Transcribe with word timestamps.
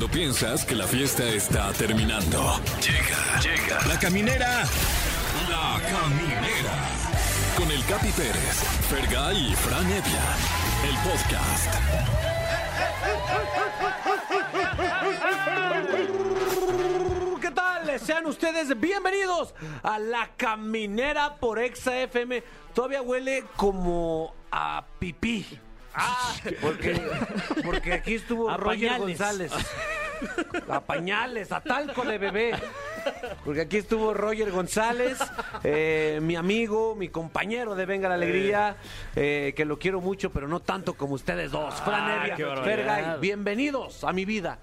Cuando 0.00 0.16
piensas 0.16 0.64
que 0.64 0.74
la 0.74 0.86
fiesta 0.86 1.28
está 1.28 1.70
terminando. 1.74 2.58
Llega, 2.80 3.38
llega. 3.42 3.86
La 3.86 3.98
caminera. 3.98 4.64
La 5.50 5.78
caminera. 5.78 6.72
Con 7.54 7.70
el 7.70 7.84
Capi 7.84 8.08
Pérez, 8.12 8.64
Fergay 8.88 9.50
y 9.50 9.54
Fran 9.54 9.84
Evia. 9.84 10.24
El 10.88 10.96
podcast. 11.06 11.74
¿Qué 17.42 17.50
tal? 17.50 18.00
Sean 18.00 18.24
ustedes 18.24 18.80
bienvenidos 18.80 19.54
a 19.82 19.98
La 19.98 20.30
Caminera 20.34 21.36
por 21.36 21.58
Exa 21.58 21.94
FM. 22.04 22.42
Todavía 22.72 23.02
huele 23.02 23.44
como 23.54 24.32
a 24.50 24.82
pipí. 24.98 25.44
Ah, 25.94 26.34
porque, 26.60 27.00
porque 27.64 27.92
aquí 27.92 28.14
estuvo 28.14 28.48
A 28.50 28.56
Roger 28.56 28.90
pañales. 28.90 29.18
González. 29.18 29.52
A 30.68 30.80
pañales, 30.82 31.50
a 31.50 31.62
talco 31.62 32.04
de 32.04 32.18
bebé. 32.18 32.52
Porque 33.42 33.62
aquí 33.62 33.78
estuvo 33.78 34.12
Roger 34.12 34.50
González, 34.50 35.18
eh, 35.64 36.18
mi 36.20 36.36
amigo, 36.36 36.94
mi 36.94 37.08
compañero 37.08 37.74
de 37.74 37.86
Venga 37.86 38.10
la 38.10 38.16
Alegría, 38.16 38.76
eh, 39.16 39.54
que 39.56 39.64
lo 39.64 39.78
quiero 39.78 40.02
mucho, 40.02 40.30
pero 40.30 40.46
no 40.46 40.60
tanto 40.60 40.92
como 40.92 41.14
ustedes 41.14 41.50
dos. 41.50 41.74
Fran 41.80 42.02
Ah, 42.02 42.26
barbaridad. 42.28 42.64
Fergay, 42.64 43.20
bienvenidos 43.20 44.04
a 44.04 44.12
mi 44.12 44.26
vida. 44.26 44.58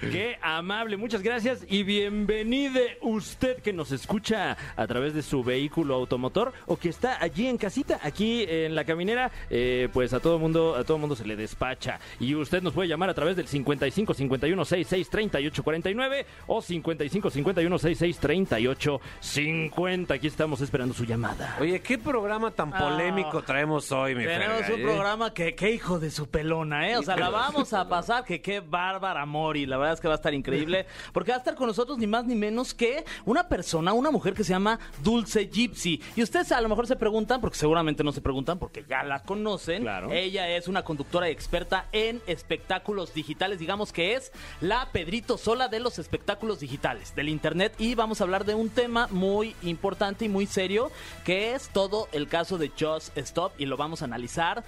Qué 0.00 0.38
amable, 0.42 0.96
muchas 0.96 1.22
gracias 1.22 1.64
y 1.68 1.82
bienvenide 1.82 2.98
usted 3.02 3.60
que 3.62 3.72
nos 3.72 3.92
escucha 3.92 4.56
a 4.76 4.86
través 4.86 5.14
de 5.14 5.22
su 5.22 5.42
vehículo 5.42 5.94
automotor 5.94 6.52
o 6.66 6.76
que 6.76 6.88
está 6.88 7.22
allí 7.22 7.46
en 7.46 7.58
casita, 7.58 8.00
aquí 8.02 8.44
en 8.48 8.74
la 8.74 8.84
caminera, 8.84 9.30
eh, 9.50 9.88
pues 9.92 10.12
a 10.12 10.20
todo 10.20 10.38
mundo, 10.38 10.76
a 10.76 10.84
todo 10.84 10.98
mundo 10.98 11.16
se 11.16 11.24
le 11.24 11.36
despacha 11.36 11.98
y 12.20 12.34
usted 12.34 12.62
nos 12.62 12.72
puede 12.72 12.88
llamar 12.88 13.10
a 13.10 13.14
través 13.14 13.36
del 13.36 13.48
55 13.48 14.14
51 14.14 14.64
66 14.64 15.10
38 15.10 15.62
49 15.62 16.26
o 16.46 16.62
55 16.62 17.30
51 17.30 17.78
66 17.78 18.18
38 18.18 19.00
50. 19.20 20.14
Aquí 20.14 20.26
estamos 20.26 20.60
esperando 20.60 20.94
su 20.94 21.04
llamada. 21.04 21.56
Oye, 21.60 21.80
qué 21.80 21.98
programa 21.98 22.50
tan 22.50 22.70
polémico 22.70 23.42
traemos 23.42 23.90
hoy, 23.92 24.14
mi 24.14 24.24
Tenemos 24.24 24.68
un 24.68 24.80
eh? 24.80 24.82
programa 24.82 25.32
que, 25.32 25.54
qué 25.54 25.72
hijo 25.72 25.98
de 25.98 26.10
su 26.10 26.28
pelona, 26.28 26.88
¿eh? 26.88 26.96
O 26.96 27.02
sea, 27.02 27.16
la 27.16 27.30
vamos 27.30 27.72
a 27.72 27.88
pasar, 27.88 28.24
que 28.24 28.40
qué 28.44 28.60
bárbara 28.60 29.24
Mori. 29.24 29.64
La 29.64 29.78
verdad 29.78 29.94
es 29.94 30.00
que 30.00 30.06
va 30.06 30.14
a 30.14 30.16
estar 30.16 30.34
increíble. 30.34 30.86
Porque 31.14 31.30
va 31.30 31.36
a 31.36 31.38
estar 31.38 31.54
con 31.54 31.66
nosotros 31.66 31.96
ni 31.96 32.06
más 32.06 32.26
ni 32.26 32.34
menos 32.34 32.74
que 32.74 33.04
una 33.24 33.48
persona, 33.48 33.94
una 33.94 34.10
mujer 34.10 34.34
que 34.34 34.44
se 34.44 34.50
llama 34.50 34.78
Dulce 35.02 35.46
Gypsy. 35.46 36.02
Y 36.14 36.22
ustedes 36.22 36.52
a 36.52 36.60
lo 36.60 36.68
mejor 36.68 36.86
se 36.86 36.94
preguntan, 36.94 37.40
porque 37.40 37.56
seguramente 37.56 38.04
no 38.04 38.12
se 38.12 38.20
preguntan, 38.20 38.58
porque 38.58 38.84
ya 38.86 39.02
la 39.02 39.20
conocen. 39.22 39.80
Claro. 39.82 40.12
Ella 40.12 40.46
es 40.50 40.68
una 40.68 40.82
conductora 40.82 41.28
y 41.30 41.32
experta 41.32 41.86
en 41.92 42.20
espectáculos 42.26 43.14
digitales. 43.14 43.58
Digamos 43.58 43.92
que 43.94 44.12
es 44.14 44.30
la 44.60 44.88
Pedrito 44.92 45.38
Sola 45.38 45.68
de 45.68 45.80
los 45.80 45.98
espectáculos 45.98 46.60
digitales, 46.60 47.14
del 47.14 47.30
Internet. 47.30 47.72
Y 47.78 47.94
vamos 47.94 48.20
a 48.20 48.24
hablar 48.24 48.44
de 48.44 48.54
un 48.54 48.68
tema 48.68 49.08
muy 49.10 49.56
importante 49.62 50.26
y 50.26 50.28
muy 50.28 50.44
serio, 50.44 50.90
que 51.24 51.54
es 51.54 51.70
todo 51.70 52.08
el 52.12 52.28
caso 52.28 52.58
de 52.58 52.70
Just 52.78 53.16
Stop. 53.16 53.52
Y 53.56 53.64
lo 53.64 53.78
vamos 53.78 54.02
a 54.02 54.04
analizar, 54.04 54.64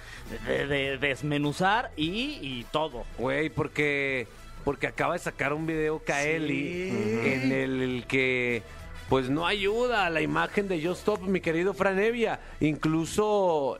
de, 0.47 0.65
de- 0.65 0.97
desmenuzar 0.97 1.91
y, 1.95 2.39
y 2.41 2.65
todo. 2.71 3.05
Güey, 3.19 3.49
porque, 3.67 4.27
porque 4.63 4.87
acaba 4.87 5.13
de 5.13 5.19
sacar 5.19 5.51
un 5.53 5.67
video 5.67 5.99
Kaeli 5.99 6.89
en 7.25 7.51
el 7.51 8.05
que 8.07 8.63
pues 9.09 9.29
no 9.29 9.45
ayuda 9.45 10.05
a 10.05 10.09
la 10.09 10.21
imagen 10.21 10.67
de 10.69 10.81
Just 10.81 10.99
Stop, 10.99 11.21
mi 11.23 11.39
querido 11.41 11.73
Fran 11.73 11.99
Evia. 11.99 12.39
Incluso 12.61 13.79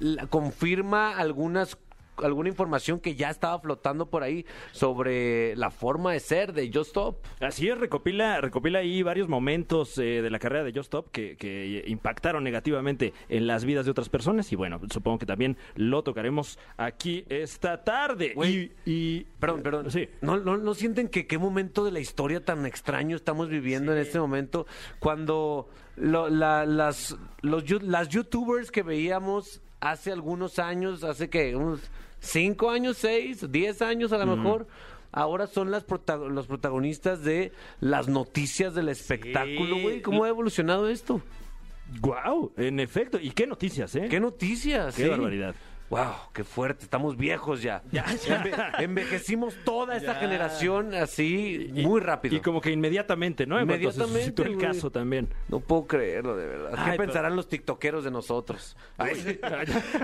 la- 0.00 0.26
confirma 0.26 1.16
algunas 1.16 1.76
alguna 2.24 2.48
información 2.48 3.00
que 3.00 3.14
ya 3.14 3.30
estaba 3.30 3.58
flotando 3.60 4.06
por 4.10 4.22
ahí 4.22 4.44
sobre 4.72 5.54
la 5.56 5.70
forma 5.70 6.12
de 6.12 6.20
ser 6.20 6.52
de 6.52 6.70
Just 6.72 6.88
Stop. 6.88 7.16
Así 7.40 7.68
es, 7.68 7.78
recopila, 7.78 8.40
recopila 8.40 8.80
ahí 8.80 9.02
varios 9.02 9.28
momentos 9.28 9.96
eh, 9.98 10.22
de 10.22 10.30
la 10.30 10.38
carrera 10.38 10.64
de 10.64 10.72
Just 10.72 10.86
Stop 10.86 11.10
que, 11.10 11.36
que 11.36 11.84
impactaron 11.86 12.42
negativamente 12.44 13.12
en 13.28 13.46
las 13.46 13.64
vidas 13.64 13.84
de 13.84 13.90
otras 13.90 14.08
personas 14.08 14.50
y 14.52 14.56
bueno, 14.56 14.80
supongo 14.90 15.18
que 15.18 15.26
también 15.26 15.56
lo 15.74 16.02
tocaremos 16.02 16.58
aquí 16.76 17.24
esta 17.28 17.84
tarde. 17.84 18.34
Y, 18.44 18.70
y- 18.90 19.26
Perdón, 19.38 19.62
perdón. 19.62 19.90
Sí. 19.90 20.08
¿No, 20.20 20.36
no, 20.38 20.56
no 20.56 20.74
sienten 20.74 21.08
que 21.08 21.26
qué 21.26 21.38
momento 21.38 21.84
de 21.84 21.92
la 21.92 22.00
historia 22.00 22.44
tan 22.44 22.66
extraño 22.66 23.16
estamos 23.16 23.48
viviendo 23.48 23.92
en 23.92 23.98
este 23.98 24.18
momento? 24.18 24.66
Cuando 24.98 25.68
lo- 25.96 26.28
la- 26.28 26.66
las, 26.66 27.16
los, 27.42 27.64
las 27.82 28.08
youtubers 28.08 28.70
que 28.70 28.82
veíamos 28.82 29.60
hace 29.80 30.12
algunos 30.12 30.58
años, 30.58 31.04
hace 31.04 31.30
que 31.30 31.56
unos 31.56 31.80
cinco 32.20 32.70
años, 32.70 32.96
seis, 32.98 33.50
diez 33.50 33.82
años 33.82 34.12
a 34.12 34.18
lo 34.24 34.36
mejor, 34.36 34.66
ahora 35.12 35.46
son 35.46 35.70
las 35.70 35.84
prota- 35.84 36.16
los 36.16 36.46
protagonistas 36.46 37.24
de 37.24 37.52
las 37.80 38.08
noticias 38.08 38.74
del 38.74 38.88
espectáculo, 38.88 39.80
güey. 39.80 40.02
¿Cómo 40.02 40.24
ha 40.24 40.28
evolucionado 40.28 40.88
esto? 40.88 41.20
¡Guau! 42.00 42.52
En 42.56 42.78
efecto. 42.78 43.18
¿Y 43.20 43.30
qué 43.32 43.46
noticias, 43.46 43.94
eh? 43.96 44.06
¿Qué 44.08 44.20
noticias? 44.20 44.94
Qué 44.94 45.04
sí? 45.04 45.08
barbaridad. 45.08 45.54
Wow, 45.90 46.12
qué 46.32 46.44
fuerte, 46.44 46.84
estamos 46.84 47.16
viejos 47.16 47.62
ya. 47.62 47.82
Enve- 47.92 48.74
envejecimos 48.78 49.56
toda 49.64 49.96
esta 49.96 50.14
generación 50.14 50.94
así 50.94 51.68
muy 51.74 52.00
rápido. 52.00 52.36
Y 52.36 52.40
como 52.40 52.60
que 52.60 52.70
inmediatamente, 52.70 53.44
¿no? 53.44 53.60
Inmediatamente, 53.60 54.40
el 54.44 54.56
caso 54.56 54.92
también. 54.92 55.28
No 55.48 55.58
puedo 55.58 55.88
creerlo, 55.88 56.36
de 56.36 56.46
verdad. 56.46 56.70
¿Qué 56.70 56.90
pero- 56.92 56.96
pensarán 57.04 57.34
los 57.34 57.48
tiktokeros 57.48 58.04
de 58.04 58.12
nosotros? 58.12 58.76
Ay. 58.98 59.40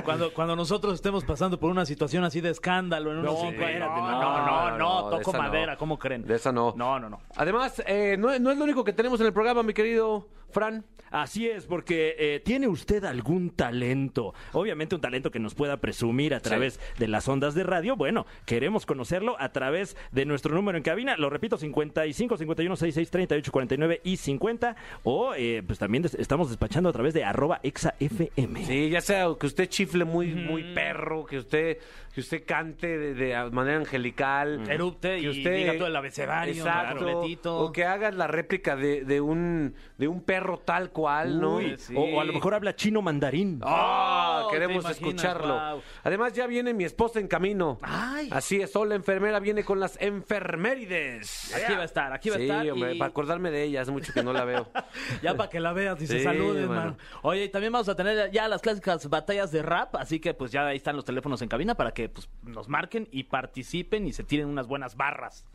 Cuando, 0.04 0.34
cuando 0.34 0.56
nosotros 0.56 0.92
estemos 0.94 1.22
pasando 1.24 1.60
por 1.60 1.70
una 1.70 1.86
situación 1.86 2.24
así 2.24 2.40
de 2.40 2.50
escándalo 2.50 3.12
en 3.12 3.22
No, 3.22 3.32
No, 3.44 3.52
no, 3.52 4.18
no, 4.18 4.70
no, 4.70 4.78
no, 4.78 5.08
toco 5.10 5.32
madera, 5.34 5.76
¿cómo 5.76 6.00
creen? 6.00 6.24
De 6.26 6.34
esa 6.34 6.50
no. 6.50 6.74
No, 6.76 6.98
no, 6.98 7.08
no. 7.08 7.20
Además, 7.36 7.80
eh, 7.86 8.16
no, 8.18 8.36
no 8.40 8.50
es 8.50 8.58
lo 8.58 8.64
único 8.64 8.82
que 8.82 8.92
tenemos 8.92 9.20
en 9.20 9.26
el 9.26 9.32
programa, 9.32 9.62
mi 9.62 9.72
querido 9.72 10.26
Fran. 10.50 10.84
Así 11.12 11.48
es, 11.48 11.66
porque 11.66 12.16
eh, 12.18 12.40
tiene 12.44 12.66
usted 12.66 13.04
algún 13.04 13.50
talento, 13.50 14.34
obviamente 14.52 14.96
un 14.96 15.00
talento 15.00 15.30
que 15.30 15.38
nos 15.38 15.54
pueda 15.54 15.76
presumir 15.76 16.34
a 16.34 16.40
través 16.40 16.80
de 16.98 17.06
las 17.06 17.28
ondas 17.28 17.54
de 17.54 17.62
radio. 17.62 17.94
Bueno, 17.94 18.26
queremos 18.44 18.86
conocerlo 18.86 19.36
a 19.40 19.52
través 19.52 19.96
de 20.10 20.24
nuestro 20.24 20.52
número 20.56 20.76
en 20.76 20.82
cabina. 20.82 21.16
Lo 21.16 21.30
repito, 21.30 21.58
55 21.58 22.36
51 22.36 22.76
66 22.76 23.10
38 23.10 23.52
49 23.52 24.00
y 24.02 24.16
50. 24.16 24.74
O 25.04 25.32
eh, 25.36 25.62
pues 25.64 25.78
también 25.78 26.02
des- 26.02 26.14
estamos 26.16 26.48
despachando 26.48 26.88
a 26.88 26.92
través 26.92 27.14
de 27.14 27.22
arroba 27.22 27.60
exafm. 27.62 28.56
Sí, 28.66 28.90
ya 28.90 29.00
sea 29.00 29.28
que 29.38 29.46
usted 29.46 29.68
chifle 29.68 30.04
muy, 30.04 30.34
muy 30.34 30.74
perro, 30.74 31.24
que 31.24 31.38
usted, 31.38 31.78
que 32.16 32.20
usted 32.22 32.44
cante 32.46 32.96
de, 32.96 33.12
de 33.12 33.50
manera 33.50 33.76
angelical. 33.76 34.62
Erupte 34.70 35.20
que 35.20 35.32
y 35.32 35.44
diga 35.44 35.76
todo 35.76 35.88
el 35.88 35.96
abecedario, 35.96 36.54
Exacto. 36.54 37.58
O 37.58 37.72
que 37.72 37.84
hagas 37.84 38.14
la 38.14 38.26
réplica 38.26 38.74
de, 38.74 39.04
de 39.04 39.20
un, 39.20 39.74
de 39.98 40.08
un 40.08 40.22
perro 40.22 40.56
tal 40.60 40.92
cual, 40.92 41.38
¿no? 41.38 41.56
Uy, 41.56 41.74
sí. 41.76 41.94
o, 41.94 42.00
o 42.00 42.20
a 42.22 42.24
lo 42.24 42.32
mejor 42.32 42.54
habla 42.54 42.74
chino 42.74 43.02
mandarín. 43.02 43.60
¡Ah! 43.62 43.66
Oh, 43.68 44.15
queremos 44.48 44.88
escucharlo. 44.90 45.54
Wow. 45.58 45.82
Además, 46.04 46.32
ya 46.32 46.46
viene 46.46 46.72
mi 46.74 46.84
esposa 46.84 47.20
en 47.20 47.28
camino. 47.28 47.78
Ay. 47.82 48.28
Así 48.32 48.60
es, 48.60 48.70
Sol, 48.72 48.88
la 48.88 48.94
enfermera, 48.94 49.38
viene 49.40 49.64
con 49.64 49.80
las 49.80 49.96
enfermerides. 50.00 51.54
Aquí 51.54 51.74
va 51.74 51.82
a 51.82 51.84
estar, 51.84 52.12
aquí 52.12 52.30
va 52.30 52.36
a 52.36 52.38
sí, 52.38 52.44
estar. 52.44 52.70
hombre, 52.70 52.94
y- 52.94 52.98
para 52.98 53.10
acordarme 53.10 53.50
de 53.50 53.62
ella, 53.64 53.82
hace 53.82 53.90
mucho 53.90 54.12
que 54.12 54.22
no 54.22 54.32
la 54.32 54.44
veo. 54.44 54.68
Ya 55.22 55.34
para 55.34 55.48
que 55.48 55.60
la 55.60 55.72
veas 55.72 56.00
y 56.02 56.06
se 56.06 56.18
Sí, 56.18 56.24
saluden, 56.24 56.68
mano. 56.68 56.80
man. 56.92 56.98
Oye, 57.22 57.44
y 57.44 57.48
también 57.48 57.72
vamos 57.72 57.88
a 57.88 57.94
tener 57.96 58.30
ya 58.30 58.48
las 58.48 58.60
clásicas 58.62 59.08
batallas 59.08 59.50
de 59.50 59.62
rap, 59.62 59.96
así 59.96 60.20
que 60.20 60.34
pues 60.34 60.50
ya 60.52 60.66
ahí 60.66 60.76
están 60.76 60.96
los 60.96 61.04
teléfonos 61.04 61.40
en 61.42 61.48
cabina 61.48 61.74
para 61.74 61.92
que 61.92 62.08
pues 62.08 62.28
nos 62.42 62.68
marquen 62.68 63.08
y 63.10 63.24
participen 63.24 64.06
y 64.06 64.12
se 64.12 64.24
tiren 64.24 64.46
unas 64.48 64.66
buenas 64.66 64.96
barras. 64.96 65.46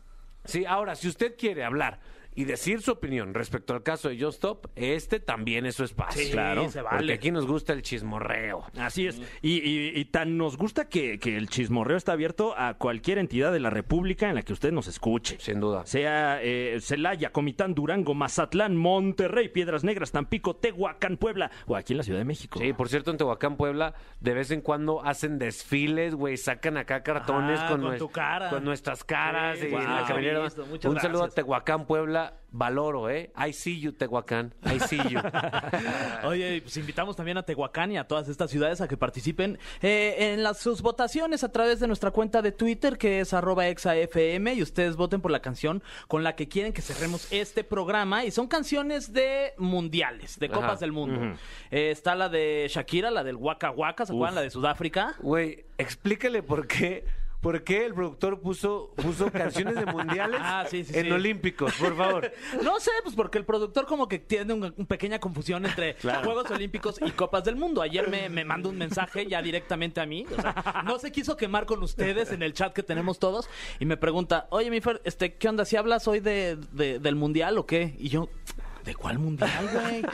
Sí, 0.44 0.64
ahora, 0.64 0.96
si 0.96 1.08
usted 1.08 1.36
quiere 1.36 1.64
hablar 1.64 2.00
y 2.34 2.44
decir 2.44 2.80
su 2.82 2.92
opinión 2.92 3.34
respecto 3.34 3.74
al 3.74 3.82
caso 3.82 4.08
de 4.08 4.18
Just 4.18 4.36
Stop, 4.36 4.66
este 4.76 5.20
también 5.20 5.66
es 5.66 5.74
su 5.76 5.84
espacio. 5.84 6.22
Sí, 6.22 6.30
Claro, 6.32 6.68
se 6.70 6.80
Porque 6.80 6.96
vale. 6.96 7.12
aquí 7.14 7.30
nos 7.30 7.46
gusta 7.46 7.72
el 7.72 7.82
chismorreo. 7.82 8.64
Así 8.78 9.06
es. 9.06 9.20
Y, 9.42 9.58
y- 9.58 9.92
y 9.94 10.04
tan 10.06 10.36
nos 10.38 10.56
gusta 10.56 10.88
que, 10.88 11.18
que 11.18 11.36
el 11.36 11.48
chismorreo 11.48 11.96
está 11.96 12.12
abierto 12.12 12.54
a 12.56 12.74
cualquier 12.74 13.18
entidad 13.18 13.52
de 13.52 13.60
la 13.60 13.70
República 13.70 14.28
en 14.28 14.34
la 14.36 14.42
que 14.42 14.52
usted 14.52 14.72
nos 14.72 14.86
escuche. 14.88 15.36
Sin 15.40 15.60
duda. 15.60 15.84
Sea 15.86 16.38
eh, 16.42 16.78
Celaya, 16.80 17.30
Comitán, 17.32 17.74
Durango, 17.74 18.14
Mazatlán, 18.14 18.76
Monterrey, 18.76 19.48
Piedras 19.48 19.84
Negras, 19.84 20.10
Tampico, 20.12 20.56
Tehuacán, 20.56 21.16
Puebla 21.16 21.50
o 21.66 21.76
aquí 21.76 21.92
en 21.92 21.98
la 21.98 22.02
Ciudad 22.02 22.18
de 22.20 22.24
México. 22.24 22.58
Sí, 22.60 22.72
por 22.72 22.88
cierto, 22.88 23.10
en 23.10 23.18
Tehuacán, 23.18 23.56
Puebla, 23.56 23.94
de 24.20 24.34
vez 24.34 24.50
en 24.50 24.60
cuando 24.62 25.02
hacen 25.04 25.38
desfiles, 25.38 26.14
güey, 26.14 26.36
sacan 26.36 26.76
acá 26.76 27.02
cartones 27.02 27.58
Ajá, 27.60 27.68
con, 27.68 27.82
con 27.82 27.98
tu 27.98 28.08
cara. 28.10 28.50
con 28.50 28.64
nuestras 28.64 29.04
caras 29.04 29.58
Sí, 29.58 29.66
y 29.66 29.70
wow, 29.70 29.80
la 29.80 30.52
Un 30.88 31.00
saludo 31.00 31.24
a. 31.24 31.28
Tehuacán, 31.28 31.86
Puebla, 31.86 32.21
valoro, 32.52 33.08
¿eh? 33.08 33.32
I 33.36 33.52
see 33.52 33.80
you, 33.80 33.92
Tehuacán, 33.92 34.54
I 34.64 34.78
see 34.78 34.98
you. 35.08 35.18
Oye, 36.24 36.60
pues 36.60 36.76
invitamos 36.76 37.16
también 37.16 37.38
a 37.38 37.42
Tehuacán 37.42 37.90
y 37.92 37.96
a 37.96 38.04
todas 38.06 38.28
estas 38.28 38.50
ciudades 38.50 38.80
a 38.80 38.88
que 38.88 38.96
participen 38.96 39.58
eh, 39.80 40.32
en 40.32 40.42
las 40.42 40.58
sus 40.58 40.82
votaciones 40.82 41.44
a 41.44 41.50
través 41.50 41.80
de 41.80 41.86
nuestra 41.86 42.10
cuenta 42.10 42.42
de 42.42 42.52
Twitter 42.52 42.98
que 42.98 43.20
es 43.20 43.32
arroba 43.32 43.68
exafm 43.68 44.48
y 44.54 44.62
ustedes 44.62 44.96
voten 44.96 45.20
por 45.22 45.30
la 45.30 45.40
canción 45.40 45.82
con 46.08 46.22
la 46.22 46.36
que 46.36 46.46
quieren 46.48 46.72
que 46.72 46.82
cerremos 46.82 47.32
este 47.32 47.64
programa 47.64 48.24
y 48.24 48.30
son 48.30 48.48
canciones 48.48 49.12
de 49.12 49.54
mundiales, 49.56 50.38
de 50.38 50.46
Ajá. 50.46 50.54
copas 50.54 50.80
del 50.80 50.92
mundo. 50.92 51.36
Eh, 51.70 51.90
está 51.90 52.14
la 52.14 52.28
de 52.28 52.66
Shakira, 52.68 53.10
la 53.10 53.24
del 53.24 53.36
Waka 53.36 53.70
Waka, 53.70 54.04
¿se 54.04 54.12
acuerdan? 54.12 54.34
La 54.34 54.42
de 54.42 54.50
Sudáfrica. 54.50 55.14
Güey, 55.20 55.64
explícale 55.78 56.42
por 56.42 56.66
qué, 56.66 57.04
por 57.42 57.62
qué 57.64 57.84
el 57.84 57.92
productor 57.92 58.40
puso, 58.40 58.94
puso 58.96 59.30
canciones 59.30 59.74
de 59.74 59.84
mundiales 59.84 60.40
Ah, 60.42 60.64
sí, 60.70 60.84
sí, 60.84 60.96
en 60.96 61.06
sí. 61.06 61.10
olímpicos, 61.10 61.74
por 61.74 61.94
favor. 61.96 62.32
No 62.62 62.80
sé, 62.80 62.90
pues 63.02 63.14
porque 63.14 63.36
el 63.36 63.44
productor 63.44 63.84
como 63.86 64.08
que 64.08 64.18
tiene 64.18 64.54
una, 64.54 64.70
pequeña 64.86 65.18
confusión 65.18 65.66
entre 65.66 65.96
Juegos 66.24 66.50
Olímpicos 66.50 67.00
y 67.04 67.10
Copas 67.10 67.44
del 67.44 67.56
Mundo. 67.56 67.82
Ayer 67.82 68.08
me, 68.08 68.28
me 68.28 68.44
mandó 68.44 68.68
un 68.70 68.78
mensaje 68.78 69.26
ya 69.26 69.42
directamente 69.42 70.00
a 70.00 70.06
mí. 70.06 70.24
O 70.38 70.40
sea, 70.40 70.82
no 70.86 70.98
se 70.98 71.10
quiso 71.12 71.36
quemar 71.36 71.66
con 71.66 71.82
ustedes 71.82 72.32
en 72.32 72.42
el 72.42 72.54
chat 72.54 72.72
que 72.72 72.82
tenemos 72.82 73.18
todos 73.18 73.48
y 73.80 73.84
me 73.86 73.96
pregunta, 73.96 74.46
oye, 74.50 74.70
mi 74.70 74.80
Fer, 74.80 75.00
este, 75.04 75.34
¿qué 75.34 75.48
onda? 75.48 75.64
¿Si 75.64 75.76
hablas 75.76 76.06
hoy 76.08 76.20
de, 76.20 76.56
de- 76.72 76.98
del 77.00 77.16
Mundial 77.16 77.58
o 77.58 77.66
qué? 77.66 77.94
Y 77.98 78.08
yo... 78.08 78.28
¿De 78.84 78.94
cuál 78.94 79.18
mundial, 79.18 79.68
güey? 79.72 80.02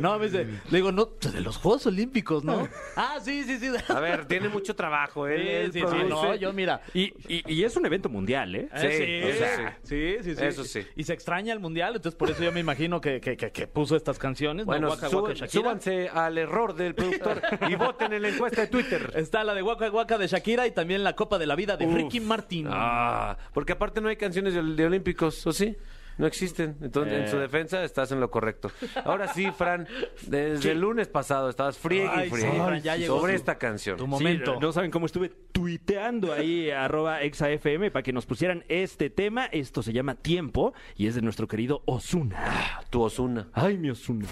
No, 0.00 0.18
me 0.18 0.26
dice, 0.26 0.44
le 0.70 0.78
digo, 0.78 0.92
no, 0.92 1.04
de 1.04 1.40
los 1.42 1.58
Juegos 1.58 1.84
Olímpicos, 1.86 2.42
¿no? 2.44 2.66
Ah, 2.96 3.18
sí, 3.22 3.44
sí, 3.44 3.58
sí. 3.58 3.68
A 3.88 4.00
ver, 4.00 4.24
tiene 4.26 4.48
mucho 4.48 4.74
trabajo. 4.74 5.26
Él 5.26 5.70
Sí, 5.72 5.80
sí, 5.80 5.86
sí, 5.90 5.96
no, 6.08 6.34
yo 6.36 6.52
mira. 6.52 6.80
Y, 6.94 7.12
y- 7.28 7.42
y 7.52 7.64
es 7.64 7.76
un 7.76 7.84
evento 7.84 8.08
mundial, 8.08 8.54
¿eh? 8.54 8.68
Sí, 8.76 8.86
Eh, 8.88 9.30
o 9.34 9.38
sea, 9.38 9.78
sí, 9.82 10.16
sí, 10.22 10.34
sí. 10.36 10.44
Eso 10.44 10.64
sí. 10.64 10.86
Y 10.96 11.04
se 11.04 11.12
extraña 11.12 11.52
el 11.52 11.60
mundial, 11.60 11.96
entonces 11.96 12.16
por 12.16 12.30
eso 12.30 12.42
yo 12.42 12.52
me 12.52 12.60
imagino 12.60 13.00
que, 13.00 13.20
que, 13.20 13.36
que- 13.36 13.50
que 13.50 13.66
puso 13.66 13.96
estas 13.96 14.18
canciones. 14.18 14.64
Bueno, 14.64 14.86
¿no? 14.88 14.94
Waka, 14.94 15.08
Waka, 15.10 15.48
súbanse 15.48 16.08
al 16.08 16.38
error 16.38 16.74
del 16.74 16.94
productor 16.94 17.42
y 17.68 17.74
voten 17.74 18.12
en 18.14 18.22
la 18.22 18.28
encuesta 18.30 18.62
de 18.62 18.66
Twitter. 18.68 19.12
Está 19.16 19.44
la 19.44 19.54
de 19.54 19.62
Waka 19.62 19.90
Waka 19.90 20.16
de 20.16 20.28
Shakira 20.28 20.66
y 20.66 20.70
también 20.70 21.04
la 21.04 21.14
Copa 21.14 21.38
de 21.38 21.46
la 21.46 21.56
Vida 21.56 21.76
de 21.76 21.86
Uf. 21.86 21.94
Ricky 21.94 22.20
Martin. 22.20 22.68
Ah, 22.70 23.36
porque 23.52 23.72
aparte 23.72 24.00
no 24.00 24.08
hay 24.08 24.16
canciones 24.16 24.54
de, 24.54 24.62
de 24.62 24.86
olímpicos, 24.86 25.46
¿o 25.46 25.52
sí? 25.52 25.76
No 26.18 26.26
existen. 26.26 26.76
Entonces, 26.82 27.14
en 27.14 27.24
Eh. 27.24 27.28
su 27.28 27.38
defensa 27.38 27.82
estás 27.84 28.12
en 28.12 28.20
lo 28.20 28.30
correcto. 28.30 28.70
Ahora 29.04 29.28
sí, 29.32 29.50
Fran, 29.50 29.86
desde 30.26 30.72
el 30.72 30.80
lunes 30.80 31.08
pasado 31.08 31.48
estabas 31.48 31.78
friegue 31.78 32.26
y 32.26 32.30
friegue 32.30 32.80
sí, 32.96 33.06
sobre 33.06 33.34
esta 33.34 33.56
canción. 33.58 33.96
tu 33.96 34.04
Sí, 34.04 34.10
momento. 34.10 34.58
no 34.60 34.72
saben 34.72 34.90
cómo 34.90 35.06
estuve 35.06 35.30
tuiteando 35.52 36.32
ahí 36.32 36.70
arroba 36.70 37.22
exafm 37.22 37.90
para 37.90 38.02
que 38.02 38.12
nos 38.12 38.26
pusieran 38.26 38.64
este 38.68 39.10
tema. 39.10 39.46
Esto 39.46 39.82
se 39.82 39.92
llama 39.92 40.14
Tiempo 40.16 40.74
y 40.96 41.06
es 41.06 41.14
de 41.14 41.22
nuestro 41.22 41.48
querido 41.48 41.82
Osuna. 41.86 42.80
Tu 42.90 43.00
Osuna. 43.02 43.48
Ay, 43.54 43.78
mi 43.78 43.90
Osuna. 43.90 44.26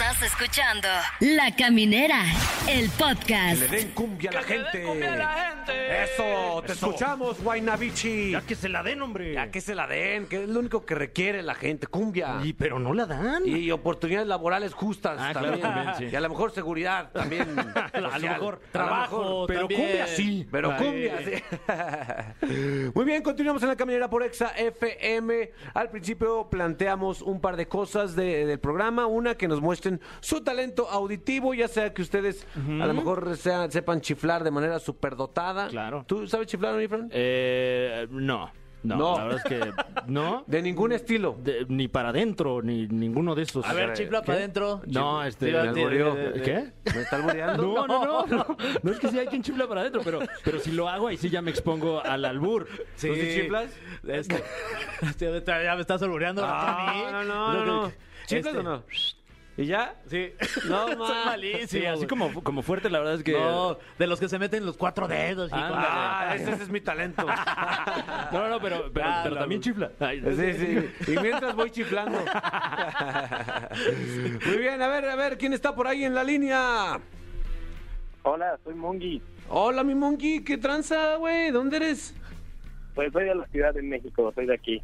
Estás 0.00 0.22
escuchando 0.22 0.86
La 1.18 1.56
Caminera, 1.56 2.22
el 2.68 2.88
podcast. 2.90 3.60
Le 3.60 3.66
den 3.66 3.88
cumbia 3.90 4.30
a 4.30 4.34
la 4.34 4.42
gente. 4.44 4.82
cumbia 4.84 5.12
a 5.12 5.16
la 5.16 5.32
gente. 5.56 6.02
Eso, 6.04 6.62
te 6.64 6.72
escuchamos, 6.74 7.42
Guaynabichi. 7.42 8.30
Ya 8.30 8.42
que 8.42 8.54
se 8.54 8.68
la 8.68 8.84
den, 8.84 9.02
hombre. 9.02 9.34
Ya 9.34 9.50
que 9.50 9.60
se 9.60 9.74
la 9.74 9.88
den, 9.88 10.26
que 10.28 10.44
es 10.44 10.48
lo 10.48 10.60
único 10.60 10.86
que 10.86 10.94
requiere 10.94 11.42
la 11.42 11.56
gente, 11.56 11.88
cumbia. 11.88 12.36
Y, 12.44 12.52
pero 12.52 12.78
no 12.78 12.94
la 12.94 13.06
dan. 13.06 13.42
Y 13.44 13.72
oportunidades 13.72 14.28
laborales 14.28 14.72
justas 14.72 15.16
Ah, 15.18 15.32
claro, 15.32 15.58
también. 15.58 15.94
sí. 15.98 16.04
Y 16.12 16.14
a 16.14 16.20
lo 16.20 16.28
mejor 16.28 16.52
seguridad 16.52 17.10
también. 17.10 17.56
A 17.92 17.98
lo 17.98 18.28
mejor 18.28 18.60
trabajo, 18.70 19.16
lo 19.16 19.24
mejor. 19.24 19.46
pero 19.48 19.60
también. 19.62 19.80
cumbia 19.82 20.06
sí. 20.06 20.46
Pero 20.50 20.76
cumbia, 20.76 21.18
sí. 21.24 22.90
Muy 22.94 23.04
bien, 23.04 23.22
continuamos 23.22 23.62
en 23.64 23.68
la 23.68 23.76
caminera 23.76 24.08
por 24.08 24.22
Exa 24.22 24.52
FM. 24.56 25.50
Al 25.74 25.90
principio 25.90 26.48
planteamos 26.48 27.20
un 27.20 27.40
par 27.40 27.56
de 27.56 27.66
cosas 27.66 28.14
de- 28.14 28.46
del 28.46 28.60
programa. 28.60 29.06
Una, 29.06 29.34
que 29.34 29.48
nos 29.48 29.60
su 30.20 30.42
talento 30.42 30.88
auditivo, 30.88 31.54
ya 31.54 31.68
sea 31.68 31.92
que 31.92 32.02
ustedes 32.02 32.46
a 32.80 32.86
lo 32.86 32.94
mejor 32.94 33.36
sepan 33.36 34.00
chiflar 34.00 34.44
de 34.44 34.50
manera 34.50 34.78
superdotada. 34.78 35.68
Claro. 35.68 36.04
¿Tú 36.06 36.26
sabes 36.26 36.46
chiflar, 36.46 36.74
mi 36.76 36.86
Fran? 36.88 37.08
Eh, 37.12 38.06
no, 38.10 38.50
no. 38.84 38.96
No. 38.96 39.16
La 39.18 39.24
verdad 39.24 39.40
es 39.44 39.44
que 39.44 39.72
no. 40.06 40.44
De 40.46 40.62
ningún 40.62 40.92
estilo. 40.92 41.36
De- 41.42 41.66
ni 41.68 41.88
para 41.88 42.10
adentro, 42.10 42.62
ni 42.62 42.86
ninguno 42.86 43.34
de 43.34 43.42
esos. 43.42 43.66
A 43.66 43.72
ver, 43.72 43.92
chifla 43.94 44.22
para 44.22 44.38
adentro. 44.38 44.82
No, 44.86 45.24
este. 45.24 45.46
Sí, 45.46 45.52
me 45.52 45.62
sí, 45.62 45.68
alburió. 45.68 46.14
de- 46.14 46.22
de- 46.22 46.30
de- 46.30 46.42
¿Qué? 46.42 46.72
¿Me 46.94 47.02
está 47.02 47.16
albureando? 47.16 47.62
No, 47.74 47.86
no, 47.88 48.04
no, 48.04 48.26
no. 48.26 48.56
No 48.84 48.92
es 48.92 49.00
que 49.00 49.08
sí 49.08 49.18
hay 49.18 49.26
quien 49.26 49.42
chifla 49.42 49.66
para 49.66 49.80
adentro, 49.80 50.02
pero, 50.04 50.20
pero 50.44 50.60
si 50.60 50.70
lo 50.70 50.88
hago, 50.88 51.08
ahí 51.08 51.16
sí 51.16 51.28
ya 51.28 51.42
me 51.42 51.50
expongo 51.50 52.00
al 52.00 52.24
albur. 52.24 52.68
Sí. 52.94 53.08
¿Tú 53.08 53.14
sí 53.16 53.34
chiflas? 53.40 53.70
Este, 54.06 54.44
este, 55.02 55.42
ya 55.64 55.74
me 55.74 55.80
estás 55.80 56.00
albureando 56.02 56.42
Ah, 56.44 56.92
mí. 56.94 57.02
no, 57.12 57.24
no, 57.24 57.52
no, 57.52 57.64
no. 57.64 57.92
¿Chiflas 58.26 58.54
Este, 58.54 58.58
o 58.58 58.62
no? 58.62 58.84
¿Y 59.58 59.66
ya? 59.66 59.92
Sí. 60.08 60.32
No, 60.68 60.86
malísimo. 60.96 61.66
Sí, 61.66 61.84
así 61.84 62.06
como, 62.06 62.32
como 62.44 62.62
fuerte, 62.62 62.88
la 62.88 63.00
verdad 63.00 63.14
es 63.16 63.24
que. 63.24 63.32
No, 63.32 63.76
de 63.98 64.06
los 64.06 64.20
que 64.20 64.28
se 64.28 64.38
meten 64.38 64.64
los 64.64 64.76
cuatro 64.76 65.08
dedos. 65.08 65.50
y. 65.50 65.54
Ah, 65.56 66.30
ese, 66.36 66.52
ese 66.52 66.62
es 66.62 66.68
mi 66.70 66.80
talento. 66.80 67.26
No, 68.30 68.40
no, 68.42 68.48
no, 68.50 68.60
pero, 68.60 68.90
pero, 68.92 69.06
Ah, 69.08 69.20
pero 69.22 69.34
no, 69.34 69.40
también 69.40 69.60
chifla. 69.62 69.90
Ay, 69.98 70.20
Sí, 70.20 70.52
sí. 70.52 71.12
Y 71.12 71.18
mientras 71.18 71.56
voy 71.56 71.70
chiflando. 71.70 72.18
Muy 74.46 74.56
bien, 74.58 74.80
a 74.82 74.88
ver, 74.88 75.08
a 75.08 75.16
ver, 75.16 75.38
¿quién 75.38 75.54
está 75.54 75.74
por 75.74 75.88
ahí 75.88 76.04
en 76.04 76.14
la 76.14 76.22
línea? 76.22 77.00
Hola, 78.22 78.58
soy 78.62 78.74
Mongi. 78.74 79.22
Hola, 79.48 79.82
mi 79.82 79.94
monkey, 79.94 80.44
¿qué 80.44 80.58
tranza, 80.58 81.16
güey? 81.16 81.50
¿Dónde 81.50 81.78
eres? 81.78 82.14
Pues 82.98 83.12
soy 83.12 83.26
de 83.26 83.34
la 83.36 83.46
Ciudad 83.46 83.72
de 83.72 83.80
México, 83.82 84.32
soy 84.34 84.46
de 84.46 84.54
aquí. 84.54 84.82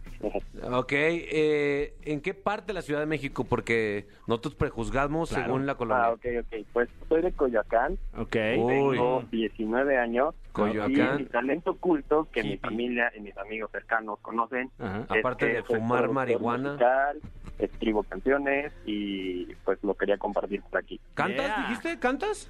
Ok, 0.62 0.92
eh, 0.92 1.94
¿en 2.04 2.20
qué 2.20 2.32
parte 2.32 2.68
de 2.68 2.74
la 2.74 2.82
Ciudad 2.82 3.00
de 3.00 3.06
México? 3.06 3.42
Porque 3.42 4.06
nosotros 4.28 4.54
prejuzgamos 4.54 5.30
Claro. 5.30 5.46
según 5.46 5.66
la 5.66 5.74
colonia. 5.74 6.04
Ah, 6.04 6.10
ok, 6.12 6.24
ok. 6.42 6.64
Pues 6.72 6.88
soy 7.08 7.22
de 7.22 7.32
Coyoacán, 7.32 7.98
Ok. 8.16 8.36
Uy. 8.56 8.68
tengo 8.94 9.24
19 9.32 9.98
años. 9.98 10.32
Coyoacán. 10.52 11.18
Y 11.18 11.22
mi 11.24 11.28
talento 11.28 11.72
oculto, 11.72 12.28
que 12.30 12.44
mi 12.44 12.56
familia 12.58 13.10
y 13.16 13.20
mis 13.20 13.36
amigos 13.36 13.72
cercanos 13.72 14.20
conocen. 14.20 14.70
Ajá. 14.78 15.06
es 15.12 15.18
Aparte 15.18 15.46
de 15.46 15.62
fumar 15.64 16.08
marihuana. 16.08 16.68
musical, 16.74 17.18
escribo 17.58 18.04
canciones 18.04 18.72
y 18.86 19.46
pues 19.64 19.82
lo 19.82 19.94
quería 19.94 20.18
compartir 20.18 20.62
por 20.62 20.78
aquí. 20.78 21.00
¿Cantas, 21.14 21.46
Yeah. 21.46 21.62
dijiste? 21.68 21.98
¿Cantas? 21.98 22.48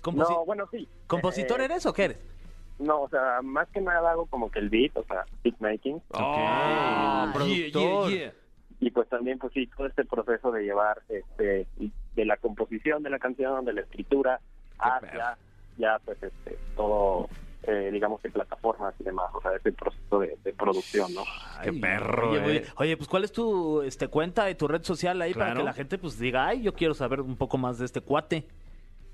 Composi- 0.00 0.30
No, 0.30 0.44
bueno, 0.44 0.68
sí. 0.70 0.86
¿Compositor 1.08 1.60
Eh, 1.60 1.64
eres 1.64 1.86
o 1.86 1.92
qué 1.92 2.04
eres? 2.04 2.18
No, 2.78 3.02
o 3.02 3.08
sea, 3.08 3.40
más 3.42 3.68
que 3.68 3.80
nada 3.80 4.10
hago 4.10 4.26
como 4.26 4.50
que 4.50 4.58
el 4.58 4.68
beat, 4.68 4.96
o 4.96 5.04
sea, 5.04 5.24
beat 5.42 5.58
making. 5.60 6.02
Oh, 6.10 7.26
productor. 7.32 8.10
Yeah, 8.10 8.18
yeah, 8.18 8.24
yeah. 8.26 8.32
y 8.80 8.90
pues 8.90 9.08
también 9.08 9.38
pues 9.38 9.52
sí 9.54 9.66
todo 9.74 9.86
este 9.86 10.04
proceso 10.04 10.52
de 10.52 10.62
llevar 10.64 11.00
este 11.08 11.66
de 12.14 12.24
la 12.24 12.36
composición 12.36 13.02
de 13.02 13.10
la 13.10 13.18
canción 13.18 13.64
de 13.64 13.72
la 13.72 13.80
escritura 13.80 14.40
hacia 14.78 15.38
ya 15.78 15.98
pues 16.04 16.22
este 16.22 16.58
todo 16.76 17.28
eh, 17.62 17.88
digamos 17.90 18.20
que 18.20 18.28
plataformas 18.30 18.94
y 19.00 19.04
demás 19.04 19.30
o 19.32 19.40
sea 19.40 19.52
ese 19.56 19.72
proceso 19.72 20.18
de, 20.20 20.36
de 20.44 20.52
producción 20.52 21.12
no 21.14 21.22
Qué 21.62 21.72
perro, 21.72 22.32
Oye, 22.32 22.38
eh. 22.38 22.44
oye, 22.44 22.64
oye, 22.76 22.96
pues 22.98 23.08
¿cuál 23.08 23.24
es 23.24 23.32
tu 23.32 23.80
este 23.82 24.08
cuenta 24.08 24.50
y 24.50 24.54
tu 24.54 24.68
red 24.68 24.82
social 24.82 25.20
ahí 25.22 25.32
para 25.32 25.54
que 25.54 25.62
la 25.62 25.72
gente 25.72 25.96
pues 25.96 26.18
diga, 26.18 26.46
ay, 26.46 26.62
yo 26.62 26.74
quiero 26.74 26.92
saber 26.92 27.22
un 27.22 27.36
poco 27.36 27.56
más 27.56 27.78
de 27.78 27.86
este 27.86 28.02
cuate? 28.02 28.46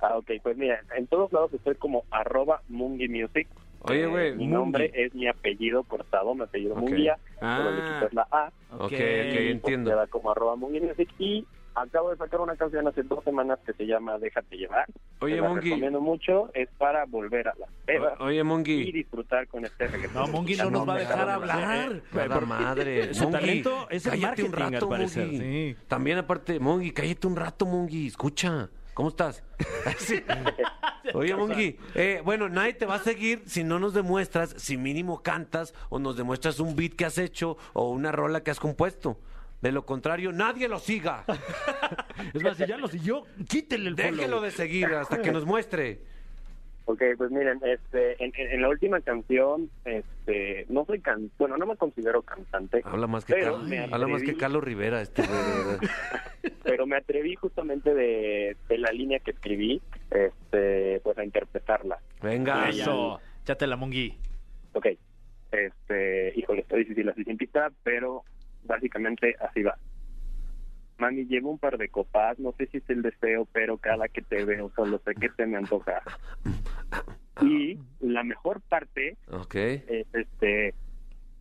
Ah 0.02 0.16
ok 0.18 0.30
pues 0.42 0.56
mira 0.56 0.80
en 0.96 1.06
todos 1.06 1.32
lados 1.32 1.52
estoy 1.54 1.74
como 1.76 2.04
arroba 2.10 2.60
Mungi 2.68 3.08
Music 3.08 3.48
Oye, 3.84 4.02
Eh, 4.04 4.06
güey, 4.06 4.30
mi 4.32 4.44
Mungi. 4.44 4.52
nombre 4.52 4.92
es 4.94 5.12
mi 5.14 5.26
apellido 5.26 5.82
cortado 5.84 6.34
mi 6.34 6.42
apellido 6.42 6.74
Ok. 6.74 6.80
Munguía 6.82 7.16
Ah. 7.40 7.56
solo 7.58 7.70
le 7.72 7.82
quitas 7.82 8.12
la 8.14 8.26
A 8.30 8.52
Ok, 8.76 8.82
ok, 8.84 8.92
y, 8.92 8.96
pues, 8.96 9.50
entiendo. 9.50 9.90
queda 9.90 10.06
como 10.06 10.30
arroba 10.30 10.54
Mungi 10.56 10.80
Music 10.80 11.08
y 11.18 11.44
acabo 11.74 12.10
de 12.10 12.16
sacar 12.18 12.40
una 12.40 12.54
canción 12.54 12.86
hace 12.86 13.02
dos 13.02 13.24
semanas 13.24 13.58
que 13.66 13.72
se 13.72 13.86
llama 13.86 14.18
Déjate 14.18 14.56
llevar 14.56 14.86
Oye, 15.20 15.40
la 15.40 15.48
Mungi. 15.48 15.70
recomiendo 15.70 16.00
mucho 16.00 16.50
es 16.54 16.68
para 16.78 17.06
volver 17.06 17.48
a 17.48 17.54
las 17.58 17.70
pedas 17.86 18.20
O- 18.20 18.24
Oye, 18.26 18.38
y 18.40 18.42
Mongi. 18.44 18.92
disfrutar 18.92 19.46
con 19.48 19.64
este 19.64 19.88
reggaetón. 19.88 20.14
No, 20.14 20.28
Mongi 20.28 20.54
no 20.56 20.70
nos 20.70 20.88
va 20.88 20.94
a 20.94 20.98
dejar 20.98 21.28
hablar. 21.30 22.02
Nada 22.12 22.40
madre. 22.40 23.14
Su 23.14 23.24
Mongi, 23.24 23.38
talento 23.38 23.90
es 23.90 24.04
el 24.06 24.12
cállate 24.12 24.42
un 24.44 24.52
rato, 24.52 24.84
al 24.84 24.88
parecer. 24.88 25.24
Mongi. 25.26 25.38
Sí. 25.38 25.76
También 25.88 26.18
aparte, 26.18 26.60
Mongi, 26.60 26.90
cállate 26.92 27.26
un 27.26 27.36
rato, 27.36 27.66
Mongi. 27.66 28.06
Escucha. 28.08 28.68
¿Cómo 28.94 29.08
estás? 29.08 29.42
Sí. 29.98 30.22
Oye, 31.14 31.34
Mongi, 31.34 31.78
eh, 31.94 32.22
bueno, 32.24 32.48
nadie 32.48 32.74
te 32.74 32.86
va 32.86 32.94
a 32.94 32.98
seguir 33.00 33.42
si 33.46 33.64
no 33.64 33.80
nos 33.80 33.92
demuestras, 33.92 34.54
si 34.56 34.76
mínimo 34.76 35.22
cantas 35.22 35.74
o 35.88 35.98
nos 35.98 36.16
demuestras 36.16 36.60
un 36.60 36.76
beat 36.76 36.94
que 36.94 37.04
has 37.04 37.18
hecho 37.18 37.56
o 37.72 37.90
una 37.90 38.12
rola 38.12 38.42
que 38.42 38.52
has 38.52 38.60
compuesto. 38.60 39.18
De 39.60 39.72
lo 39.72 39.84
contrario, 39.86 40.32
nadie 40.32 40.68
lo 40.68 40.78
siga. 40.78 41.24
Es 42.34 42.42
más, 42.42 42.56
si 42.56 42.66
ya 42.66 42.76
lo 42.76 42.88
siguió, 42.88 43.24
quítele 43.48 43.88
el 43.88 43.96
follow. 43.96 44.16
Déjelo 44.16 44.40
de 44.40 44.50
seguir 44.50 44.86
hasta 44.94 45.20
que 45.22 45.32
nos 45.32 45.44
muestre. 45.44 46.02
Ok, 46.84 47.00
pues 47.16 47.30
miren, 47.30 47.60
este, 47.64 48.22
en, 48.24 48.32
en- 48.36 48.50
en 48.54 48.62
la 48.62 48.68
última 48.68 49.00
canción, 49.00 49.70
este, 49.84 50.66
no 50.68 50.84
soy 50.84 51.00
can, 51.00 51.30
bueno, 51.38 51.56
no 51.56 51.66
me 51.66 51.76
considero 51.76 52.22
cantante, 52.22 52.82
Habla 52.84 53.06
más 53.06 53.24
que, 53.24 53.34
Pero 53.34 53.52
Carlos, 53.52 53.68
me 53.68 53.78
habla 53.78 53.98
más 54.08 54.20
que 54.22 54.30
atreví. 54.32 54.38
Carlos 54.40 54.64
Rivera, 54.64 55.00
este 55.00 55.22
pero 56.64 56.86
me 56.86 56.96
atreví 56.96 57.34
justamente 57.36 57.94
de, 57.94 58.56
de 58.68 58.78
la 58.78 58.90
línea 58.92 59.20
que 59.20 59.30
escribí, 59.30 59.80
este, 60.10 61.00
pues 61.04 61.16
a 61.18 61.24
interpretarla. 61.24 61.98
Venga. 62.20 62.68
Eso. 62.68 63.20
Échate 63.42 63.66
la 63.66 63.76
Mongi. 63.76 64.16
Ok, 64.72 64.86
este, 65.52 66.32
híjole, 66.36 66.62
está 66.62 66.76
difícil 66.76 67.08
así 67.08 67.22
sin 67.24 67.36
pista, 67.36 67.70
pero 67.84 68.24
básicamente 68.64 69.36
así 69.40 69.62
va. 69.62 69.76
Mami, 70.98 71.24
llevo 71.26 71.50
un 71.50 71.58
par 71.58 71.78
de 71.78 71.88
copas, 71.88 72.38
no 72.38 72.52
sé 72.56 72.66
si 72.66 72.76
es 72.78 72.88
el 72.88 73.02
deseo, 73.02 73.46
pero 73.52 73.76
cada 73.76 74.06
que 74.08 74.22
te 74.22 74.44
veo 74.44 74.70
solo 74.76 75.00
sé 75.04 75.14
que 75.16 75.30
se 75.30 75.46
me 75.46 75.56
antoja. 75.58 76.00
Y 77.40 77.78
la 78.00 78.22
mejor 78.22 78.60
parte 78.60 79.16
es 79.28 80.06
este 80.12 80.74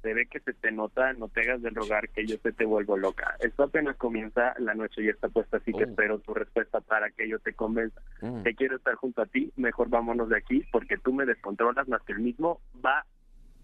se 0.02 0.14
ve 0.14 0.26
que 0.26 0.40
se 0.40 0.54
te 0.54 0.72
nota, 0.72 1.14
no 1.14 1.28
te 1.28 1.42
hagas 1.42 1.62
del 1.62 1.76
rogar 1.76 2.10
que 2.10 2.26
yo 2.26 2.38
se 2.38 2.52
te 2.52 2.66
vuelvo 2.66 2.98
loca. 2.98 3.36
Esto 3.40 3.64
apenas 3.64 3.96
comienza, 3.98 4.54
la 4.58 4.74
noche 4.74 5.04
ya 5.04 5.12
está 5.12 5.30
puesta, 5.30 5.58
así 5.58 5.72
que 5.72 5.84
Oh. 5.84 5.90
espero 5.90 6.20
tu 6.20 6.34
respuesta 6.34 6.82
para 6.82 7.12
que 7.12 7.30
yo 7.30 7.40
te 7.40 7.54
convenza. 7.54 8.02
Mm. 8.22 8.42
Te 8.44 8.56
quiero 8.56 8.78
estar 8.78 8.96
junto 8.96 9.22
a 9.22 9.26
ti, 9.28 9.52
mejor 9.58 9.90
vámonos 9.90 10.30
de 10.30 10.38
aquí, 10.38 10.64
porque 10.72 10.98
tú 10.98 11.14
me 11.14 11.26
descontrolas 11.26 11.88
más 11.88 12.02
que 12.04 12.14
el 12.14 12.20
mismo 12.20 12.62
va 12.84 13.06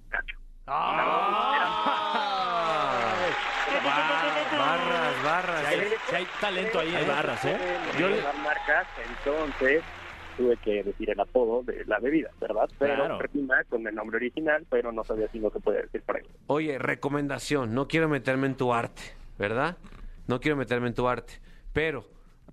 cacho. 0.10 0.38
Barras, 4.52 5.24
barras. 5.24 5.66
Si 5.68 5.76
hay, 5.76 5.88
si 6.10 6.16
hay 6.16 6.28
talento 6.42 6.80
ahí. 6.80 6.96
Hay 6.96 7.04
¿eh? 7.04 7.08
barras, 7.08 7.46
¿eh? 7.46 7.58
Yo 7.98 8.10
marcas, 8.44 8.88
entonces 9.10 9.84
tuve 10.38 10.56
que 10.58 10.84
decir 10.84 11.10
el 11.10 11.20
apodo 11.20 11.64
de 11.64 11.84
la 11.86 12.00
bebida, 12.00 12.30
¿verdad? 12.40 12.70
Pero 12.80 12.96
Claro. 12.96 13.20
rima 13.34 13.64
con 13.68 13.86
el 13.88 13.96
nombre 13.96 14.18
original, 14.18 14.66
pero 14.70 14.92
no 14.92 15.04
sabía 15.04 15.28
si 15.30 15.40
no 15.40 15.50
se 15.50 15.60
puede 15.60 15.82
decir 15.82 16.02
por 16.04 16.18
ahí. 16.18 16.24
Oye, 16.48 16.78
recomendación, 16.80 17.74
no 17.74 17.88
quiero 17.88 18.08
meterme 18.08 18.48
en 18.48 18.56
tu 18.56 18.74
arte, 18.74 19.02
¿verdad? 19.38 19.78
No 20.28 20.40
quiero 20.40 20.56
meterme 20.56 20.88
en 20.88 20.94
tu 20.94 21.08
arte, 21.08 21.34
pero 21.74 22.06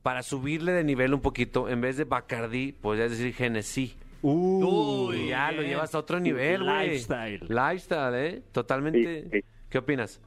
para 0.03 0.23
subirle 0.23 0.73
de 0.73 0.83
nivel 0.85 1.15
un 1.15 1.21
poquito, 1.21 1.69
en 1.69 1.81
vez 1.81 1.97
de 1.97 2.05
Bacardí, 2.05 2.73
podrías 2.73 3.11
decir 3.11 3.33
Genesí. 3.35 3.95
Uy, 4.23 5.29
ya 5.29 5.51
lo 5.53 5.59
bien. 5.59 5.71
llevas 5.73 5.95
a 5.95 5.99
otro 5.99 6.19
nivel, 6.19 6.63
güey. 6.65 6.89
Lifestyle. 6.91 7.41
Lifestyle, 7.49 8.15
¿eh? 8.15 8.43
Totalmente. 8.53 9.23
Sí, 9.25 9.29
sí. 9.33 9.45
¿Qué 9.69 9.79
opinas? 9.79 10.21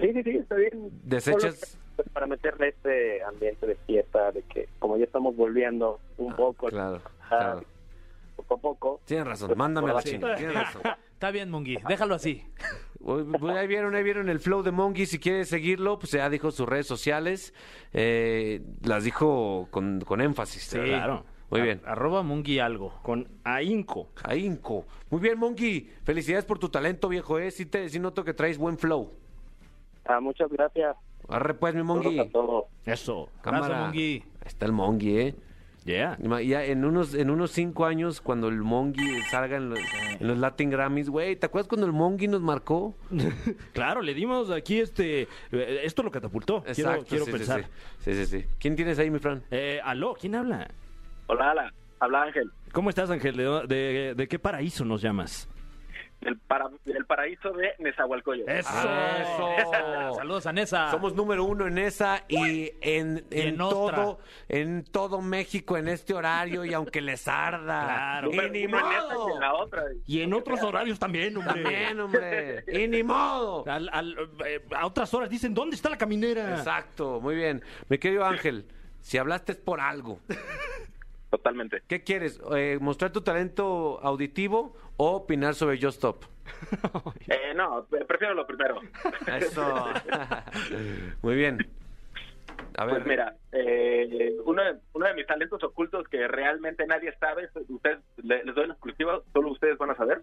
Sí, 0.00 0.12
sí, 0.12 0.22
sí, 0.22 0.30
está 0.30 0.54
bien. 0.56 0.90
Desechas- 1.04 1.78
pues, 1.98 2.08
para 2.10 2.28
meterle 2.28 2.68
este 2.68 3.20
ambiente 3.24 3.66
de 3.66 3.74
fiesta, 3.74 4.30
de 4.30 4.42
que 4.42 4.68
como 4.78 4.96
ya 4.96 5.04
estamos 5.04 5.34
volviendo 5.34 5.98
un 6.16 6.32
poco, 6.36 6.68
Ah, 6.68 6.70
Claro, 6.70 7.00
ah, 7.22 7.28
claro. 7.28 7.62
poco 8.36 8.54
a 8.54 8.58
poco, 8.58 9.00
Tienes 9.04 9.26
razón, 9.26 9.52
mándame 9.56 9.90
a 9.90 9.94
la 9.94 10.02
chingada, 10.04 10.36
tienes 10.36 10.54
razón. 10.54 10.82
Está 11.18 11.32
bien, 11.32 11.50
Mungi. 11.50 11.76
Déjalo 11.88 12.14
así. 12.14 12.44
Pues 13.04 13.56
ahí 13.56 13.66
vieron, 13.66 13.96
ahí 13.96 14.04
vieron 14.04 14.28
el 14.28 14.38
flow 14.38 14.62
de 14.62 14.70
Mongi. 14.70 15.06
Si 15.06 15.18
quieres 15.18 15.48
seguirlo, 15.48 15.98
pues 15.98 16.12
ya 16.12 16.30
dijo 16.30 16.52
sus 16.52 16.68
redes 16.68 16.86
sociales. 16.86 17.52
Eh, 17.92 18.62
las 18.84 19.02
dijo 19.02 19.66
con, 19.72 20.00
con 20.02 20.20
énfasis. 20.20 20.62
Sí. 20.62 20.78
Claro. 20.78 21.24
Muy 21.50 21.62
bien. 21.62 21.80
A- 21.84 21.92
arroba 21.92 22.22
Mungi 22.22 22.60
algo. 22.60 23.00
Con 23.02 23.26
ahínco. 23.42 24.10
Ahínco. 24.22 24.84
Muy 25.10 25.20
bien, 25.20 25.36
Mongi. 25.40 25.90
Felicidades 26.04 26.44
por 26.44 26.60
tu 26.60 26.68
talento, 26.68 27.08
viejo. 27.08 27.40
¿eh? 27.40 27.50
Sí, 27.50 27.66
te, 27.66 27.88
sí 27.88 27.98
noto 27.98 28.22
que 28.22 28.32
traes 28.34 28.56
buen 28.56 28.78
flow. 28.78 29.10
ah, 30.04 30.20
muchas 30.20 30.48
gracias. 30.50 30.96
Arre 31.28 31.54
pues, 31.54 31.74
mi 31.74 31.82
Mongi. 31.82 32.20
Eso. 32.84 33.28
Cámara. 33.42 33.86
Mongi. 33.86 34.22
Ahí 34.40 34.46
está 34.46 34.66
el 34.66 34.72
Mongi, 34.72 35.18
¿eh? 35.18 35.34
Yeah. 35.84 36.18
Ya 36.42 36.64
en 36.64 36.84
unos, 36.84 37.14
en 37.14 37.30
unos 37.30 37.50
cinco 37.50 37.86
años, 37.86 38.20
cuando 38.20 38.48
el 38.48 38.58
Mongi 38.58 39.22
salga 39.30 39.56
en 39.56 39.70
los, 39.70 39.78
en 40.20 40.26
los 40.26 40.36
Latin 40.36 40.68
Grammys, 40.68 41.08
güey, 41.08 41.36
¿te 41.36 41.46
acuerdas 41.46 41.66
cuando 41.66 41.86
el 41.86 41.92
Mongi 41.94 42.28
nos 42.28 42.42
marcó? 42.42 42.94
Claro, 43.72 44.02
le 44.02 44.12
dimos 44.12 44.50
aquí 44.50 44.80
este. 44.80 45.22
eh, 45.52 45.80
Esto 45.84 46.02
lo 46.02 46.10
catapultó. 46.10 46.62
quiero 46.74 47.04
quiero 47.04 47.24
sí, 47.24 47.30
sí, 47.30 47.38
pensar. 47.38 47.64
Sí, 48.00 48.12
sí, 48.12 48.26
sí. 48.26 48.44
¿Quién 48.58 48.76
tienes 48.76 48.98
ahí, 48.98 49.10
mi 49.10 49.18
Fran? 49.18 49.42
Eh, 49.50 49.80
aló, 49.82 50.14
¿quién 50.14 50.34
habla? 50.34 50.68
Hola, 51.26 51.52
hola. 51.52 51.72
Habla 52.00 52.22
Ángel. 52.24 52.50
¿Cómo 52.72 52.90
estás, 52.90 53.10
Ángel? 53.10 53.36
¿De, 53.36 53.44
de, 53.66 54.14
de 54.14 54.28
qué 54.28 54.38
paraíso 54.38 54.84
nos 54.84 55.00
llamas? 55.00 55.48
Del, 56.28 56.38
para, 56.40 56.68
del 56.84 57.06
paraíso 57.06 57.52
de 57.52 57.70
Nezahualcóyotl. 57.78 58.50
¡Eso! 58.50 58.68
Eso. 59.58 60.14
Saludos 60.16 60.46
a 60.46 60.52
Nesa. 60.52 60.90
Somos 60.90 61.14
número 61.14 61.44
uno 61.44 61.66
en 61.66 61.78
esa 61.78 62.24
y 62.28 62.70
en, 62.82 63.24
Y 63.30 63.40
en 63.40 63.56
todo 63.56 64.18
en 64.48 64.84
todo 64.84 65.22
México 65.22 65.78
en 65.78 65.88
este 65.88 66.12
horario 66.12 66.64
y 66.66 66.74
aunque 66.74 67.00
les 67.00 67.26
arda. 67.26 67.84
Claro. 67.84 68.30
Y 68.30 68.36
ni 68.50 68.58
en 68.64 68.68
y 68.70 68.72
modo. 68.72 69.34
en 69.34 69.40
la 69.40 69.54
otra. 69.54 69.84
Y 70.06 70.20
en 70.20 70.34
otros 70.34 70.62
horarios 70.62 70.98
también, 70.98 71.34
hombre. 71.36 71.62
También, 71.62 72.00
hombre. 72.00 72.64
Y 72.70 72.86
ni 72.88 73.02
modo. 73.02 73.64
Al- 73.66 73.88
al- 73.90 74.16
eh, 74.46 74.60
a 74.76 74.84
otras 74.86 75.12
horas 75.14 75.30
dicen, 75.30 75.54
¿dónde 75.54 75.76
está 75.76 75.88
la 75.88 75.96
caminera? 75.98 76.56
Exacto, 76.58 77.20
muy 77.22 77.36
bien. 77.36 77.62
Mi 77.88 77.96
querido 77.98 78.24
Ángel, 78.26 78.66
si 79.00 79.16
hablaste 79.16 79.52
es 79.52 79.58
por 79.58 79.80
algo. 79.80 80.20
Totalmente. 81.30 81.82
¿Qué 81.86 82.02
quieres? 82.02 82.40
Eh, 82.56 82.78
¿Mostrar 82.80 83.12
tu 83.12 83.20
talento 83.20 84.00
auditivo 84.02 84.74
o 84.96 85.12
opinar 85.16 85.54
sobre 85.54 85.76
Just 85.80 85.96
Stop? 85.96 86.24
Eh, 87.28 87.52
no, 87.54 87.86
prefiero 88.06 88.32
lo 88.34 88.46
primero. 88.46 88.80
Eso. 89.38 89.86
muy 91.22 91.34
bien. 91.34 91.58
A 92.76 92.84
ver. 92.86 92.94
Pues 92.96 93.06
mira, 93.06 93.36
eh, 93.52 94.34
uno, 94.44 94.62
de, 94.64 94.76
uno 94.94 95.06
de 95.06 95.14
mis 95.14 95.26
talentos 95.26 95.62
ocultos 95.62 96.08
que 96.08 96.26
realmente 96.26 96.86
nadie 96.86 97.12
sabe, 97.18 97.48
ustedes 97.68 97.98
le- 98.16 98.44
les 98.44 98.54
doy 98.54 98.66
la 98.66 98.72
exclusiva, 98.74 99.20
solo 99.32 99.50
ustedes 99.52 99.76
van 99.78 99.90
a 99.90 99.94
saber. 99.96 100.22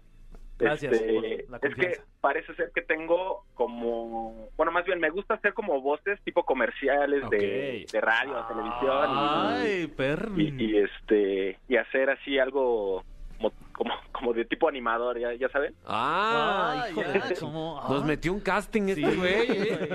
Gracias 0.57 0.93
Este, 0.93 1.43
por 1.43 1.51
la 1.51 1.57
es 1.67 1.75
que 1.75 2.01
parece 2.21 2.55
ser 2.55 2.71
que 2.73 2.81
tengo 2.81 3.43
como, 3.55 4.49
bueno, 4.55 4.71
más 4.71 4.85
bien 4.85 4.99
me 4.99 5.09
gusta 5.09 5.33
hacer 5.33 5.53
como 5.53 5.81
voces 5.81 6.19
tipo 6.23 6.45
comerciales 6.45 7.29
de, 7.29 7.85
de 7.91 8.01
radio, 8.01 8.45
televisión 8.47 9.09
y- 9.09 9.15
Ay, 9.17 9.87
perro. 9.87 10.31
y, 10.37 10.55
y, 10.57 10.77
este 10.77 11.59
y 11.67 11.75
hacer 11.75 12.09
así 12.09 12.39
algo 12.39 13.03
como 13.37 13.51
como, 13.73 13.93
como 14.13 14.33
de 14.33 14.45
tipo 14.45 14.69
animador, 14.69 15.19
ya, 15.19 15.33
ya 15.33 15.49
saben. 15.49 15.75
Ah, 15.85 16.83
Ay, 16.85 16.91
híjole. 16.91 17.19
ya, 17.29 17.39
como- 17.41 17.83
Nos 17.89 18.03
ah. 18.03 18.05
metió 18.05 18.31
un 18.31 18.39
casting 18.39 18.83
este 18.87 19.13
güey. 19.15 19.51
¿eh? 19.51 19.89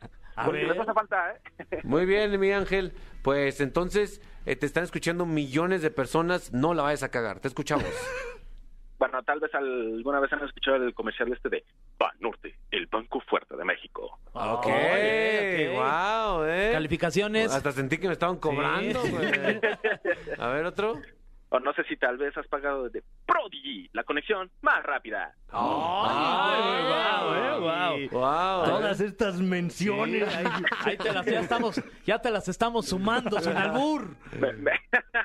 A 0.36 0.44
Porque 0.46 0.60
ver. 0.64 0.68
les 0.68 0.78
hace 0.80 0.92
falta, 0.92 1.32
¿eh? 1.32 1.80
Muy 1.84 2.04
bien, 2.04 2.38
mi 2.38 2.52
Ángel. 2.52 2.92
Pues 3.22 3.60
entonces 3.62 4.20
eh, 4.44 4.54
te 4.54 4.66
están 4.66 4.84
escuchando 4.84 5.24
millones 5.24 5.80
de 5.82 5.90
personas. 5.90 6.52
No 6.52 6.74
la 6.74 6.82
vayas 6.82 7.02
a 7.02 7.10
cagar. 7.10 7.40
Te 7.40 7.48
escuchamos. 7.48 7.86
Bueno, 8.98 9.22
tal 9.22 9.40
vez 9.40 9.54
alguna 9.54 10.20
vez 10.20 10.32
han 10.32 10.44
escuchado 10.44 10.76
el 10.76 10.94
comercial 10.94 11.30
este 11.32 11.48
de 11.48 11.64
Banorte, 11.98 12.56
el 12.70 12.86
banco 12.86 13.20
fuerte 13.20 13.56
de 13.56 13.64
México. 13.64 14.18
ok. 14.32 14.66
ok. 14.66 14.66
Wow, 15.74 16.44
eh. 16.44 16.70
Calificaciones. 16.72 17.52
Hasta 17.52 17.72
sentí 17.72 17.98
que 17.98 18.06
me 18.06 18.14
estaban 18.14 18.36
cobrando, 18.36 19.02
Sí. 19.02 19.14
A 20.38 20.48
ver, 20.48 20.64
otro. 20.64 21.00
O 21.48 21.60
no 21.60 21.72
sé 21.74 21.84
si 21.84 21.96
tal 21.96 22.16
vez 22.16 22.36
has 22.36 22.46
pagado 22.48 22.88
de 22.88 23.04
Prodigy, 23.24 23.88
la 23.92 24.02
conexión 24.02 24.50
más 24.62 24.82
rápida. 24.82 25.32
Ay, 25.52 26.82
eh, 27.36 27.58
guau. 27.60 28.08
Wow. 28.10 28.64
Todas 28.64 29.00
estas 29.00 29.40
menciones. 29.40 30.34
Ahí, 30.34 30.46
ahí 30.84 30.96
te 30.96 31.12
las, 31.12 31.24
ya, 31.26 31.40
estamos, 31.40 31.80
ya 32.04 32.18
te 32.18 32.30
las 32.30 32.48
estamos 32.48 32.86
sumando 32.86 33.38
sin 33.40 33.52
albur. 33.56 34.16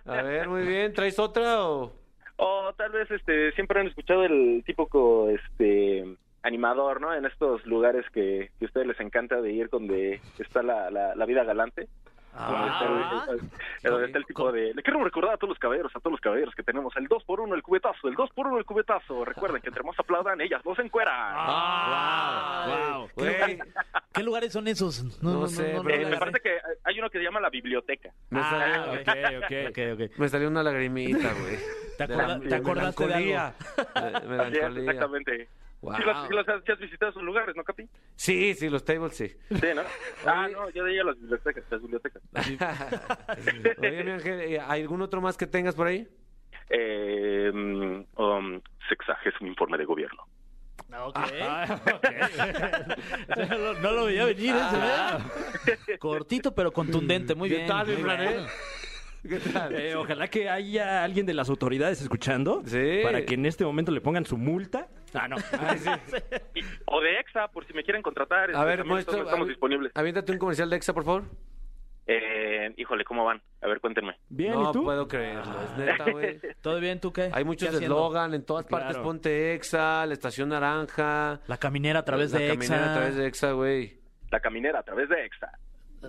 A 0.05 0.21
ver, 0.21 0.47
muy 0.47 0.61
bien. 0.67 0.93
¿Traes 0.93 1.17
otra 1.17 1.65
o...? 1.65 2.00
O 2.43 2.73
tal 2.73 2.91
vez 2.91 3.09
este 3.11 3.51
siempre 3.51 3.79
han 3.79 3.87
escuchado 3.87 4.23
el 4.25 4.63
típico 4.65 5.29
este 5.29 6.17
animador, 6.41 6.99
¿no? 6.99 7.13
En 7.13 7.25
estos 7.25 7.63
lugares 7.67 8.03
que, 8.11 8.49
que 8.57 8.65
a 8.65 8.67
ustedes 8.67 8.87
les 8.87 8.99
encanta 8.99 9.39
de 9.41 9.51
ir 9.51 9.69
donde 9.69 10.19
está 10.39 10.63
la, 10.63 10.89
la, 10.89 11.13
la 11.13 11.25
vida 11.25 11.43
galante. 11.43 11.87
Donde 12.33 12.67
está 12.67 12.85
el- 12.85 13.41
Ah. 13.83 13.89
donde 13.89 14.05
está 14.07 14.17
el 14.19 14.25
tipo 14.25 14.51
de... 14.51 14.73
Le 14.73 14.83
quiero 14.83 15.03
recordar 15.03 15.33
a 15.33 15.37
todos 15.37 15.49
los 15.49 15.59
caballeros, 15.59 15.91
a 15.95 15.99
todos 15.99 16.11
los 16.13 16.21
caballeros 16.21 16.53
que 16.55 16.63
tenemos 16.63 16.95
el 16.97 17.07
2 17.07 17.23
por 17.25 17.41
1 17.41 17.55
el 17.55 17.61
cubetazo, 17.63 18.07
el 18.07 18.15
2 18.15 18.29
por 18.31 18.47
1 18.47 18.57
el 18.57 18.65
cubetazo. 18.65 19.25
Recuerden 19.25 19.61
que 19.61 19.67
entre 19.69 19.83
más 19.83 19.99
aplaudan, 19.99 20.39
ellas 20.41 20.61
no 20.65 20.73
se 20.75 20.81
encueran. 20.83 21.13
Ah, 21.15 22.95
wow. 22.97 23.09
Güey, 23.15 23.59
¿Qué 24.13 24.23
lugares 24.23 24.53
son 24.53 24.67
esos? 24.67 25.03
No 25.23 25.47
sé, 25.47 25.73
no, 25.73 25.83
pero- 25.83 25.95
Eh, 25.95 26.03
no, 26.03 26.09
me 26.09 26.13
no. 26.15 26.19
parece 26.19 26.39
que 26.39 26.57
hay 26.83 26.99
uno 26.99 27.09
que 27.09 27.17
se 27.17 27.23
llama 27.23 27.39
la 27.39 27.49
biblioteca. 27.49 28.09
me, 28.29 28.39
Ah, 28.41 28.49
salió, 28.49 28.91
ok, 28.93 29.43
ok. 29.43 29.69
ok, 29.69 29.79
ok. 30.11 30.19
me 30.19 30.29
salió 30.29 30.47
una 30.47 30.63
lagrimita, 30.63 31.33
güey. 31.33 31.57
¿Te, 31.97 32.03
acorda- 32.05 32.27
la- 32.27 32.39
te 32.49 32.55
acordaste 32.55 33.07
de 33.07 33.13
algo? 33.13 33.27
melancolía. 33.27 33.47
Así 33.93 34.15
es, 34.17 34.29
melancolía. 34.29 34.79
exactamente. 34.91 35.49
Wow. 35.81 35.95
Sí, 35.97 36.03
los- 36.03 36.27
sí 36.27 36.33
los 36.33 36.47
has, 36.47 36.63
sí 36.63 36.71
has 36.71 36.79
visitado 36.79 37.09
esos 37.11 37.23
lugares, 37.23 37.55
¿no, 37.55 37.63
Capi? 37.63 37.87
Sí, 38.15 38.53
sí, 38.53 38.69
los 38.69 38.85
tables 38.85 39.15
sí. 39.15 39.27
Sí, 39.49 39.67
¿no? 39.75 39.81
Ah, 40.25 40.47
no, 40.47 40.69
yo 40.69 40.83
de 40.83 41.03
las 41.03 41.19
bibliotecas, 41.19 41.63
las 41.71 41.81
bibliotecas. 41.81 42.21
Oye, 43.79 44.03
mi 44.03 44.11
Ángel, 44.11 44.41
¿eh, 44.41 44.59
¿hay 44.59 44.81
algún 44.81 45.01
otro 45.01 45.21
más 45.21 45.37
que 45.37 45.47
tengas 45.47 45.73
por 45.75 45.87
ahí? 45.87 46.07
Eh, 46.69 47.49
um, 47.51 48.61
sexagésimo 48.87 49.49
informe 49.49 49.77
de 49.77 49.85
gobierno. 49.85 50.23
Ah, 50.93 51.07
ok. 51.07 51.17
no, 53.49 53.57
lo- 53.57 53.73
no 53.79 53.91
lo 53.91 54.05
veía 54.05 54.25
venir 54.25 54.55
ese, 54.55 54.77
¿eh? 54.77 55.97
Cortito 55.99 56.53
pero 56.53 56.71
contundente, 56.71 57.33
muy 57.33 57.49
¿Qué 57.49 57.55
bien. 57.55 57.67
tal, 57.67 57.87
mi 57.87 57.95
muy 57.95 58.17
bien. 58.17 58.45
Eh? 59.23 59.27
¿Qué 59.29 59.39
tal? 59.51 59.75
Eh, 59.75 59.95
ojalá 59.95 60.27
que 60.27 60.49
haya 60.49 61.03
alguien 61.03 61.25
de 61.25 61.33
las 61.33 61.49
autoridades 61.49 62.01
escuchando 62.01 62.61
Sí. 62.65 62.99
para 63.03 63.23
que 63.25 63.35
en 63.35 63.45
este 63.45 63.63
momento 63.65 63.91
le 63.91 64.01
pongan 64.01 64.25
su 64.25 64.37
multa. 64.37 64.87
Ah, 65.13 65.27
no. 65.27 65.35
O 66.85 67.01
de 67.01 67.19
EXA, 67.19 67.47
por 67.49 67.65
si 67.65 67.73
me 67.73 67.83
quieren 67.83 68.01
contratar. 68.01 68.49
A 68.49 68.53
este, 68.53 68.65
ver, 68.65 68.77
también 68.79 68.87
muestra. 68.87 69.19
estamos, 69.21 69.47
disponibles. 69.47 69.91
Aviéntate 69.95 70.31
un 70.31 70.37
comercial 70.37 70.69
de 70.69 70.75
Exa, 70.77 70.93
por 70.93 71.03
favor. 71.03 71.23
Eh, 72.07 72.73
híjole, 72.77 73.03
¿cómo 73.05 73.23
van? 73.23 73.41
A 73.61 73.67
ver, 73.67 73.79
cuéntenme. 73.79 74.15
Bien, 74.29 74.53
no 74.53 74.69
¿y 74.69 74.73
tú? 74.73 74.83
puedo 74.83 75.07
creerlo, 75.07 75.53
es 75.63 75.77
neta, 75.77 76.09
güey. 76.11 76.39
¿Todo 76.61 76.79
bien 76.79 76.99
tú 76.99 77.13
qué? 77.13 77.29
Hay 77.31 77.43
muchos 77.45 77.73
eslogan, 77.73 78.33
en 78.33 78.43
todas 78.43 78.65
Claro. 78.65 78.85
partes 78.85 79.01
ponte 79.03 79.53
Exa, 79.53 80.05
la 80.05 80.13
estación 80.13 80.49
naranja. 80.49 81.39
La 81.47 81.57
caminera 81.57 81.99
a 81.99 82.05
través 82.05 82.31
la 82.33 82.39
de 82.39 82.47
caminera 82.49 82.75
Exa. 82.77 82.91
a 82.91 82.95
través 82.95 83.15
de 83.15 83.27
Exa, 83.27 83.51
güey. 83.51 83.99
La 84.31 84.39
caminera 84.39 84.79
a 84.79 84.83
través 84.83 85.09
de 85.09 85.25
EXA. 85.25 85.51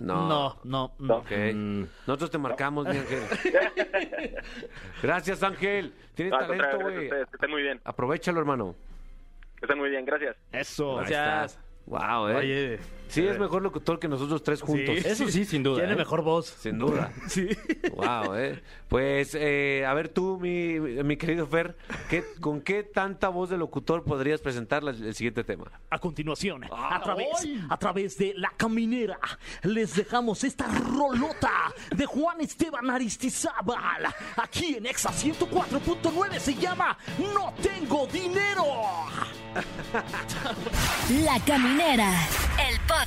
No. 0.00 0.58
No, 0.64 0.94
no. 0.98 1.24
Mm. 1.30 1.84
Nosotros 2.06 2.30
te 2.30 2.38
marcamos, 2.38 2.86
mi 2.86 2.96
Ángel. 2.96 3.22
Gracias, 5.02 5.42
Ángel. 5.42 5.92
Tienes 6.14 6.32
No, 6.32 6.38
talento, 6.38 6.64
contrario, 6.64 6.86
gracias 6.88 7.12
a 7.12 7.14
güey. 7.14 7.22
estén 7.32 7.50
muy 7.50 7.62
bien. 7.62 7.80
Aprovechalo, 7.84 8.40
hermano. 8.40 8.74
Que 9.56 9.66
estén 9.66 9.78
muy 9.78 9.90
bien, 9.90 10.04
gracias. 10.04 10.36
Eso. 10.52 10.98
Ahí 11.00 11.06
Gracias. 11.08 11.52
estás. 11.52 11.64
Wow, 11.86 12.28
eh. 12.28 12.36
Oye, 12.36 12.78
sí, 13.12 13.26
es 13.26 13.38
mejor 13.38 13.62
locutor 13.62 13.98
que 13.98 14.08
nosotros 14.08 14.42
tres 14.42 14.60
juntos. 14.60 14.96
Eso 15.04 15.28
sí, 15.28 15.44
sin 15.44 15.62
duda. 15.62 15.78
Tiene 15.78 15.92
¿eh? 15.94 15.96
mejor 15.96 16.22
voz. 16.22 16.46
Sin 16.60 16.78
duda. 16.78 17.12
Sí. 17.28 17.48
Wow, 17.94 18.34
eh. 18.36 18.62
Pues, 18.88 19.34
eh, 19.38 19.84
a 19.86 19.94
ver 19.94 20.08
tú, 20.08 20.38
mi, 20.40 20.78
mi 20.80 21.16
querido 21.16 21.46
Fer, 21.46 21.76
¿qué, 22.10 22.24
¿con 22.40 22.60
qué 22.60 22.82
tanta 22.82 23.28
voz 23.28 23.48
de 23.48 23.56
locutor 23.56 24.04
podrías 24.04 24.40
presentar 24.40 24.82
la- 24.82 24.90
el 24.90 25.14
siguiente 25.14 25.44
tema? 25.44 25.70
A 25.88 25.98
continuación, 25.98 26.64
a 26.64 27.00
través, 27.02 27.28
a 27.70 27.76
través 27.78 28.18
de 28.18 28.34
La 28.36 28.52
Caminera, 28.56 29.18
les 29.62 29.94
dejamos 29.96 30.44
esta 30.44 30.66
rolota 30.66 31.72
de 31.96 32.04
Juan 32.06 32.40
Esteban 32.40 32.90
Aristizábal. 32.90 34.06
Aquí 34.36 34.76
en 34.76 34.86
Exa 34.86 35.10
104.9 35.10 36.38
se 36.38 36.54
llama 36.54 36.96
No 37.34 37.54
Tengo 37.62 38.06
Dinero. 38.08 38.64
La 41.24 41.38
Caminera, 41.46 42.10
el 42.70 42.78
podcast. 42.80 43.01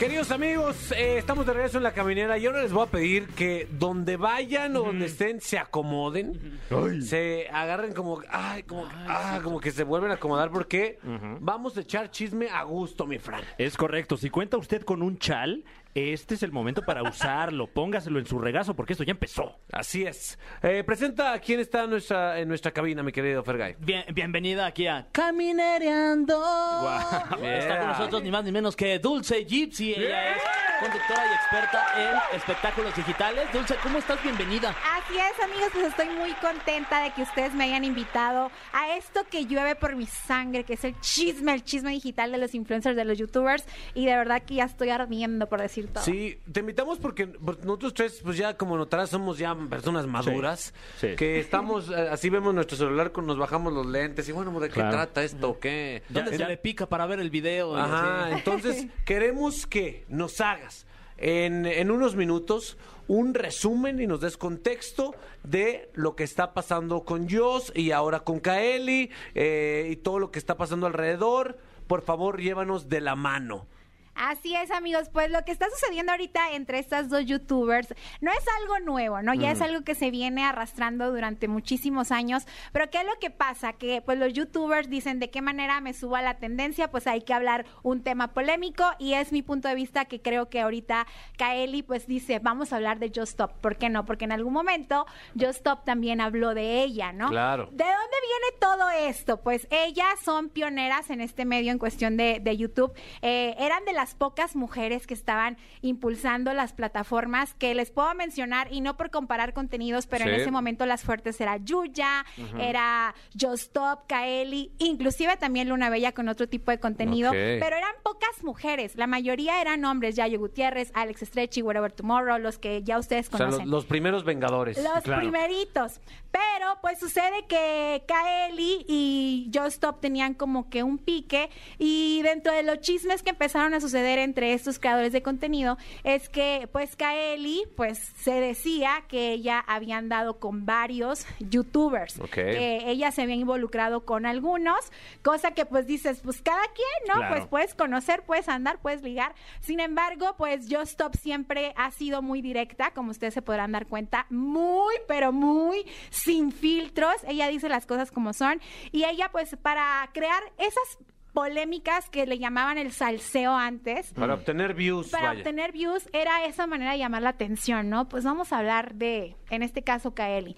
Queridos 0.00 0.32
amigos, 0.32 0.90
eh, 0.90 1.16
estamos 1.18 1.46
de 1.46 1.52
regreso 1.52 1.76
en 1.76 1.84
la 1.84 1.92
caminera 1.92 2.36
y 2.36 2.46
ahora 2.46 2.62
les 2.62 2.72
voy 2.72 2.82
a 2.82 2.90
pedir 2.90 3.28
que 3.28 3.68
donde 3.70 4.16
vayan 4.16 4.74
o 4.74 4.82
donde 4.82 5.06
estén 5.06 5.40
se 5.40 5.60
acomoden, 5.60 6.58
se 7.02 7.48
agarren 7.52 7.94
como, 7.94 8.20
ay, 8.28 8.64
como, 8.64 8.88
ah, 8.90 9.38
como 9.44 9.60
que 9.60 9.70
se 9.70 9.84
vuelven 9.84 10.10
a 10.10 10.14
acomodar 10.14 10.50
porque 10.50 10.98
vamos 11.38 11.76
a 11.76 11.82
echar 11.82 12.10
chisme 12.10 12.48
a 12.48 12.64
gusto, 12.64 13.06
mi 13.06 13.20
Fran. 13.20 13.42
Es 13.58 13.76
correcto. 13.76 14.16
Si 14.16 14.28
cuenta 14.28 14.56
usted 14.56 14.82
con 14.82 15.02
un 15.02 15.18
chal, 15.18 15.62
este 15.94 16.34
es 16.34 16.42
el 16.42 16.52
momento 16.52 16.82
para 16.82 17.02
usarlo. 17.08 17.66
Póngaselo 17.66 18.18
en 18.18 18.26
su 18.26 18.38
regazo 18.38 18.74
porque 18.74 18.92
esto 18.94 19.04
ya 19.04 19.12
empezó. 19.12 19.58
Así 19.72 20.04
es. 20.04 20.38
Eh, 20.62 20.82
presenta 20.84 21.32
a 21.32 21.38
quién 21.38 21.60
está 21.60 21.84
en 21.84 21.90
nuestra, 21.90 22.38
en 22.38 22.48
nuestra 22.48 22.70
cabina, 22.72 23.02
mi 23.02 23.12
querido 23.12 23.42
Fergay. 23.42 23.76
Bien, 23.78 24.04
bienvenida 24.14 24.66
aquí 24.66 24.86
a 24.86 25.06
Caminereando. 25.12 26.38
Guau. 26.38 27.44
Está 27.44 27.78
con 27.78 27.88
nosotros 27.88 28.22
ni 28.22 28.30
más 28.30 28.44
ni 28.44 28.52
menos 28.52 28.76
que 28.76 28.98
Dulce 28.98 29.44
Gypsy. 29.44 29.94
Ella 29.94 30.36
es 30.36 30.42
conductora 30.80 31.22
y 31.26 31.34
experta 31.34 31.86
en 31.96 32.36
espectáculos 32.36 32.96
digitales. 32.96 33.52
Dulce, 33.52 33.76
¿cómo 33.82 33.98
estás? 33.98 34.22
Bienvenida. 34.22 34.74
Así 34.96 35.14
es, 35.16 35.44
amigos, 35.44 35.68
pues 35.72 35.86
estoy 35.86 36.08
muy 36.08 36.32
contenta 36.34 37.02
de 37.02 37.12
que 37.12 37.22
ustedes 37.22 37.54
me 37.54 37.64
hayan 37.64 37.84
invitado 37.84 38.50
a 38.72 38.96
esto 38.96 39.24
que 39.30 39.46
llueve 39.46 39.76
por 39.76 39.94
mi 39.94 40.06
sangre, 40.06 40.64
que 40.64 40.74
es 40.74 40.84
el 40.84 40.98
chisme, 41.00 41.54
el 41.54 41.62
chisme 41.62 41.90
digital 41.90 42.32
de 42.32 42.38
los 42.38 42.54
influencers, 42.54 42.96
de 42.96 43.04
los 43.04 43.18
youtubers, 43.18 43.64
y 43.94 44.06
de 44.06 44.16
verdad 44.16 44.42
que 44.42 44.56
ya 44.56 44.64
estoy 44.64 44.90
ardiendo 44.90 45.48
por 45.48 45.60
decir 45.60 45.81
todo. 45.88 46.04
Sí, 46.04 46.38
te 46.52 46.60
invitamos 46.60 46.98
porque, 46.98 47.26
porque 47.26 47.64
nosotros 47.64 47.94
tres, 47.94 48.20
pues 48.22 48.36
ya 48.36 48.56
como 48.56 48.76
notarás, 48.76 49.10
somos 49.10 49.38
ya 49.38 49.54
personas 49.54 50.06
maduras, 50.06 50.72
Sí, 50.98 51.08
sí. 51.10 51.16
que 51.16 51.40
estamos, 51.40 51.90
eh, 51.90 52.08
así 52.10 52.30
vemos 52.30 52.54
nuestro 52.54 52.76
celular, 52.76 53.12
con, 53.12 53.26
nos 53.26 53.38
bajamos 53.38 53.72
los 53.72 53.86
lentes 53.86 54.28
y 54.28 54.32
bueno, 54.32 54.58
¿de 54.60 54.68
qué 54.68 54.74
Claro. 54.74 54.92
trata 54.92 55.22
esto? 55.22 55.58
¿Qué? 55.60 56.02
¿Dónde 56.08 56.30
Ya- 56.30 56.36
se 56.36 56.42
ya- 56.42 56.48
le 56.48 56.56
pica 56.56 56.86
para 56.88 57.06
ver 57.06 57.20
el 57.20 57.30
video? 57.30 57.76
Ajá, 57.76 58.28
Sí. 58.28 58.32
entonces 58.38 58.86
queremos 59.04 59.66
que 59.66 60.04
nos 60.08 60.40
hagas 60.40 60.86
en, 61.18 61.66
en 61.66 61.90
unos 61.90 62.16
minutos 62.16 62.76
un 63.08 63.34
resumen 63.34 64.00
y 64.00 64.06
nos 64.06 64.20
des 64.20 64.36
contexto 64.36 65.14
de 65.42 65.90
lo 65.94 66.14
que 66.16 66.22
está 66.24 66.54
pasando 66.54 67.04
con 67.04 67.28
Joss 67.28 67.72
y 67.74 67.90
ahora 67.90 68.20
con 68.20 68.38
Kaeli 68.40 69.10
eh, 69.34 69.88
y 69.90 69.96
todo 69.96 70.18
lo 70.20 70.30
que 70.30 70.38
está 70.38 70.56
pasando 70.56 70.86
alrededor. 70.86 71.58
Por 71.88 72.02
favor, 72.02 72.40
llévanos 72.40 72.88
de 72.88 73.00
la 73.00 73.16
mano. 73.16 73.66
Así 74.14 74.54
es, 74.54 74.70
amigos. 74.70 75.08
Pues 75.12 75.30
lo 75.30 75.44
que 75.44 75.52
está 75.52 75.68
sucediendo 75.70 76.12
ahorita 76.12 76.52
entre 76.52 76.78
estas 76.78 77.08
dos 77.08 77.24
youtubers 77.24 77.94
no 78.20 78.30
es 78.30 78.44
algo 78.60 78.78
nuevo, 78.80 79.22
¿no? 79.22 79.34
Ya 79.34 79.50
es 79.50 79.60
algo 79.60 79.82
que 79.82 79.94
se 79.94 80.10
viene 80.10 80.44
arrastrando 80.44 81.10
durante 81.10 81.48
muchísimos 81.48 82.12
años. 82.12 82.44
Pero 82.72 82.90
¿qué 82.90 82.98
es 82.98 83.04
lo 83.04 83.18
que 83.20 83.30
pasa? 83.30 83.72
Que 83.72 84.02
pues 84.02 84.18
los 84.18 84.32
youtubers 84.32 84.88
dicen 84.88 85.18
de 85.18 85.30
qué 85.30 85.40
manera 85.40 85.80
me 85.80 85.94
subo 85.94 86.16
a 86.16 86.22
la 86.22 86.38
tendencia, 86.38 86.90
pues 86.90 87.06
hay 87.06 87.22
que 87.22 87.32
hablar 87.32 87.64
un 87.82 88.02
tema 88.02 88.32
polémico 88.32 88.84
y 88.98 89.14
es 89.14 89.32
mi 89.32 89.42
punto 89.42 89.68
de 89.68 89.74
vista 89.74 90.04
que 90.04 90.20
creo 90.20 90.48
que 90.48 90.60
ahorita 90.60 91.06
Kaeli 91.38 91.82
pues 91.82 92.06
dice, 92.06 92.38
vamos 92.38 92.72
a 92.72 92.76
hablar 92.76 92.98
de 92.98 93.08
Just 93.08 93.32
Stop. 93.32 93.52
¿Por 93.60 93.76
qué 93.76 93.88
no? 93.88 94.04
Porque 94.04 94.24
en 94.24 94.32
algún 94.32 94.52
momento 94.52 95.06
Just 95.34 95.58
Stop 95.58 95.84
también 95.84 96.20
habló 96.20 96.54
de 96.54 96.82
ella, 96.82 97.12
¿no? 97.12 97.28
Claro. 97.28 97.68
¿De 97.72 97.84
dónde 97.84 98.16
viene 98.22 98.58
todo 98.60 98.90
esto? 98.90 99.40
Pues 99.40 99.66
ellas 99.70 100.20
son 100.22 100.48
pioneras 100.48 101.10
en 101.10 101.20
este 101.20 101.44
medio 101.44 101.72
en 101.72 101.78
cuestión 101.78 102.16
de, 102.16 102.40
de 102.40 102.56
YouTube. 102.56 102.92
Eh, 103.22 103.54
eran 103.58 103.84
de 103.84 103.92
las 104.02 104.16
pocas 104.16 104.56
mujeres 104.56 105.06
que 105.06 105.14
estaban 105.14 105.56
impulsando 105.80 106.52
las 106.54 106.72
plataformas 106.72 107.54
que 107.54 107.72
les 107.72 107.92
puedo 107.92 108.12
mencionar 108.16 108.66
y 108.72 108.80
no 108.80 108.96
por 108.96 109.10
comparar 109.10 109.54
contenidos, 109.54 110.08
pero 110.08 110.24
en 110.24 110.34
ese 110.34 110.50
momento 110.50 110.86
las 110.86 111.02
fuertes 111.04 111.40
era 111.40 111.56
Yuya, 111.58 112.24
era 112.58 113.14
Just 113.40 113.62
Stop, 113.66 114.08
Kaeli, 114.08 114.72
inclusive 114.78 115.36
también 115.36 115.68
Luna 115.68 115.88
Bella 115.88 116.10
con 116.10 116.28
otro 116.28 116.48
tipo 116.48 116.72
de 116.72 116.80
contenido, 116.80 117.30
pero 117.30 117.76
eran 117.76 117.94
pocas 118.02 118.42
mujeres. 118.42 118.96
La 118.96 119.06
mayoría 119.06 119.60
eran 119.60 119.84
hombres, 119.84 120.16
Yayo 120.16 120.40
Gutiérrez, 120.40 120.90
Alex 120.94 121.20
Stretchy, 121.20 121.62
Whatever 121.62 121.92
Tomorrow, 121.92 122.38
los 122.40 122.58
que 122.58 122.82
ya 122.82 122.98
ustedes 122.98 123.28
O 123.28 123.36
sea, 123.36 123.46
conocen. 123.46 123.66
los, 123.66 123.82
los 123.82 123.84
primeros 123.84 124.24
Vengadores. 124.24 124.82
Los 124.82 125.04
Claro. 125.04 125.20
primeritos. 125.22 126.00
Pero 126.32 126.78
pues 126.80 126.98
sucede 126.98 127.44
que 127.46 128.02
Kaeli 128.08 128.84
y 128.88 129.50
Just 129.54 129.74
Stop 129.74 130.00
tenían 130.00 130.34
como 130.34 130.70
que 130.70 130.82
un 130.82 130.98
pique 130.98 131.50
y 131.78 132.20
dentro 132.22 132.52
de 132.52 132.62
los 132.64 132.80
chismes 132.80 133.22
que 133.22 133.30
empezaron 133.30 133.74
a 133.74 133.80
suceder 133.80 133.91
entre 133.94 134.52
estos 134.52 134.78
creadores 134.78 135.12
de 135.12 135.22
contenido 135.22 135.76
es 136.04 136.28
que 136.28 136.68
pues 136.72 136.96
Kaeli 136.96 137.64
pues 137.76 137.98
se 137.98 138.32
decía 138.32 139.04
que 139.08 139.32
ella 139.32 139.60
había 139.66 139.98
andado 139.98 140.38
con 140.38 140.66
varios 140.66 141.26
youtubers. 141.38 142.18
Ok. 142.20 142.34
Que 142.34 142.90
ella 142.90 143.10
se 143.12 143.22
había 143.22 143.34
involucrado 143.34 144.04
con 144.04 144.26
algunos, 144.26 144.92
cosa 145.22 145.52
que 145.52 145.66
pues 145.66 145.86
dices, 145.86 146.20
pues 146.22 146.42
cada 146.42 146.62
quien, 146.62 147.08
¿no? 147.08 147.14
Claro. 147.14 147.34
Pues 147.34 147.46
puedes 147.46 147.74
conocer, 147.74 148.22
puedes 148.24 148.48
andar, 148.48 148.80
puedes 148.80 149.02
ligar. 149.02 149.34
Sin 149.60 149.80
embargo, 149.80 150.34
pues 150.36 150.66
Just 150.70 150.92
Stop 150.92 151.16
siempre 151.16 151.72
ha 151.76 151.90
sido 151.90 152.22
muy 152.22 152.42
directa, 152.42 152.92
como 152.92 153.10
ustedes 153.10 153.34
se 153.34 153.42
podrán 153.42 153.72
dar 153.72 153.86
cuenta, 153.86 154.26
muy, 154.30 154.94
pero 155.08 155.32
muy 155.32 155.86
sin 156.10 156.52
filtros. 156.52 157.14
Ella 157.26 157.48
dice 157.48 157.68
las 157.68 157.86
cosas 157.86 158.10
como 158.10 158.32
son. 158.32 158.60
Y 158.90 159.04
ella, 159.04 159.30
pues, 159.30 159.56
para 159.56 160.08
crear 160.12 160.42
esas 160.58 160.98
polémicas 161.32 162.08
que 162.10 162.26
le 162.26 162.38
llamaban 162.38 162.78
el 162.78 162.92
salseo 162.92 163.52
antes, 163.56 164.12
Para 164.12 164.34
obtener 164.34 164.74
views, 164.74 165.08
para 165.10 165.28
vaya. 165.28 165.38
obtener 165.40 165.72
views 165.72 166.08
era 166.12 166.44
esa 166.44 166.66
manera 166.66 166.92
de 166.92 166.98
llamar 166.98 167.22
la 167.22 167.30
atención, 167.30 167.88
¿no? 167.88 168.08
Pues 168.08 168.24
vamos 168.24 168.52
a 168.52 168.58
hablar 168.58 168.94
de, 168.94 169.36
en 169.50 169.62
este 169.62 169.82
caso, 169.82 170.14
Kaeli. 170.14 170.56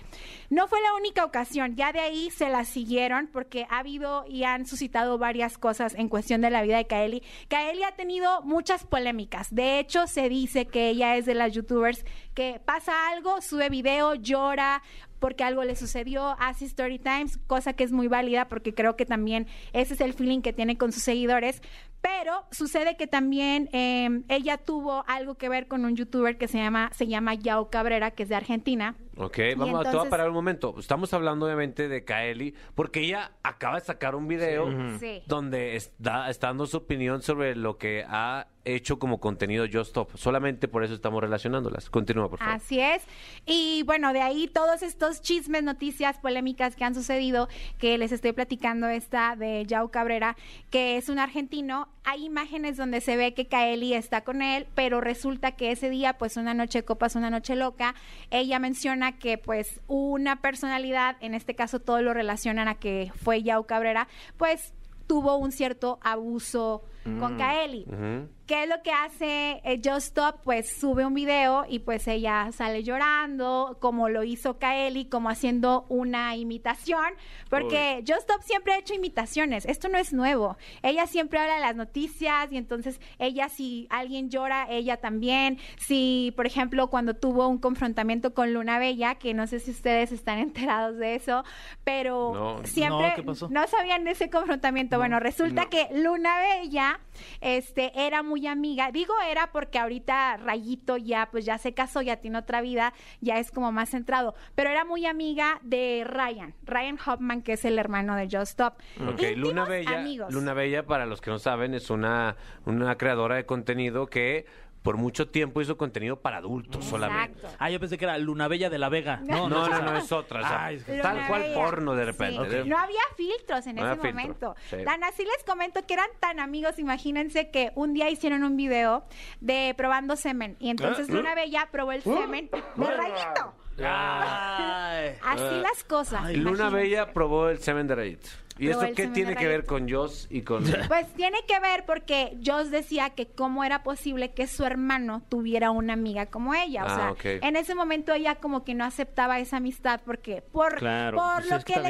No 0.54 0.68
fue 0.68 0.80
la 0.82 0.94
única 0.94 1.24
ocasión, 1.24 1.74
ya 1.74 1.92
de 1.92 1.98
ahí 1.98 2.30
se 2.30 2.48
la 2.48 2.64
siguieron 2.64 3.26
porque 3.26 3.66
ha 3.70 3.80
habido 3.80 4.24
y 4.28 4.44
han 4.44 4.66
suscitado 4.66 5.18
varias 5.18 5.58
cosas 5.58 5.96
en 5.96 6.08
cuestión 6.08 6.42
de 6.42 6.50
la 6.50 6.62
vida 6.62 6.76
de 6.76 6.86
Kaeli. 6.86 7.24
Kaeli 7.48 7.82
ha 7.82 7.96
tenido 7.96 8.40
muchas 8.42 8.84
polémicas. 8.84 9.52
De 9.52 9.80
hecho, 9.80 10.06
se 10.06 10.28
dice 10.28 10.66
que 10.66 10.90
ella 10.90 11.16
es 11.16 11.26
de 11.26 11.34
las 11.34 11.52
youtubers 11.52 12.04
que 12.34 12.60
pasa 12.64 13.08
algo, 13.08 13.42
sube 13.42 13.68
video, 13.68 14.14
llora 14.14 14.80
porque 15.18 15.42
algo 15.42 15.64
le 15.64 15.74
sucedió, 15.74 16.36
hace 16.38 16.66
story 16.66 16.98
times, 16.98 17.38
cosa 17.46 17.72
que 17.72 17.82
es 17.82 17.90
muy 17.90 18.08
válida 18.08 18.46
porque 18.46 18.74
creo 18.74 18.94
que 18.94 19.06
también 19.06 19.48
ese 19.72 19.94
es 19.94 20.00
el 20.02 20.12
feeling 20.12 20.42
que 20.42 20.52
tiene 20.52 20.78
con 20.78 20.92
sus 20.92 21.02
seguidores. 21.02 21.62
Pero 22.02 22.44
sucede 22.50 22.98
que 22.98 23.06
también 23.06 23.70
eh, 23.72 24.22
ella 24.28 24.58
tuvo 24.58 25.02
algo 25.08 25.36
que 25.36 25.48
ver 25.48 25.66
con 25.66 25.86
un 25.86 25.96
youtuber 25.96 26.36
que 26.36 26.46
se 26.46 26.58
llama, 26.58 26.90
se 26.94 27.06
llama 27.06 27.34
Yao 27.34 27.70
Cabrera, 27.70 28.10
que 28.10 28.24
es 28.24 28.28
de 28.28 28.34
Argentina. 28.34 28.94
Ok, 29.16 29.38
vamos 29.56 29.86
a, 29.86 29.90
te 29.90 29.96
voy 29.96 30.06
a 30.06 30.10
parar 30.10 30.28
un 30.28 30.34
momento. 30.34 30.74
Estamos 30.78 31.12
hablando 31.14 31.46
obviamente 31.46 31.88
de 31.88 32.04
Kaeli, 32.04 32.54
porque 32.74 33.00
ella 33.00 33.32
acaba 33.42 33.78
de 33.78 33.84
sacar 33.84 34.14
un 34.14 34.26
video 34.28 34.68
Sí. 34.98 35.22
donde 35.26 35.76
está, 35.76 36.30
está 36.30 36.48
dando 36.48 36.66
su 36.66 36.78
opinión 36.78 37.22
sobre 37.22 37.54
lo 37.54 37.78
que 37.78 38.04
ha 38.08 38.48
hecho 38.66 38.98
como 38.98 39.20
contenido 39.20 39.66
Just 39.66 39.88
Stop. 39.88 40.16
Solamente 40.16 40.68
por 40.68 40.84
eso 40.84 40.94
estamos 40.94 41.20
relacionándolas. 41.22 41.90
Continúa, 41.90 42.30
por 42.30 42.38
favor. 42.38 42.54
Así 42.54 42.80
es. 42.80 43.02
Y 43.44 43.82
bueno, 43.84 44.14
de 44.14 44.22
ahí 44.22 44.48
todos 44.48 44.82
estos 44.82 45.20
chismes, 45.20 45.62
noticias, 45.62 46.18
polémicas 46.18 46.74
que 46.74 46.82
han 46.84 46.94
sucedido, 46.94 47.48
que 47.78 47.98
les 47.98 48.10
estoy 48.10 48.32
platicando 48.32 48.88
esta 48.88 49.36
de 49.36 49.66
Yao 49.66 49.90
Cabrera, 49.90 50.36
que 50.70 50.96
es 50.96 51.10
un 51.10 51.18
argentino. 51.18 51.88
Hay 52.04 52.24
imágenes 52.24 52.78
donde 52.78 53.02
se 53.02 53.18
ve 53.18 53.34
que 53.34 53.48
Kaeli 53.48 53.92
está 53.92 54.24
con 54.24 54.40
él, 54.40 54.66
pero 54.74 55.00
resulta 55.02 55.52
que 55.52 55.70
ese 55.70 55.90
día, 55.90 56.16
pues 56.16 56.38
una 56.38 56.54
noche 56.54 56.78
de 56.78 56.84
copas, 56.86 57.16
una 57.16 57.28
noche 57.30 57.56
loca, 57.56 57.94
ella 58.30 58.58
menciona 58.58 59.03
que 59.12 59.38
pues 59.38 59.80
una 59.86 60.40
personalidad, 60.40 61.16
en 61.20 61.34
este 61.34 61.54
caso 61.54 61.80
todo 61.80 62.02
lo 62.02 62.14
relacionan 62.14 62.68
a 62.68 62.74
que 62.76 63.12
fue 63.16 63.42
Yao 63.42 63.64
Cabrera, 63.64 64.08
pues 64.36 64.72
tuvo 65.06 65.36
un 65.36 65.52
cierto 65.52 65.98
abuso 66.02 66.82
con 67.04 67.36
Kaeli. 67.36 67.84
Ujú. 67.86 68.28
¿Qué 68.46 68.64
es 68.64 68.68
lo 68.68 68.82
que 68.82 68.92
hace 68.92 69.60
eh, 69.64 69.80
Just 69.82 70.08
Stop? 70.08 70.40
Pues 70.42 70.76
sube 70.78 71.06
un 71.06 71.14
video 71.14 71.64
y 71.66 71.78
pues 71.78 72.06
ella 72.08 72.50
sale 72.52 72.82
llorando, 72.82 73.78
como 73.80 74.10
lo 74.10 74.22
hizo 74.22 74.58
Kaeli, 74.58 75.06
como 75.06 75.30
haciendo 75.30 75.86
una 75.88 76.36
imitación, 76.36 77.06
porque 77.48 78.04
Just 78.06 78.20
Stop 78.28 78.42
siempre 78.42 78.74
ha 78.74 78.78
hecho 78.78 78.92
imitaciones, 78.92 79.64
esto 79.64 79.88
no 79.88 79.96
es 79.96 80.12
nuevo. 80.12 80.58
Ella 80.82 81.06
siempre 81.06 81.38
habla 81.38 81.54
de 81.54 81.60
las 81.62 81.74
noticias 81.76 82.52
y 82.52 82.58
entonces 82.58 83.00
ella 83.18 83.48
si 83.48 83.86
alguien 83.90 84.28
llora, 84.28 84.66
ella 84.68 84.98
también. 84.98 85.58
Si, 85.78 86.32
por 86.36 86.46
ejemplo, 86.46 86.88
cuando 86.90 87.14
tuvo 87.14 87.48
un 87.48 87.56
confrontamiento 87.58 88.34
con 88.34 88.52
Luna 88.52 88.78
Bella, 88.78 89.14
que 89.14 89.32
no 89.32 89.46
sé 89.46 89.58
si 89.60 89.70
ustedes 89.70 90.12
están 90.12 90.38
enterados 90.40 90.98
de 90.98 91.14
eso, 91.14 91.44
pero 91.82 92.32
No. 92.34 92.66
siempre 92.66 93.08
No, 93.08 93.14
¿qué 93.14 93.22
pasó? 93.22 93.48
no 93.50 93.66
sabían 93.68 94.04
de 94.04 94.10
ese 94.10 94.28
confrontamiento. 94.28 94.98
bueno, 94.98 95.18
resulta 95.18 95.66
que 95.70 95.88
Luna 95.94 96.38
Bella 96.40 96.93
este 97.40 97.92
era 97.94 98.22
muy 98.22 98.46
amiga. 98.46 98.90
Digo 98.90 99.14
era 99.28 99.52
porque 99.52 99.78
ahorita 99.78 100.36
Rayito 100.38 100.96
ya 100.96 101.28
pues 101.30 101.44
ya 101.44 101.58
se 101.58 101.74
casó, 101.74 102.02
ya 102.02 102.16
tiene 102.16 102.38
otra 102.38 102.60
vida, 102.60 102.92
ya 103.20 103.38
es 103.38 103.50
como 103.50 103.72
más 103.72 103.90
centrado, 103.90 104.34
pero 104.54 104.70
era 104.70 104.84
muy 104.84 105.06
amiga 105.06 105.60
de 105.62 106.04
Ryan, 106.06 106.54
Ryan 106.64 106.98
Hoffman 107.04 107.42
que 107.42 107.54
es 107.54 107.64
el 107.64 107.78
hermano 107.78 108.16
de 108.16 108.24
Just 108.24 108.52
Stop. 108.52 108.74
Ok, 109.00 109.22
Íntimos 109.22 109.38
Luna 109.38 109.64
Bella, 109.64 110.00
amigos. 110.00 110.32
Luna 110.32 110.54
Bella, 110.54 110.86
para 110.86 111.06
los 111.06 111.20
que 111.20 111.30
no 111.30 111.38
saben, 111.38 111.74
es 111.74 111.90
una, 111.90 112.36
una 112.64 112.96
creadora 112.96 113.36
de 113.36 113.46
contenido 113.46 114.06
que 114.06 114.46
por 114.84 114.98
mucho 114.98 115.26
tiempo 115.26 115.62
hizo 115.62 115.78
contenido 115.78 116.16
para 116.20 116.36
adultos 116.36 116.84
solamente. 116.84 117.38
Exacto. 117.38 117.56
Ah, 117.58 117.70
yo 117.70 117.80
pensé 117.80 117.96
que 117.96 118.04
era 118.04 118.18
Luna 118.18 118.48
Bella 118.48 118.68
de 118.68 118.76
la 118.76 118.90
Vega. 118.90 119.16
No, 119.24 119.48
No, 119.48 119.66
no, 119.66 119.80
no, 119.80 119.96
es 119.96 120.12
otra. 120.12 120.40
o 120.42 120.46
sea, 120.46 120.64
Ay, 120.66 120.76
es 120.76 120.84
que- 120.84 120.98
tal 120.98 121.26
cual 121.26 121.40
Bella. 121.40 121.54
porno 121.54 121.94
de 121.94 122.04
repente. 122.04 122.50
Sí. 122.50 122.56
¿eh? 122.56 122.64
No 122.66 122.76
había 122.78 123.00
filtros 123.16 123.66
en 123.66 123.76
No 123.76 123.90
ese 123.90 123.96
momento. 124.12 124.54
sí. 124.68 124.76
Tan 124.84 125.02
así 125.02 125.24
les 125.24 125.42
comento 125.46 125.80
que 125.86 125.94
eran 125.94 126.08
tan 126.20 126.38
amigos, 126.38 126.78
imagínense 126.78 127.50
que 127.50 127.72
un 127.76 127.94
día 127.94 128.10
hicieron 128.10 128.44
un 128.44 128.58
video 128.58 129.06
de 129.40 129.72
probando 129.74 130.16
semen 130.16 130.56
y 130.60 130.68
entonces 130.68 131.08
¿Eh? 131.08 131.12
Luna 131.12 131.34
Bella 131.34 131.66
probó 131.72 131.92
el 131.92 132.02
semen 132.02 132.50
de 132.52 132.84
Rayito. 132.86 133.54
Ay. 133.82 135.14
Así 135.24 135.60
las 135.62 135.82
cosas. 135.84 136.30
Y 136.30 136.36
Luna. 136.36 136.68
Bella 136.68 137.12
probó 137.12 137.48
el 137.48 137.58
semen 137.58 137.86
de 137.86 137.94
Rayito. 137.94 138.28
¿Y 138.58 138.68
eso 138.68 138.80
qué 138.94 139.08
tiene 139.08 139.34
que 139.34 139.48
ver 139.48 139.64
con 139.64 139.88
Joss 139.90 140.28
y 140.30 140.42
con... 140.42 140.64
Pues 140.88 141.12
tiene 141.14 141.38
que 141.48 141.58
ver 141.60 141.84
porque 141.86 142.38
Joss 142.44 142.70
decía 142.70 143.10
que 143.10 143.26
cómo 143.26 143.64
era 143.64 143.82
posible 143.82 144.32
que 144.32 144.46
su 144.46 144.64
hermano 144.64 145.22
tuviera 145.28 145.70
una 145.70 145.94
amiga 145.94 146.26
como 146.26 146.54
ella. 146.54 146.84
O 146.84 146.88
Ah, 146.88 147.14
sea, 147.20 147.32
en 147.42 147.56
ese 147.56 147.74
momento 147.74 148.12
ella 148.12 148.36
como 148.36 148.64
que 148.64 148.74
no 148.74 148.84
aceptaba 148.84 149.38
esa 149.40 149.56
amistad 149.56 150.00
porque 150.04 150.42
por, 150.42 150.76
Claro, 150.76 151.18
por 151.18 151.34
pues 151.36 151.50
lo 151.50 151.56
es 151.56 151.64
que 151.64 151.80
le 151.80 151.88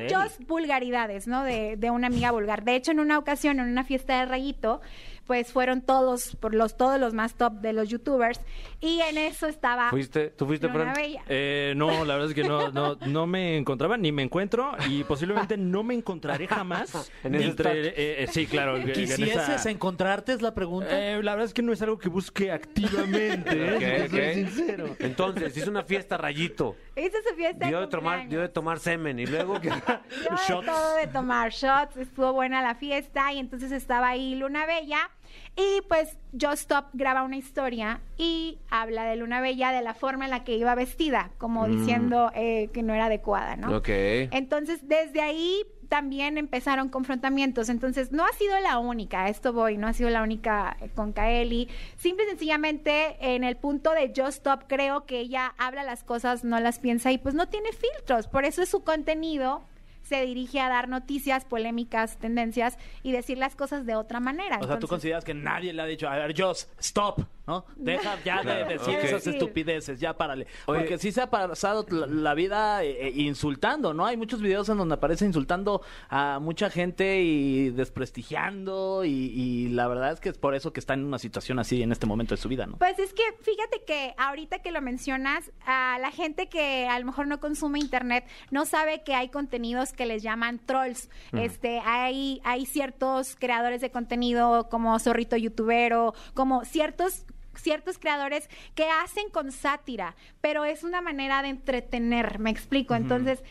él. 0.00 0.14
Joss 0.14 0.38
vulgaridades, 0.46 1.26
¿no? 1.26 1.42
De, 1.44 1.76
de 1.76 1.90
una 1.90 2.06
amiga 2.06 2.30
vulgar. 2.30 2.64
De 2.64 2.76
hecho, 2.76 2.92
en 2.92 3.00
una 3.00 3.18
ocasión, 3.18 3.60
en 3.60 3.68
una 3.68 3.84
fiesta 3.84 4.18
de 4.20 4.26
rayito, 4.26 4.80
pues 5.26 5.52
fueron 5.52 5.80
todos, 5.82 6.36
por 6.36 6.54
los, 6.54 6.76
todos 6.76 7.00
los 7.00 7.12
más 7.14 7.34
top 7.34 7.54
de 7.54 7.72
los 7.72 7.88
youtubers 7.88 8.40
y 8.80 9.00
en 9.00 9.18
eso 9.18 9.46
estaba 9.46 9.90
¿Fuiste? 9.90 10.28
¿Tú 10.30 10.46
fuiste, 10.46 10.68
Luna? 10.68 10.92
Bella. 10.94 11.22
Eh, 11.28 11.74
no, 11.76 12.04
la 12.04 12.14
verdad 12.14 12.28
es 12.30 12.34
que 12.34 12.44
no, 12.44 12.70
no, 12.70 12.96
no 13.06 13.26
me 13.26 13.56
encontraba 13.56 13.96
ni 13.96 14.12
me 14.12 14.22
encuentro 14.22 14.72
y 14.88 15.02
posiblemente 15.04 15.56
no 15.56 15.82
me 15.82 15.94
encontraré 15.94 16.46
jamás. 16.46 17.10
En 17.24 17.34
ese 17.34 17.44
entre- 17.46 17.88
eh, 17.88 18.22
eh, 18.24 18.26
sí, 18.30 18.46
claro. 18.46 18.76
en 18.76 18.92
¿Quisieses 18.92 19.48
esa- 19.48 19.70
encontrarte 19.70 20.32
es 20.32 20.42
la 20.42 20.54
pregunta? 20.54 20.88
Eh, 20.90 21.22
la 21.22 21.32
verdad 21.32 21.46
es 21.46 21.54
que 21.54 21.62
no 21.62 21.72
es 21.72 21.82
algo 21.82 21.98
que 21.98 22.08
busque 22.08 22.52
activamente. 22.52 23.50
¿eh? 23.52 23.74
Ok, 23.74 23.80
Si 23.80 24.08
te 24.08 24.08
soy 24.08 24.42
ok. 24.44 24.48
sincero. 24.56 24.96
Entonces, 25.00 25.56
hizo 25.56 25.70
una 25.70 25.82
fiesta 25.82 26.16
Rayito. 26.16 26.76
Hizo 26.96 27.16
su 27.28 27.34
fiesta 27.34 27.66
Dio 27.66 27.80
de 27.80 27.86
de 27.86 27.90
tomar, 27.90 28.28
dio 28.28 28.40
de 28.40 28.48
tomar 28.48 28.78
semen 28.78 29.18
y 29.18 29.26
luego 29.26 29.60
que... 29.60 29.68
Dio 29.70 29.76
de 29.80 30.36
Shots. 30.48 30.66
todo 30.66 30.94
de 30.96 31.06
tomar 31.08 31.50
shots, 31.50 31.96
estuvo 31.96 32.32
buena 32.32 32.62
la 32.62 32.74
fiesta 32.74 33.32
y 33.32 33.38
entonces 33.38 33.72
estaba 33.72 34.08
ahí 34.08 34.34
Luna 34.34 34.66
Bella 34.66 35.10
y 35.56 35.80
pues 35.88 36.18
Just 36.32 36.62
Stop 36.62 36.86
graba 36.92 37.22
una 37.22 37.36
historia 37.36 38.00
y 38.18 38.58
habla 38.70 39.04
de 39.04 39.16
Luna 39.16 39.40
Bella 39.40 39.72
de 39.72 39.82
la 39.82 39.94
forma 39.94 40.26
en 40.26 40.30
la 40.30 40.44
que 40.44 40.56
iba 40.56 40.74
vestida, 40.74 41.30
como 41.38 41.66
diciendo 41.66 42.30
eh, 42.34 42.68
que 42.74 42.82
no 42.82 42.94
era 42.94 43.06
adecuada, 43.06 43.56
¿no? 43.56 43.76
Ok. 43.76 43.88
Entonces 43.88 44.86
desde 44.86 45.22
ahí 45.22 45.62
también 45.88 46.36
empezaron 46.36 46.88
confrontamientos, 46.88 47.68
entonces 47.68 48.12
no 48.12 48.24
ha 48.24 48.32
sido 48.32 48.58
la 48.60 48.78
única, 48.78 49.28
esto 49.28 49.52
voy, 49.52 49.78
no 49.78 49.86
ha 49.86 49.92
sido 49.92 50.10
la 50.10 50.22
única 50.22 50.76
eh, 50.80 50.90
con 50.94 51.12
Kaeli, 51.12 51.68
simple 51.96 52.24
y 52.24 52.28
sencillamente 52.28 53.16
en 53.20 53.44
el 53.44 53.56
punto 53.56 53.92
de 53.92 54.12
Just 54.14 54.38
Stop 54.38 54.64
creo 54.66 55.06
que 55.06 55.20
ella 55.20 55.54
habla 55.58 55.84
las 55.84 56.02
cosas, 56.02 56.44
no 56.44 56.60
las 56.60 56.80
piensa 56.80 57.12
y 57.12 57.18
pues 57.18 57.34
no 57.34 57.48
tiene 57.48 57.70
filtros, 57.72 58.26
por 58.26 58.44
eso 58.44 58.62
es 58.62 58.68
su 58.68 58.82
contenido 58.82 59.62
se 60.06 60.24
dirige 60.24 60.60
a 60.60 60.68
dar 60.68 60.88
noticias, 60.88 61.44
polémicas, 61.44 62.18
tendencias 62.18 62.78
y 63.02 63.12
decir 63.12 63.38
las 63.38 63.56
cosas 63.56 63.86
de 63.86 63.96
otra 63.96 64.20
manera. 64.20 64.56
O 64.56 64.60
sea, 64.60 64.66
tú 64.68 64.74
Entonces, 64.74 64.88
consideras 64.90 65.24
que 65.24 65.34
nadie 65.34 65.72
le 65.72 65.82
ha 65.82 65.86
dicho, 65.86 66.08
a 66.08 66.16
ver, 66.16 66.34
Joss, 66.40 66.68
stop, 66.78 67.22
¿no? 67.46 67.64
Deja 67.76 68.16
ya 68.24 68.40
Claro, 68.40 68.68
de 68.68 68.78
decir 68.78 68.94
esas 68.96 69.26
estupideces, 69.26 70.00
ya 70.00 70.16
párale. 70.16 70.46
Oye. 70.66 70.80
Porque 70.80 70.98
sí 70.98 71.12
se 71.12 71.22
ha 71.22 71.30
pasado 71.30 71.86
la, 71.88 72.06
la 72.06 72.34
vida 72.34 72.82
eh, 72.82 73.08
eh, 73.08 73.12
insultando, 73.16 73.94
¿no? 73.94 74.06
Hay 74.06 74.16
muchos 74.16 74.40
videos 74.40 74.68
en 74.68 74.78
donde 74.78 74.94
aparece 74.94 75.24
insultando 75.24 75.82
a 76.08 76.38
mucha 76.40 76.70
gente 76.70 77.22
y 77.22 77.70
desprestigiando 77.70 79.04
y, 79.04 79.10
y 79.10 79.68
la 79.68 79.88
verdad 79.88 80.12
es 80.12 80.20
que 80.20 80.28
es 80.28 80.38
por 80.38 80.54
eso 80.54 80.72
que 80.72 80.80
está 80.80 80.94
en 80.94 81.04
una 81.04 81.18
situación 81.18 81.58
así 81.58 81.82
en 81.82 81.92
este 81.92 82.06
momento 82.06 82.34
de 82.34 82.40
su 82.40 82.48
vida, 82.48 82.66
¿no? 82.66 82.76
Pues 82.78 82.98
es 82.98 83.12
que 83.12 83.22
fíjate 83.42 83.84
que 83.86 84.14
ahorita 84.18 84.58
que 84.60 84.72
lo 84.72 84.80
mencionas, 84.82 85.52
a 85.64 85.98
la 86.00 86.10
gente 86.10 86.48
que 86.48 86.86
a 86.88 86.98
lo 86.98 87.06
mejor 87.06 87.26
no 87.26 87.40
consume 87.40 87.78
internet 87.78 88.24
no 88.50 88.66
sabe 88.66 89.02
que 89.04 89.14
hay 89.14 89.28
contenidos 89.28 89.92
que 89.92 90.06
les 90.06 90.22
llaman 90.22 90.60
trolls. 90.64 91.08
Este, 91.32 91.80
hay 91.84 92.40
hay 92.44 92.66
ciertos 92.66 93.36
creadores 93.36 93.80
de 93.80 93.90
contenido 93.90 94.68
como 94.68 94.98
Zorrito 94.98 95.36
Youtubero, 95.36 96.14
como 96.34 96.64
ciertos 96.64 97.24
ciertos 97.58 97.98
creadores 97.98 98.48
que 98.74 98.88
hacen 98.90 99.30
con 99.30 99.52
sátira, 99.52 100.16
pero 100.40 100.64
es 100.64 100.84
una 100.84 101.00
manera 101.00 101.42
de 101.42 101.48
entretener, 101.48 102.38
me 102.38 102.50
explico. 102.50 102.94
Entonces, 102.94 103.42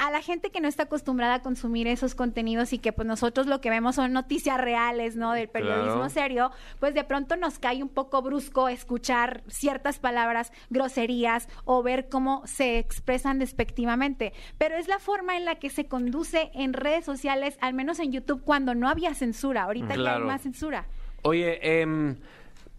a 0.00 0.10
la 0.10 0.22
gente 0.22 0.48
que 0.48 0.62
no 0.62 0.68
está 0.68 0.84
acostumbrada 0.84 1.34
a 1.34 1.42
consumir 1.42 1.86
esos 1.86 2.14
contenidos 2.14 2.72
y 2.72 2.78
que 2.78 2.90
pues 2.90 3.06
nosotros 3.06 3.46
lo 3.46 3.60
que 3.60 3.68
vemos 3.68 3.96
son 3.96 4.14
noticias 4.14 4.58
reales, 4.58 5.14
¿no? 5.14 5.32
Del 5.34 5.50
periodismo 5.50 5.94
Claro. 5.96 6.08
serio, 6.08 6.50
pues 6.78 6.94
de 6.94 7.04
pronto 7.04 7.36
nos 7.36 7.58
cae 7.58 7.82
un 7.82 7.90
poco 7.90 8.22
brusco 8.22 8.70
escuchar 8.70 9.42
ciertas 9.48 9.98
palabras, 9.98 10.52
groserías 10.70 11.50
o 11.66 11.82
ver 11.82 12.08
cómo 12.08 12.42
se 12.46 12.78
expresan 12.78 13.38
despectivamente. 13.38 14.32
Pero 14.56 14.76
es 14.76 14.88
la 14.88 14.98
forma 14.98 15.36
en 15.36 15.44
la 15.44 15.56
que 15.56 15.68
se 15.68 15.86
conduce 15.86 16.50
en 16.54 16.72
redes 16.72 17.04
sociales, 17.04 17.58
al 17.60 17.74
menos 17.74 17.98
en 17.98 18.10
YouTube, 18.10 18.42
cuando 18.42 18.74
no 18.74 18.88
había 18.88 19.12
censura. 19.14 19.64
Ahorita 19.64 19.96
ya 19.96 20.16
hay 20.16 20.22
más 20.22 20.40
censura. 20.40 20.86
Oye, 21.22 21.82
em, 21.82 22.16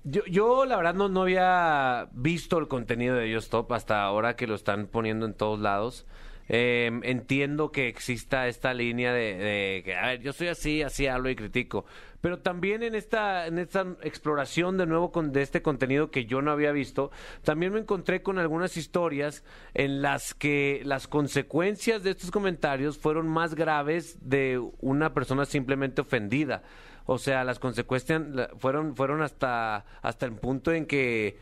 yo, 0.03 0.25
yo 0.25 0.65
la 0.65 0.77
verdad 0.77 0.93
no, 0.93 1.09
no 1.09 1.23
había 1.23 2.09
visto 2.13 2.57
el 2.57 2.67
contenido 2.67 3.15
de 3.15 3.29
Yo 3.29 3.39
Stop 3.39 3.71
hasta 3.73 4.03
ahora 4.03 4.35
que 4.35 4.47
lo 4.47 4.55
están 4.55 4.87
poniendo 4.87 5.25
en 5.25 5.33
todos 5.33 5.59
lados. 5.59 6.05
Em, 6.53 7.01
entiendo 7.03 7.71
que 7.71 7.87
exista 7.87 8.47
esta 8.47 8.73
línea 8.73 9.13
de, 9.13 9.35
de 9.35 9.81
que, 9.85 9.95
a 9.95 10.07
ver, 10.07 10.21
yo 10.21 10.33
soy 10.33 10.49
así, 10.49 10.81
así 10.81 11.07
hablo 11.07 11.29
y 11.29 11.35
critico. 11.35 11.85
Pero 12.21 12.39
también 12.39 12.83
en 12.83 12.93
esta, 12.93 13.47
en 13.47 13.57
esta 13.57 13.85
exploración 14.03 14.77
de 14.77 14.85
nuevo 14.85 15.11
con, 15.11 15.31
de 15.31 15.41
este 15.41 15.61
contenido 15.61 16.11
que 16.11 16.25
yo 16.25 16.41
no 16.41 16.51
había 16.51 16.71
visto, 16.71 17.11
también 17.43 17.73
me 17.73 17.79
encontré 17.79 18.21
con 18.21 18.37
algunas 18.37 18.77
historias 18.77 19.43
en 19.73 20.01
las 20.01 20.33
que 20.33 20.81
las 20.85 21.07
consecuencias 21.07 22.03
de 22.03 22.11
estos 22.11 22.31
comentarios 22.31 22.97
fueron 22.97 23.27
más 23.27 23.55
graves 23.55 24.17
de 24.21 24.61
una 24.79 25.13
persona 25.13 25.45
simplemente 25.45 26.01
ofendida. 26.01 26.63
O 27.05 27.17
sea, 27.17 27.43
las 27.43 27.59
consecuencias 27.59 28.21
fueron, 28.57 28.95
fueron 28.95 29.21
hasta, 29.21 29.85
hasta 30.01 30.25
el 30.25 30.33
punto 30.33 30.71
en 30.71 30.85
que 30.85 31.37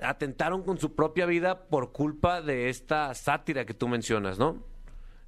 atentaron 0.00 0.62
con 0.62 0.78
su 0.78 0.94
propia 0.94 1.26
vida 1.26 1.64
por 1.64 1.92
culpa 1.92 2.42
de 2.42 2.68
esta 2.68 3.14
sátira 3.14 3.64
que 3.64 3.74
tú 3.74 3.88
mencionas, 3.88 4.38
¿no? 4.38 4.71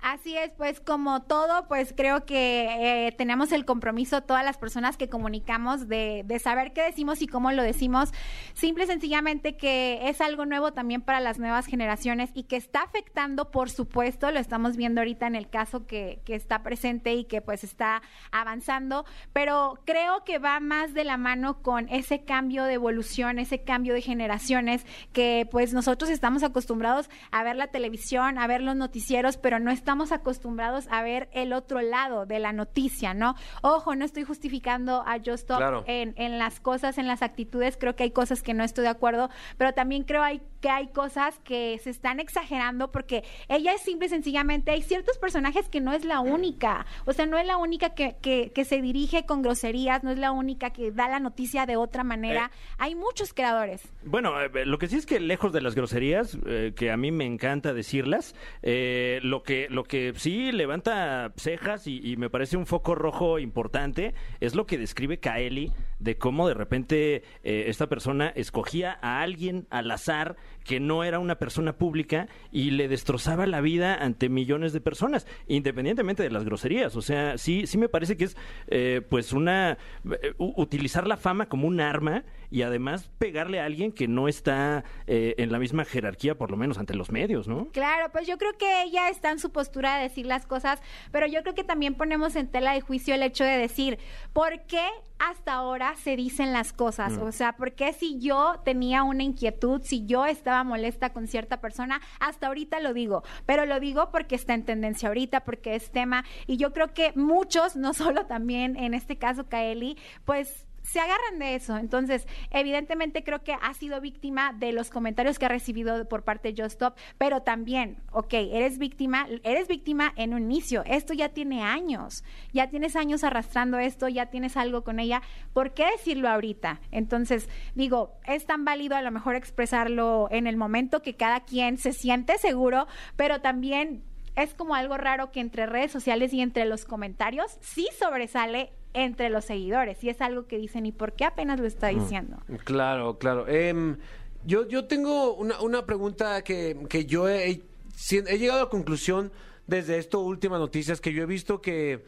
Así 0.05 0.37
es, 0.37 0.53
pues 0.53 0.81
como 0.81 1.23
todo, 1.23 1.67
pues 1.67 1.95
creo 1.97 2.27
que 2.27 3.07
eh, 3.07 3.13
tenemos 3.13 3.53
el 3.53 3.65
compromiso 3.65 4.21
todas 4.21 4.45
las 4.45 4.59
personas 4.59 4.99
que 4.99 5.09
comunicamos 5.09 5.89
de, 5.89 6.27
saber 6.43 6.75
qué 6.75 6.83
decimos 6.83 7.23
y 7.23 7.27
cómo 7.27 7.53
lo 7.53 7.63
decimos. 7.63 8.13
Simple 8.53 8.85
y 8.85 8.87
sencillamente 8.87 9.57
que 9.57 10.07
es 10.11 10.21
algo 10.21 10.45
nuevo 10.45 10.75
también 10.75 11.01
para 11.01 11.21
las 11.21 11.39
nuevas 11.39 11.65
generaciones 11.65 12.29
y 12.35 12.43
que 12.43 12.57
está 12.57 12.83
afectando, 12.83 13.51
por 13.51 13.71
supuesto, 13.71 14.31
lo 14.31 14.41
estamos 14.41 14.77
viendo 14.77 15.01
ahorita 15.01 15.27
en 15.27 15.37
el 15.37 15.49
caso 15.49 15.87
que, 15.87 16.21
que 16.27 16.35
está 16.35 16.63
presente 16.63 17.15
y 17.15 17.25
que 17.25 17.41
pues 17.41 17.65
está 17.65 18.03
avanzando, 18.31 19.07
pero 19.33 19.79
creo 19.87 20.23
que 20.25 20.39
va 20.39 20.61
más 20.61 20.93
de 20.93 21.05
la 21.05 21.17
mano 21.17 21.63
con 21.63 21.89
ese 21.89 22.25
cambio 22.27 22.65
de 22.65 22.75
evolución, 22.75 23.39
ese 23.39 23.63
cambio 23.63 23.95
de 23.95 24.03
generaciones 24.03 24.85
que 25.15 25.49
pues 25.51 25.73
nosotros 25.73 26.11
estamos 26.11 26.43
acostumbrados 26.43 27.09
a 27.31 27.43
ver 27.43 27.57
la 27.57 27.69
televisión, 27.69 28.39
a 28.39 28.47
ver 28.47 28.61
los 28.61 28.77
noticieros, 28.77 29.39
pero 29.39 29.61
no 29.61 29.71
estamos 29.71 29.94
acostumbrados 30.13 30.87
a 30.91 31.03
ver 31.03 31.29
el 31.33 31.53
otro 31.53 31.81
lado 31.81 32.27
de 32.27 32.39
la 32.39 32.53
noticia, 32.53 33.15
¿no? 33.15 33.35
Ojo, 33.63 33.95
no 33.95 34.05
estoy 34.05 34.25
justificando 34.25 35.03
a 35.07 35.19
Just 35.19 35.45
Stop 35.45 35.59
Claro. 35.59 35.85
en, 35.87 36.15
en 36.17 36.39
las 36.39 36.61
cosas, 36.61 36.99
en 36.99 37.07
las 37.07 37.23
actitudes, 37.23 37.77
creo 37.79 37.97
que 37.97 38.05
hay 38.05 38.11
cosas 38.11 38.43
que 38.43 38.55
no 38.55 38.65
estoy 38.65 38.83
de 38.85 38.91
acuerdo, 38.91 39.31
pero 39.59 39.73
también 39.75 40.05
creo 40.05 40.23
hay 40.23 40.41
que 40.65 40.71
hay 40.71 40.89
cosas 40.89 41.39
que 41.45 41.79
se 41.85 41.91
están 41.91 42.21
exagerando 42.21 42.91
porque 42.91 43.23
ella 43.51 43.75
es 43.75 43.83
simple 43.83 44.07
y 44.07 44.09
sencillamente, 44.09 44.71
hay 44.71 44.81
ciertos 44.81 45.19
personajes 45.19 45.69
que 45.69 45.83
no 45.83 45.93
es 45.93 46.07
la 46.07 46.21
única, 46.21 46.87
o 47.05 47.13
sea, 47.13 47.27
no 47.27 47.37
es 47.37 47.47
la 47.47 47.59
única 47.59 47.91
que, 47.91 48.17
que, 48.23 48.51
que 48.51 48.65
se 48.65 48.81
dirige 48.81 49.27
con 49.27 49.43
groserías, 49.43 50.03
no 50.03 50.11
es 50.11 50.17
la 50.17 50.33
única 50.33 50.71
que 50.71 50.91
da 50.91 51.07
la 51.07 51.21
noticia 51.21 51.67
de 51.67 51.77
otra 51.77 52.03
manera, 52.03 52.51
hay 52.79 52.95
muchos 52.95 53.35
creadores. 53.35 53.83
Bueno, 54.07 54.41
eh, 54.41 54.65
lo 54.65 54.79
que 54.79 54.89
sí 54.89 54.97
es 54.97 55.05
que 55.05 55.21
lejos 55.21 55.53
de 55.53 55.61
las 55.61 55.75
groserías, 55.75 56.39
eh, 56.47 56.73
que 56.75 56.91
a 56.91 56.97
mí 56.97 57.13
me 57.13 57.27
encanta 57.27 57.75
decirlas, 57.75 58.35
eh, 58.63 59.21
lo 59.23 59.43
que 59.43 59.67
lo 59.69 59.85
que 59.85 60.15
sí 60.17 60.51
levanta 60.51 61.35
cejas 61.37 61.87
y, 61.87 62.01
y 62.11 62.17
me 62.17 62.31
parece 62.31 62.57
un 62.57 62.65
foco 62.65 62.95
rojo 62.95 63.39
importante 63.39 64.15
es 64.41 64.55
lo 64.55 64.65
que 64.65 64.79
describe 64.79 65.19
Kaeli 65.19 65.75
de 65.99 66.17
cómo 66.17 66.49
de 66.49 66.55
repente 66.55 67.23
eh, 67.43 67.65
esta 67.69 67.89
persona 67.89 68.29
escogía 68.29 68.99
a 69.01 69.21
alguien 69.21 69.67
al 69.71 69.91
azar 69.91 70.37
que 70.65 70.81
no 70.81 71.05
era 71.05 71.19
una 71.19 71.39
persona 71.39 71.77
pública 71.77 72.27
y 72.51 72.71
le 72.71 72.89
destrozaba 72.89 73.47
la 73.47 73.61
vida 73.61 73.95
ante 73.95 74.29
millones 74.29 74.73
de 74.73 74.81
personas, 74.81 75.27
independientemente 75.47 76.23
de 76.23 76.31
las 76.31 76.45
groserías. 76.45 76.97
O 76.97 77.03
sea, 77.03 77.39
sí, 77.39 77.67
sí 77.67 77.79
me 77.79 77.89
parece 77.89 78.17
que 78.17 78.25
es 78.25 78.37
eh, 78.69 79.03
pues 79.09 79.33
una 79.33 79.79
eh, 80.23 80.35
utilizar 80.39 81.07
la 81.07 81.17
fama 81.17 81.49
como 81.49 81.69
un 81.69 81.81
arma 81.81 82.25
y 82.51 82.63
además 82.63 83.11
pegarle 83.19 83.61
a 83.61 83.65
alguien 83.65 83.93
que 83.93 84.09
no 84.09 84.29
está 84.29 84.85
eh, 85.07 85.35
en 85.39 85.53
la 85.53 85.59
misma 85.59 85.85
jerarquía, 85.85 86.37
por 86.37 86.51
lo 86.51 86.57
menos 86.57 86.79
ante 86.79 86.95
los 86.95 87.11
medios, 87.11 87.49
¿no? 87.49 87.69
Claro, 87.73 88.11
pues 88.13 88.27
yo 88.27 88.39
creo 88.39 88.57
que 88.57 88.83
ella 88.85 89.09
está 89.09 89.31
en 89.31 89.39
su 89.39 89.51
postura 89.51 89.97
de 89.97 90.05
decir 90.05 90.27
las 90.27 90.47
cosas, 90.47 90.81
pero 91.13 91.27
yo 91.27 91.43
creo 91.43 91.55
que 91.55 91.65
también 91.65 91.95
ponemos 91.95 92.37
en 92.37 92.49
tela 92.49 92.73
de 92.73 92.81
juicio 92.81 93.15
el 93.15 93.23
hecho 93.23 93.45
de 93.45 93.59
decir, 93.59 93.99
¿por 94.33 94.61
qué 94.67 94.87
hasta 95.19 95.55
ahora 95.55 95.94
se 95.97 96.17
dicen 96.17 96.53
las 96.53 96.73
cosas? 96.73 97.19
O 97.19 97.33
sea, 97.33 97.57
¿por 97.57 97.73
qué 97.73 97.93
si 97.93 98.19
yo 98.19 98.61
tenía 98.65 99.03
una 99.03 99.23
inquietud, 99.23 99.83
si 99.83 100.07
yo 100.07 100.27
estaba 100.27 100.65
molesta 100.65 101.13
con 101.13 101.27
cierta 101.27 101.61
persona, 101.61 102.01
hasta 102.21 102.47
ahorita 102.49 102.81
lo 102.81 102.95
digo? 102.95 103.23
Pero 103.47 103.67
lo 103.67 103.81
digo 103.81 104.11
porque 104.11 104.35
está 104.35 104.55
en 104.55 104.65
tendencia 104.65 105.09
ahorita, 105.09 105.45
porque 105.45 105.75
es 105.75 105.91
tema, 105.91 106.25
y 106.47 106.57
yo 106.57 106.73
creo 106.73 106.93
que 106.95 107.13
muchos, 107.15 107.77
no 107.77 107.95
solo 107.95 108.27
también 108.27 108.77
en 108.77 108.95
este 108.95 109.17
caso 109.17 109.49
Kaeli, 109.49 109.97
pues 110.25 110.67
se 110.85 111.01
agarran 111.01 111.39
de 111.39 111.57
eso. 111.57 111.77
Entonces, 111.77 112.27
evidentemente 112.51 113.25
creo 113.25 113.43
que 113.43 113.55
ha 113.61 113.75
sido 113.75 114.01
víctima 114.01 114.53
de 114.53 114.73
los 114.73 114.91
comentarios 114.91 115.39
que 115.39 115.47
ha 115.47 115.49
recibido 115.49 116.07
por 116.09 116.23
parte 116.23 116.53
de 116.53 116.63
Just 116.63 116.75
Stop, 116.75 116.95
pero 117.19 117.43
también, 117.43 118.03
ok, 118.13 118.35
eres 118.35 118.79
víctima, 118.79 119.27
eres 119.43 119.67
víctima 119.67 120.13
en 120.17 120.35
un 120.35 120.43
inicio. 120.43 120.85
Esto 120.85 121.15
ya 121.15 121.31
tiene 121.31 121.63
años, 121.63 122.23
ya 122.53 122.69
tienes 122.69 122.97
años 122.97 123.25
arrastrando 123.25 123.79
esto, 123.79 124.09
ya 124.09 124.27
tienes 124.27 124.57
algo 124.57 124.85
con 124.85 125.01
ella. 125.01 125.23
¿Por 125.53 125.73
qué 125.73 125.87
decirlo 125.91 126.29
ahorita? 126.29 126.81
Entonces, 126.91 127.49
digo, 127.75 128.13
es 128.27 128.47
tan 128.47 128.65
válido 128.65 128.97
a 128.97 129.03
lo 129.03 129.11
mejor 129.11 129.37
expresarlo 129.37 130.29
en 130.31 130.47
el 130.47 130.57
momento 130.57 131.03
que 131.03 131.17
cada 131.17 131.41
quien 131.41 131.79
se 131.79 131.93
siente 131.93 132.37
seguro, 132.39 132.87
pero 133.17 133.41
también 133.41 134.05
es 134.37 134.55
como 134.55 134.75
algo 134.75 134.97
raro 134.99 135.31
que 135.31 135.41
entre 135.41 135.67
redes 135.67 135.93
sociales 135.93 136.33
y 136.33 136.41
entre 136.41 136.65
los 136.67 136.85
comentarios 136.85 137.57
sí 137.61 137.89
sobresale 137.99 138.73
entre 138.95 139.29
los 139.29 139.45
seguidores 139.45 140.03
y 140.03 140.09
es 140.09 140.21
algo 140.21 140.47
que 140.47 140.57
dicen 140.57 140.87
y 140.87 140.93
por 140.93 141.13
qué 141.13 141.25
apenas 141.25 141.61
lo 141.61 141.67
está 141.67 141.89
diciendo. 141.89 142.39
Claro, 142.65 143.19
claro. 143.19 143.47
Em, 143.49 143.99
yo, 144.47 144.67
yo 144.69 144.87
tengo 144.87 145.35
una, 145.35 145.61
una 145.61 145.85
pregunta 145.85 146.43
que, 146.43 146.77
que 146.89 147.05
yo 147.07 147.29
he, 147.29 147.63
llegado 148.11 148.61
a 148.61 148.65
la 148.65 148.69
conclusión 148.71 149.33
desde 149.67 149.99
estas 149.99 150.21
últimas 150.21 150.61
noticias 150.61 151.01
que 151.01 151.13
yo 151.13 151.23
he 151.23 151.27
visto 151.27 151.61
que, 151.61 152.05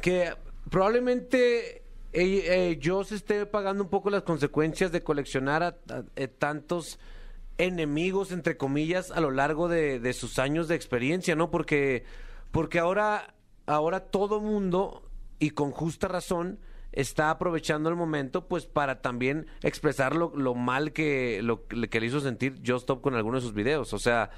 que 0.00 0.32
probablemente 0.70 1.78
eh, 1.78 1.82
eh, 2.12 2.78
yo 2.80 3.04
se 3.04 3.14
esté 3.16 3.46
pagando 3.46 3.82
un 3.84 3.90
poco 3.90 4.10
las 4.10 4.22
consecuencias 4.22 4.92
de 4.92 5.02
coleccionar 5.02 5.62
a, 5.62 5.68
a- 5.88 6.04
eh, 6.16 6.28
tantos 6.28 6.98
enemigos, 7.58 8.32
entre 8.32 8.56
comillas, 8.56 9.10
a 9.10 9.20
lo 9.20 9.30
largo 9.30 9.68
de, 9.68 10.00
de 10.00 10.12
sus 10.12 10.38
años 10.38 10.66
de 10.68 10.74
experiencia, 10.76 11.36
¿no? 11.36 11.50
Porque, 11.50 12.04
porque 12.52 12.78
ahora, 12.78 13.34
ahora 13.66 14.00
todo 14.00 14.40
mundo, 14.40 15.09
y 15.40 15.50
con 15.50 15.72
justa 15.72 16.06
razón, 16.06 16.60
está 16.92 17.30
aprovechando 17.30 17.88
el 17.88 17.96
momento 17.96 18.46
pues 18.46 18.66
para 18.66 19.00
también 19.00 19.46
expresar 19.62 20.14
lo, 20.14 20.32
lo 20.36 20.54
mal 20.54 20.92
que, 20.92 21.40
lo, 21.42 21.66
que 21.66 22.00
le 22.00 22.06
hizo 22.06 22.20
sentir 22.20 22.60
Just 22.64 22.82
Stop 22.82 23.00
con 23.00 23.14
algunos 23.14 23.42
de 23.42 23.48
sus 23.48 23.54
videos. 23.54 23.92
O 23.92 23.98
sea, 23.98 24.30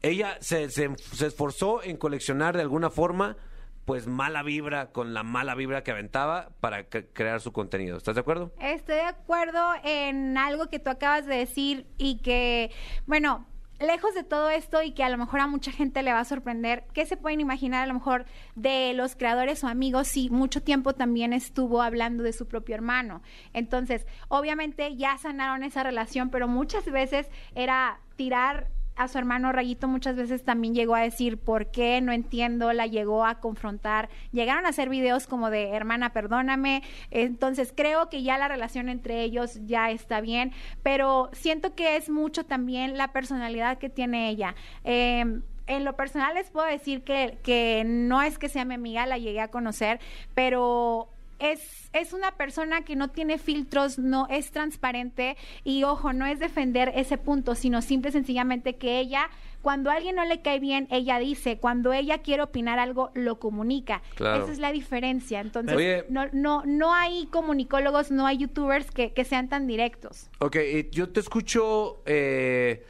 ella 0.00 0.38
se, 0.40 0.70
se, 0.70 0.94
se 0.96 1.26
esforzó 1.26 1.82
en 1.82 1.96
coleccionar 1.96 2.56
de 2.56 2.62
alguna 2.62 2.88
forma 2.88 3.36
pues 3.84 4.06
mala 4.06 4.42
vibra 4.42 4.92
con 4.92 5.14
la 5.14 5.22
mala 5.22 5.54
vibra 5.54 5.82
que 5.82 5.90
aventaba 5.90 6.50
para 6.60 6.84
crear 6.84 7.40
su 7.40 7.52
contenido. 7.52 7.96
¿Estás 7.96 8.16
de 8.16 8.20
acuerdo? 8.20 8.52
Estoy 8.60 8.96
de 8.96 9.00
acuerdo 9.00 9.66
en 9.82 10.36
algo 10.36 10.68
que 10.68 10.78
tú 10.78 10.90
acabas 10.90 11.24
de 11.24 11.36
decir 11.36 11.86
y 11.96 12.18
que, 12.18 12.70
bueno, 13.06 13.46
lejos 13.80 14.14
de 14.14 14.24
todo 14.24 14.50
esto 14.50 14.82
y 14.82 14.92
que 14.92 15.04
a 15.04 15.08
lo 15.08 15.18
mejor 15.18 15.40
a 15.40 15.46
mucha 15.46 15.72
gente 15.72 16.02
le 16.02 16.12
va 16.12 16.20
a 16.20 16.24
sorprender, 16.24 16.84
¿qué 16.92 17.06
se 17.06 17.16
pueden 17.16 17.40
imaginar 17.40 17.82
a 17.82 17.86
lo 17.86 17.94
mejor 17.94 18.26
de 18.54 18.92
los 18.94 19.14
creadores 19.14 19.62
o 19.64 19.68
amigos 19.68 20.08
si 20.08 20.30
mucho 20.30 20.62
tiempo 20.62 20.94
también 20.94 21.32
estuvo 21.32 21.82
hablando 21.82 22.22
de 22.22 22.32
su 22.32 22.46
propio 22.46 22.74
hermano? 22.74 23.22
Entonces, 23.52 24.06
obviamente 24.28 24.96
ya 24.96 25.16
sanaron 25.18 25.62
esa 25.62 25.82
relación, 25.82 26.30
pero 26.30 26.48
muchas 26.48 26.84
veces 26.86 27.30
era 27.54 28.00
tirar 28.16 28.68
a 28.98 29.08
su 29.08 29.16
hermano 29.16 29.52
Rayito 29.52 29.88
muchas 29.88 30.16
veces 30.16 30.44
también 30.44 30.74
llegó 30.74 30.94
a 30.94 31.00
decir 31.00 31.38
por 31.38 31.70
qué 31.70 32.00
no 32.00 32.12
entiendo, 32.12 32.72
la 32.72 32.86
llegó 32.86 33.24
a 33.24 33.40
confrontar, 33.40 34.08
llegaron 34.32 34.66
a 34.66 34.70
hacer 34.70 34.88
videos 34.88 35.26
como 35.26 35.50
de 35.50 35.70
hermana, 35.70 36.12
perdóname, 36.12 36.82
entonces 37.10 37.72
creo 37.74 38.08
que 38.08 38.22
ya 38.22 38.36
la 38.38 38.48
relación 38.48 38.88
entre 38.88 39.22
ellos 39.22 39.60
ya 39.66 39.90
está 39.90 40.20
bien, 40.20 40.52
pero 40.82 41.30
siento 41.32 41.74
que 41.74 41.96
es 41.96 42.10
mucho 42.10 42.44
también 42.44 42.98
la 42.98 43.12
personalidad 43.12 43.78
que 43.78 43.88
tiene 43.88 44.28
ella. 44.28 44.54
Eh, 44.84 45.40
en 45.68 45.84
lo 45.84 45.96
personal 45.96 46.34
les 46.34 46.50
puedo 46.50 46.66
decir 46.66 47.04
que, 47.04 47.38
que 47.42 47.84
no 47.86 48.22
es 48.22 48.38
que 48.38 48.48
sea 48.48 48.64
mi 48.64 48.74
amiga, 48.74 49.06
la 49.06 49.18
llegué 49.18 49.40
a 49.40 49.48
conocer, 49.48 50.00
pero 50.34 51.10
es, 51.38 51.88
es 51.92 52.12
una 52.12 52.32
persona 52.32 52.82
que 52.82 52.96
no 52.96 53.08
tiene 53.08 53.38
filtros, 53.38 53.98
no 53.98 54.26
es 54.28 54.50
transparente 54.50 55.36
y 55.64 55.84
ojo, 55.84 56.12
no 56.12 56.26
es 56.26 56.38
defender 56.38 56.92
ese 56.94 57.18
punto, 57.18 57.54
sino 57.54 57.82
simple 57.82 58.10
y 58.10 58.12
sencillamente 58.12 58.76
que 58.76 58.98
ella, 58.98 59.30
cuando 59.62 59.90
a 59.90 59.94
alguien 59.94 60.16
no 60.16 60.24
le 60.24 60.40
cae 60.42 60.58
bien, 60.60 60.88
ella 60.90 61.18
dice, 61.18 61.58
cuando 61.58 61.92
ella 61.92 62.18
quiere 62.18 62.42
opinar 62.42 62.78
algo, 62.78 63.10
lo 63.14 63.38
comunica. 63.38 64.02
Claro. 64.14 64.44
Esa 64.44 64.52
es 64.52 64.58
la 64.58 64.72
diferencia. 64.72 65.40
Entonces, 65.40 65.76
Oye. 65.76 66.04
no, 66.08 66.26
no, 66.32 66.62
no 66.64 66.94
hay 66.94 67.26
comunicólogos, 67.26 68.10
no 68.10 68.26
hay 68.26 68.38
youtubers 68.38 68.90
que, 68.90 69.12
que 69.12 69.24
sean 69.24 69.48
tan 69.48 69.66
directos. 69.66 70.30
Ok, 70.38 70.56
y 70.56 70.90
yo 70.90 71.10
te 71.10 71.20
escucho 71.20 72.02
eh, 72.06 72.84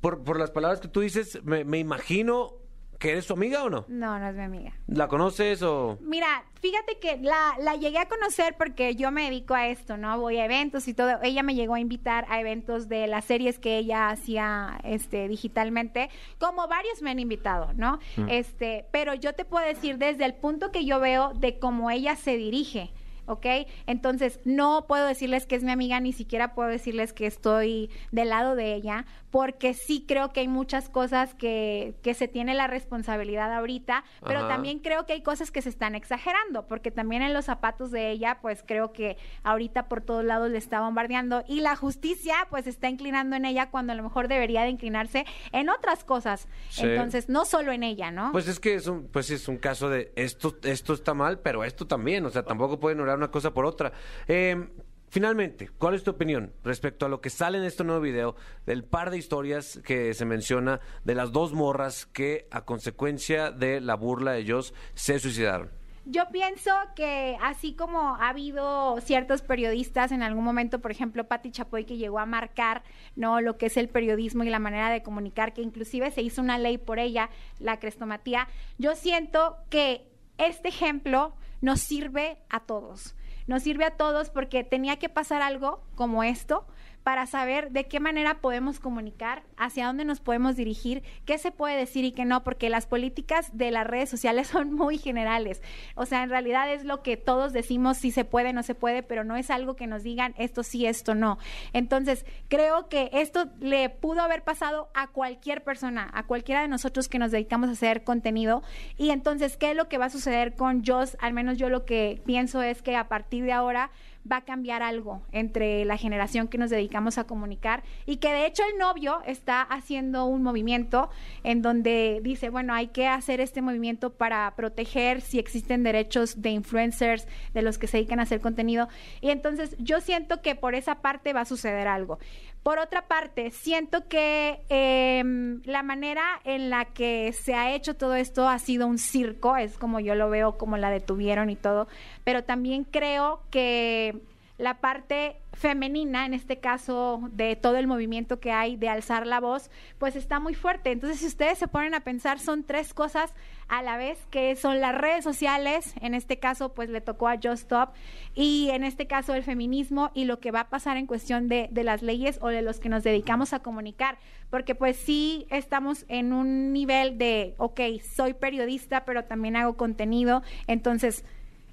por, 0.00 0.22
por 0.22 0.38
las 0.38 0.50
palabras 0.50 0.80
que 0.80 0.88
tú 0.88 1.00
dices, 1.00 1.42
me, 1.44 1.64
me 1.64 1.78
imagino 1.78 2.63
que 3.04 3.10
eres 3.10 3.26
su 3.26 3.34
amiga 3.34 3.62
o 3.62 3.68
no. 3.68 3.84
No, 3.88 4.18
no 4.18 4.28
es 4.30 4.34
mi 4.34 4.42
amiga. 4.44 4.72
¿La 4.86 5.08
conoces 5.08 5.60
o...? 5.62 5.98
Mira, 6.00 6.42
fíjate 6.62 6.98
que 6.98 7.18
la, 7.18 7.54
la 7.60 7.76
llegué 7.76 7.98
a 7.98 8.08
conocer 8.08 8.56
porque 8.56 8.96
yo 8.96 9.10
me 9.10 9.24
dedico 9.24 9.52
a 9.52 9.68
esto, 9.68 9.98
¿no? 9.98 10.18
Voy 10.18 10.38
a 10.38 10.46
eventos 10.46 10.88
y 10.88 10.94
todo. 10.94 11.18
Ella 11.22 11.42
me 11.42 11.54
llegó 11.54 11.74
a 11.74 11.80
invitar 11.80 12.24
a 12.30 12.40
eventos 12.40 12.88
de 12.88 13.06
las 13.06 13.26
series 13.26 13.58
que 13.58 13.76
ella 13.76 14.08
hacía 14.08 14.80
este, 14.84 15.28
digitalmente, 15.28 16.08
como 16.38 16.66
varios 16.66 17.02
me 17.02 17.10
han 17.10 17.18
invitado, 17.18 17.74
¿no? 17.74 17.98
Este, 18.26 18.86
pero 18.90 19.12
yo 19.12 19.34
te 19.34 19.44
puedo 19.44 19.66
decir 19.66 19.98
desde 19.98 20.24
el 20.24 20.32
punto 20.32 20.72
que 20.72 20.86
yo 20.86 20.98
veo 20.98 21.34
de 21.34 21.58
cómo 21.58 21.90
ella 21.90 22.16
se 22.16 22.38
dirige. 22.38 22.90
¿Ok? 23.26 23.46
Entonces, 23.86 24.40
no 24.44 24.86
puedo 24.86 25.06
decirles 25.06 25.46
que 25.46 25.56
es 25.56 25.62
mi 25.62 25.70
amiga, 25.70 26.00
ni 26.00 26.12
siquiera 26.12 26.54
puedo 26.54 26.68
decirles 26.68 27.12
que 27.12 27.26
estoy 27.26 27.90
del 28.12 28.30
lado 28.30 28.54
de 28.54 28.74
ella, 28.74 29.06
porque 29.30 29.74
sí 29.74 30.04
creo 30.06 30.32
que 30.32 30.40
hay 30.40 30.48
muchas 30.48 30.88
cosas 30.88 31.34
que, 31.34 31.96
que 32.02 32.14
se 32.14 32.28
tiene 32.28 32.54
la 32.54 32.66
responsabilidad 32.66 33.52
ahorita, 33.52 34.04
pero 34.24 34.40
Ajá. 34.40 34.48
también 34.48 34.78
creo 34.78 35.06
que 35.06 35.12
hay 35.12 35.22
cosas 35.22 35.50
que 35.50 35.60
se 35.62 35.68
están 35.68 35.94
exagerando, 35.94 36.66
porque 36.68 36.90
también 36.90 37.22
en 37.22 37.34
los 37.34 37.46
zapatos 37.46 37.90
de 37.90 38.10
ella, 38.10 38.38
pues 38.40 38.62
creo 38.64 38.92
que 38.92 39.16
ahorita 39.42 39.88
por 39.88 40.02
todos 40.02 40.24
lados 40.24 40.50
le 40.50 40.58
está 40.58 40.80
bombardeando 40.80 41.42
y 41.48 41.60
la 41.60 41.74
justicia 41.76 42.34
pues 42.50 42.66
está 42.66 42.88
inclinando 42.88 43.36
en 43.36 43.44
ella 43.44 43.70
cuando 43.70 43.92
a 43.92 43.96
lo 43.96 44.02
mejor 44.02 44.28
debería 44.28 44.62
de 44.62 44.70
inclinarse 44.70 45.26
en 45.52 45.68
otras 45.68 46.04
cosas. 46.04 46.46
Sí. 46.68 46.84
Entonces, 46.84 47.28
no 47.28 47.44
solo 47.44 47.72
en 47.72 47.82
ella, 47.82 48.10
¿no? 48.10 48.32
Pues 48.32 48.48
es 48.48 48.60
que 48.60 48.74
es 48.74 48.86
un, 48.86 49.08
pues 49.08 49.30
es 49.30 49.48
un 49.48 49.58
caso 49.58 49.88
de 49.88 50.12
esto, 50.16 50.56
esto 50.62 50.94
está 50.94 51.14
mal, 51.14 51.40
pero 51.40 51.64
esto 51.64 51.86
también, 51.86 52.24
o 52.24 52.30
sea, 52.30 52.44
tampoco 52.44 52.78
pueden 52.78 52.98
ignorar 52.98 53.13
una 53.14 53.30
cosa 53.30 53.52
por 53.52 53.66
otra. 53.66 53.92
Eh, 54.28 54.68
finalmente, 55.08 55.70
¿cuál 55.78 55.94
es 55.94 56.02
tu 56.02 56.10
opinión 56.10 56.52
respecto 56.62 57.06
a 57.06 57.08
lo 57.08 57.20
que 57.20 57.30
sale 57.30 57.58
en 57.58 57.64
este 57.64 57.84
nuevo 57.84 58.00
video 58.00 58.36
del 58.66 58.84
par 58.84 59.10
de 59.10 59.18
historias 59.18 59.80
que 59.84 60.14
se 60.14 60.24
menciona 60.24 60.80
de 61.04 61.14
las 61.14 61.32
dos 61.32 61.52
morras 61.52 62.06
que 62.06 62.48
a 62.50 62.64
consecuencia 62.64 63.50
de 63.50 63.80
la 63.80 63.94
burla 63.94 64.32
de 64.32 64.40
ellos 64.40 64.74
se 64.94 65.18
suicidaron? 65.18 65.70
Yo 66.06 66.24
pienso 66.30 66.70
que 66.94 67.38
así 67.40 67.74
como 67.74 68.16
ha 68.16 68.28
habido 68.28 69.00
ciertos 69.00 69.40
periodistas 69.40 70.12
en 70.12 70.22
algún 70.22 70.44
momento, 70.44 70.80
por 70.80 70.90
ejemplo, 70.90 71.24
Patti 71.24 71.50
Chapoy 71.50 71.86
que 71.86 71.96
llegó 71.96 72.18
a 72.18 72.26
marcar 72.26 72.82
no 73.16 73.40
lo 73.40 73.56
que 73.56 73.66
es 73.66 73.78
el 73.78 73.88
periodismo 73.88 74.44
y 74.44 74.50
la 74.50 74.58
manera 74.58 74.90
de 74.90 75.02
comunicar, 75.02 75.54
que 75.54 75.62
inclusive 75.62 76.10
se 76.10 76.20
hizo 76.20 76.42
una 76.42 76.58
ley 76.58 76.76
por 76.76 76.98
ella, 76.98 77.30
la 77.58 77.78
crestomatía, 77.78 78.48
yo 78.76 78.96
siento 78.96 79.56
que 79.70 80.06
este 80.36 80.68
ejemplo 80.68 81.34
nos 81.64 81.80
sirve 81.80 82.36
a 82.50 82.60
todos. 82.60 83.16
Nos 83.46 83.62
sirve 83.62 83.86
a 83.86 83.96
todos 83.96 84.28
porque 84.28 84.64
tenía 84.64 84.98
que 84.98 85.08
pasar 85.08 85.40
algo 85.40 85.82
como 85.94 86.22
esto 86.22 86.66
para 87.04 87.26
saber 87.26 87.70
de 87.70 87.84
qué 87.84 88.00
manera 88.00 88.40
podemos 88.40 88.80
comunicar, 88.80 89.42
hacia 89.58 89.86
dónde 89.86 90.06
nos 90.06 90.20
podemos 90.20 90.56
dirigir, 90.56 91.02
qué 91.26 91.36
se 91.36 91.52
puede 91.52 91.76
decir 91.76 92.04
y 92.06 92.12
qué 92.12 92.24
no, 92.24 92.42
porque 92.42 92.70
las 92.70 92.86
políticas 92.86 93.56
de 93.56 93.70
las 93.70 93.86
redes 93.86 94.08
sociales 94.08 94.48
son 94.54 94.72
muy 94.72 94.96
generales. 94.96 95.62
O 95.94 96.06
sea, 96.06 96.22
en 96.22 96.30
realidad 96.30 96.72
es 96.72 96.84
lo 96.84 97.02
que 97.02 97.18
todos 97.18 97.52
decimos 97.52 97.98
si 97.98 98.10
se 98.10 98.24
puede, 98.24 98.54
no 98.54 98.62
se 98.62 98.74
puede, 98.74 99.02
pero 99.02 99.22
no 99.22 99.36
es 99.36 99.50
algo 99.50 99.76
que 99.76 99.86
nos 99.86 100.02
digan 100.02 100.34
esto 100.38 100.62
sí, 100.62 100.86
esto 100.86 101.14
no. 101.14 101.38
Entonces, 101.74 102.24
creo 102.48 102.88
que 102.88 103.10
esto 103.12 103.50
le 103.60 103.90
pudo 103.90 104.22
haber 104.22 104.42
pasado 104.42 104.88
a 104.94 105.08
cualquier 105.08 105.62
persona, 105.62 106.10
a 106.14 106.26
cualquiera 106.26 106.62
de 106.62 106.68
nosotros 106.68 107.08
que 107.08 107.18
nos 107.18 107.30
dedicamos 107.30 107.68
a 107.68 107.72
hacer 107.72 108.02
contenido. 108.02 108.62
Y 108.96 109.10
entonces, 109.10 109.58
¿qué 109.58 109.72
es 109.72 109.76
lo 109.76 109.90
que 109.90 109.98
va 109.98 110.06
a 110.06 110.10
suceder 110.10 110.54
con 110.54 110.82
Joss? 110.86 111.18
Al 111.20 111.34
menos 111.34 111.58
yo 111.58 111.68
lo 111.68 111.84
que 111.84 112.22
pienso 112.24 112.62
es 112.62 112.80
que 112.80 112.96
a 112.96 113.08
partir 113.08 113.44
de 113.44 113.52
ahora 113.52 113.90
va 114.30 114.38
a 114.38 114.44
cambiar 114.44 114.82
algo 114.82 115.22
entre 115.32 115.84
la 115.84 115.96
generación 115.96 116.48
que 116.48 116.58
nos 116.58 116.70
dedicamos 116.70 117.18
a 117.18 117.24
comunicar 117.24 117.82
y 118.06 118.16
que 118.16 118.32
de 118.32 118.46
hecho 118.46 118.62
el 118.70 118.78
novio 118.78 119.20
está 119.26 119.62
haciendo 119.62 120.24
un 120.24 120.42
movimiento 120.42 121.10
en 121.42 121.62
donde 121.62 122.20
dice, 122.22 122.48
bueno, 122.48 122.74
hay 122.74 122.88
que 122.88 123.06
hacer 123.06 123.40
este 123.40 123.62
movimiento 123.62 124.10
para 124.10 124.52
proteger 124.56 125.20
si 125.20 125.38
existen 125.38 125.82
derechos 125.82 126.40
de 126.40 126.50
influencers, 126.50 127.26
de 127.52 127.62
los 127.62 127.78
que 127.78 127.86
se 127.86 127.98
dedican 127.98 128.20
a 128.20 128.24
hacer 128.24 128.40
contenido. 128.40 128.88
Y 129.20 129.30
entonces 129.30 129.76
yo 129.78 130.00
siento 130.00 130.40
que 130.40 130.54
por 130.54 130.74
esa 130.74 130.96
parte 130.96 131.32
va 131.32 131.42
a 131.42 131.44
suceder 131.44 131.88
algo. 131.88 132.18
Por 132.64 132.78
otra 132.78 133.06
parte, 133.08 133.50
siento 133.50 134.08
que 134.08 134.62
em, 134.70 135.60
la 135.64 135.82
manera 135.82 136.40
en 136.44 136.70
la 136.70 136.86
que 136.86 137.34
se 137.34 137.54
ha 137.54 137.74
hecho 137.74 137.94
todo 137.94 138.14
esto 138.14 138.48
ha 138.48 138.58
sido 138.58 138.86
un 138.86 138.96
circo, 138.96 139.58
es 139.58 139.76
como 139.76 140.00
yo 140.00 140.14
lo 140.14 140.30
veo, 140.30 140.56
como 140.56 140.78
la 140.78 140.88
detuvieron 140.88 141.50
y 141.50 141.56
todo, 141.56 141.88
pero 142.24 142.42
también 142.42 142.84
creo 142.84 143.42
que 143.50 144.22
la 144.56 144.80
parte 144.80 145.36
femenina, 145.52 146.26
en 146.26 146.34
este 146.34 146.58
caso 146.58 147.28
de 147.32 147.56
todo 147.56 147.76
el 147.76 147.88
movimiento 147.88 148.38
que 148.38 148.52
hay 148.52 148.76
de 148.76 148.88
alzar 148.88 149.26
la 149.26 149.40
voz, 149.40 149.68
pues 149.98 150.14
está 150.14 150.38
muy 150.38 150.54
fuerte. 150.54 150.92
Entonces, 150.92 151.20
si 151.20 151.26
ustedes 151.26 151.58
se 151.58 151.66
ponen 151.66 151.94
a 151.94 152.00
pensar, 152.00 152.38
son 152.38 152.62
tres 152.62 152.94
cosas 152.94 153.34
a 153.66 153.82
la 153.82 153.96
vez, 153.96 154.26
que 154.30 154.54
son 154.54 154.80
las 154.80 154.94
redes 154.94 155.24
sociales, 155.24 155.94
en 156.00 156.14
este 156.14 156.38
caso, 156.38 156.72
pues 156.72 156.88
le 156.88 157.00
tocó 157.00 157.28
a 157.28 157.34
Just 157.34 157.64
Stop, 157.64 157.94
y 158.34 158.70
en 158.70 158.84
este 158.84 159.06
caso 159.06 159.34
el 159.34 159.42
feminismo 159.42 160.10
y 160.14 160.24
lo 160.24 160.38
que 160.38 160.52
va 160.52 160.60
a 160.60 160.70
pasar 160.70 160.96
en 160.98 161.06
cuestión 161.06 161.48
de, 161.48 161.68
de 161.72 161.82
las 161.82 162.02
leyes 162.02 162.38
o 162.40 162.48
de 162.48 162.62
los 162.62 162.78
que 162.78 162.88
nos 162.88 163.02
dedicamos 163.02 163.52
a 163.52 163.60
comunicar, 163.60 164.18
porque 164.50 164.74
pues 164.76 164.96
sí 164.96 165.46
estamos 165.50 166.04
en 166.08 166.32
un 166.32 166.72
nivel 166.72 167.18
de, 167.18 167.54
ok, 167.58 167.80
soy 168.14 168.34
periodista, 168.34 169.04
pero 169.04 169.24
también 169.24 169.56
hago 169.56 169.76
contenido, 169.76 170.42
entonces 170.68 171.24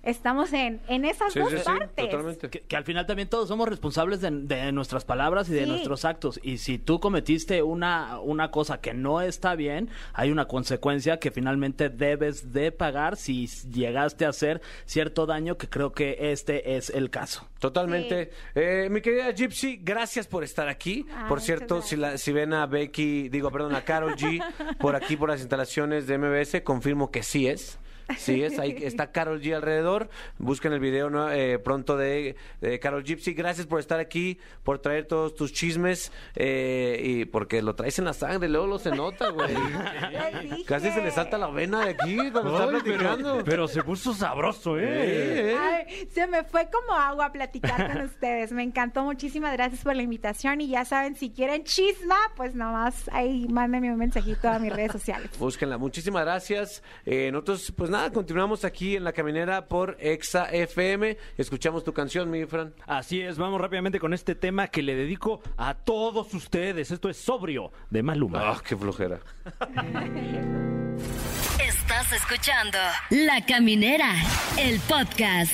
estamos 0.03 0.51
en, 0.53 0.81
en 0.87 1.05
esas 1.05 1.31
Sí, 1.33 1.39
dos 1.39 1.51
sí, 1.51 1.57
sí, 1.57 1.63
partes. 1.63 2.09
totalmente. 2.09 2.49
Que, 2.49 2.61
que 2.61 2.75
al 2.75 2.83
final 2.83 3.05
también 3.05 3.29
todos 3.29 3.47
somos 3.47 3.67
responsables 3.69 4.21
de, 4.21 4.31
de 4.31 4.71
nuestras 4.71 5.05
palabras 5.05 5.49
y 5.49 5.53
de 5.53 5.63
Sí. 5.63 5.69
nuestros 5.69 6.05
actos. 6.05 6.39
Y 6.43 6.57
si 6.57 6.77
tú 6.79 6.99
cometiste 6.99 7.61
una, 7.63 8.19
una 8.19 8.51
cosa 8.51 8.81
que 8.81 8.93
no 8.93 9.21
está 9.21 9.55
bien, 9.55 9.89
hay 10.13 10.31
una 10.31 10.45
consecuencia 10.47 11.17
que 11.19 11.31
finalmente 11.31 11.89
debes 11.89 12.51
de 12.53 12.71
pagar 12.71 13.15
si 13.17 13.47
llegaste 13.47 14.25
a 14.25 14.29
hacer 14.29 14.61
cierto 14.85 15.25
daño, 15.25 15.57
que 15.57 15.67
creo 15.69 15.91
que 15.91 16.31
este 16.31 16.75
es 16.77 16.89
el 16.89 17.09
caso. 17.09 17.47
Totalmente. 17.59 18.31
Eh, 18.55 18.87
mi 18.89 19.01
querida 19.01 19.31
Gypsy, 19.31 19.79
gracias 19.83 20.27
por 20.27 20.43
estar 20.43 20.67
aquí. 20.67 21.05
Ah, 21.13 21.25
por 21.29 21.41
cierto, 21.41 21.81
si, 21.81 21.95
la- 21.95 22.17
si 22.17 22.31
ven 22.31 22.53
a 22.53 22.65
Becky, 22.65 23.29
digo, 23.29 23.51
perdón, 23.51 23.75
a 23.75 23.83
Carol 23.83 24.15
G 24.15 24.41
por 24.79 24.95
aquí, 24.95 25.15
por 25.15 25.29
las 25.29 25.41
instalaciones 25.41 26.07
de 26.07 26.17
MBS, 26.17 26.61
confirmo 26.63 27.11
que 27.11 27.23
sí 27.23 27.47
es. 27.47 27.77
Sí 28.17 28.43
es, 28.43 28.59
ahí 28.59 28.75
está 28.81 29.11
Carol 29.11 29.41
G 29.41 29.55
alrededor. 29.55 30.09
Busquen 30.37 30.73
el 30.73 30.79
video 30.79 31.09
¿no? 31.09 31.31
Eh, 31.31 31.59
pronto 31.59 31.97
de, 31.97 32.35
de 32.61 32.79
Carol 32.79 33.03
Gypsy. 33.03 33.33
Gracias 33.33 33.67
por 33.67 33.79
estar 33.79 33.99
aquí, 33.99 34.39
por 34.63 34.79
traer 34.79 35.05
todos 35.05 35.35
tus 35.35 35.53
chismes 35.53 36.11
eh, 36.35 36.99
y 37.03 37.25
porque 37.25 37.61
lo 37.61 37.75
traes 37.75 37.99
en 37.99 38.05
la 38.05 38.13
sangre, 38.13 38.49
luego 38.49 38.67
lo 38.67 38.79
se 38.79 38.91
nota, 38.91 39.29
güey. 39.29 39.55
Casi 40.65 40.91
se 40.91 41.01
le 41.01 41.11
salta 41.11 41.37
la 41.37 41.47
vena 41.47 41.85
de 41.85 41.91
aquí 41.91 42.17
cuando 42.31 42.51
está 42.51 42.63
Ay, 42.63 42.69
platicando. 42.81 43.31
pero, 43.33 43.43
pero 43.45 43.67
se 43.67 43.83
puso 43.83 44.13
sabroso, 44.13 44.77
¿eh? 44.77 44.83
Eh, 44.83 45.51
eh. 45.51 45.57
Ay, 45.59 46.07
se 46.11 46.27
me 46.27 46.43
fue 46.43 46.67
como 46.71 46.93
agua 46.97 47.31
platicar 47.31 47.91
con 47.93 48.01
ustedes. 48.05 48.51
Me 48.51 48.63
encantó. 48.63 49.03
Muchísimas 49.03 49.53
gracias 49.53 49.81
por 49.83 49.95
la 49.95 50.01
invitación. 50.03 50.61
Y 50.61 50.67
ya 50.69 50.85
saben, 50.85 51.15
si 51.15 51.31
quieren 51.31 51.63
chisma, 51.63 52.17
pues 52.35 52.55
nomás 52.55 53.09
ahí 53.13 53.47
mándenme 53.49 53.91
un 53.91 53.97
mensajito 53.97 54.49
a 54.49 54.59
mis 54.59 54.71
redes 54.73 54.91
sociales. 54.91 55.29
Búsquenla. 55.37 55.77
Muchísimas 55.77 56.23
gracias. 56.23 56.83
Eh, 57.05 57.29
nosotros, 57.31 57.73
pues 57.75 57.89
nada, 57.89 58.00
continuamos 58.09 58.65
aquí 58.65 58.95
en 58.95 59.03
la 59.03 59.13
caminera 59.13 59.67
por 59.67 59.95
Exa 59.99 60.45
FM. 60.45 61.17
Escuchamos 61.37 61.83
tu 61.83 61.93
canción, 61.93 62.31
mi 62.31 62.45
Fran. 62.45 62.73
Así 62.87 63.21
es, 63.21 63.37
vamos 63.37 63.61
rápidamente 63.61 63.99
con 63.99 64.13
este 64.13 64.33
tema 64.33 64.67
que 64.67 64.81
le 64.81 64.95
dedico 64.95 65.41
a 65.57 65.75
todos 65.75 66.33
ustedes. 66.33 66.89
Esto 66.89 67.09
es 67.09 67.17
Sobrio 67.17 67.71
de 67.89 68.01
Maluma. 68.01 68.39
Ah, 68.41 68.61
qué 68.67 68.75
flojera. 68.75 69.19
Estás 71.59 72.13
escuchando 72.13 72.77
La 73.11 73.45
Caminera, 73.45 74.13
el 74.57 74.79
podcast. 74.81 75.53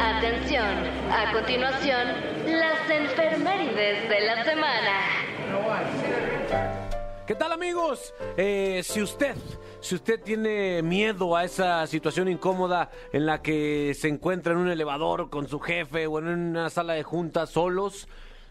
Atención, 0.00 0.66
a 1.10 1.32
continuación, 1.32 2.08
las 2.46 2.90
enfermerides 2.90 4.08
de 4.08 4.20
la 4.26 4.44
semana. 4.44 6.81
¿Qué 7.26 7.36
tal, 7.36 7.52
amigos? 7.52 8.12
Eh, 8.36 8.82
si 8.84 9.00
usted, 9.00 9.36
si 9.80 9.94
usted 9.94 10.20
tiene 10.20 10.82
miedo 10.82 11.36
a 11.36 11.44
esa 11.44 11.86
situación 11.86 12.28
incómoda 12.28 12.90
en 13.12 13.26
la 13.26 13.40
que 13.42 13.94
se 13.94 14.08
encuentra 14.08 14.52
en 14.52 14.58
un 14.58 14.68
elevador 14.68 15.30
con 15.30 15.46
su 15.46 15.60
jefe 15.60 16.08
o 16.08 16.18
en 16.18 16.26
una 16.26 16.68
sala 16.68 16.94
de 16.94 17.04
juntas 17.04 17.50
solos, 17.50 18.08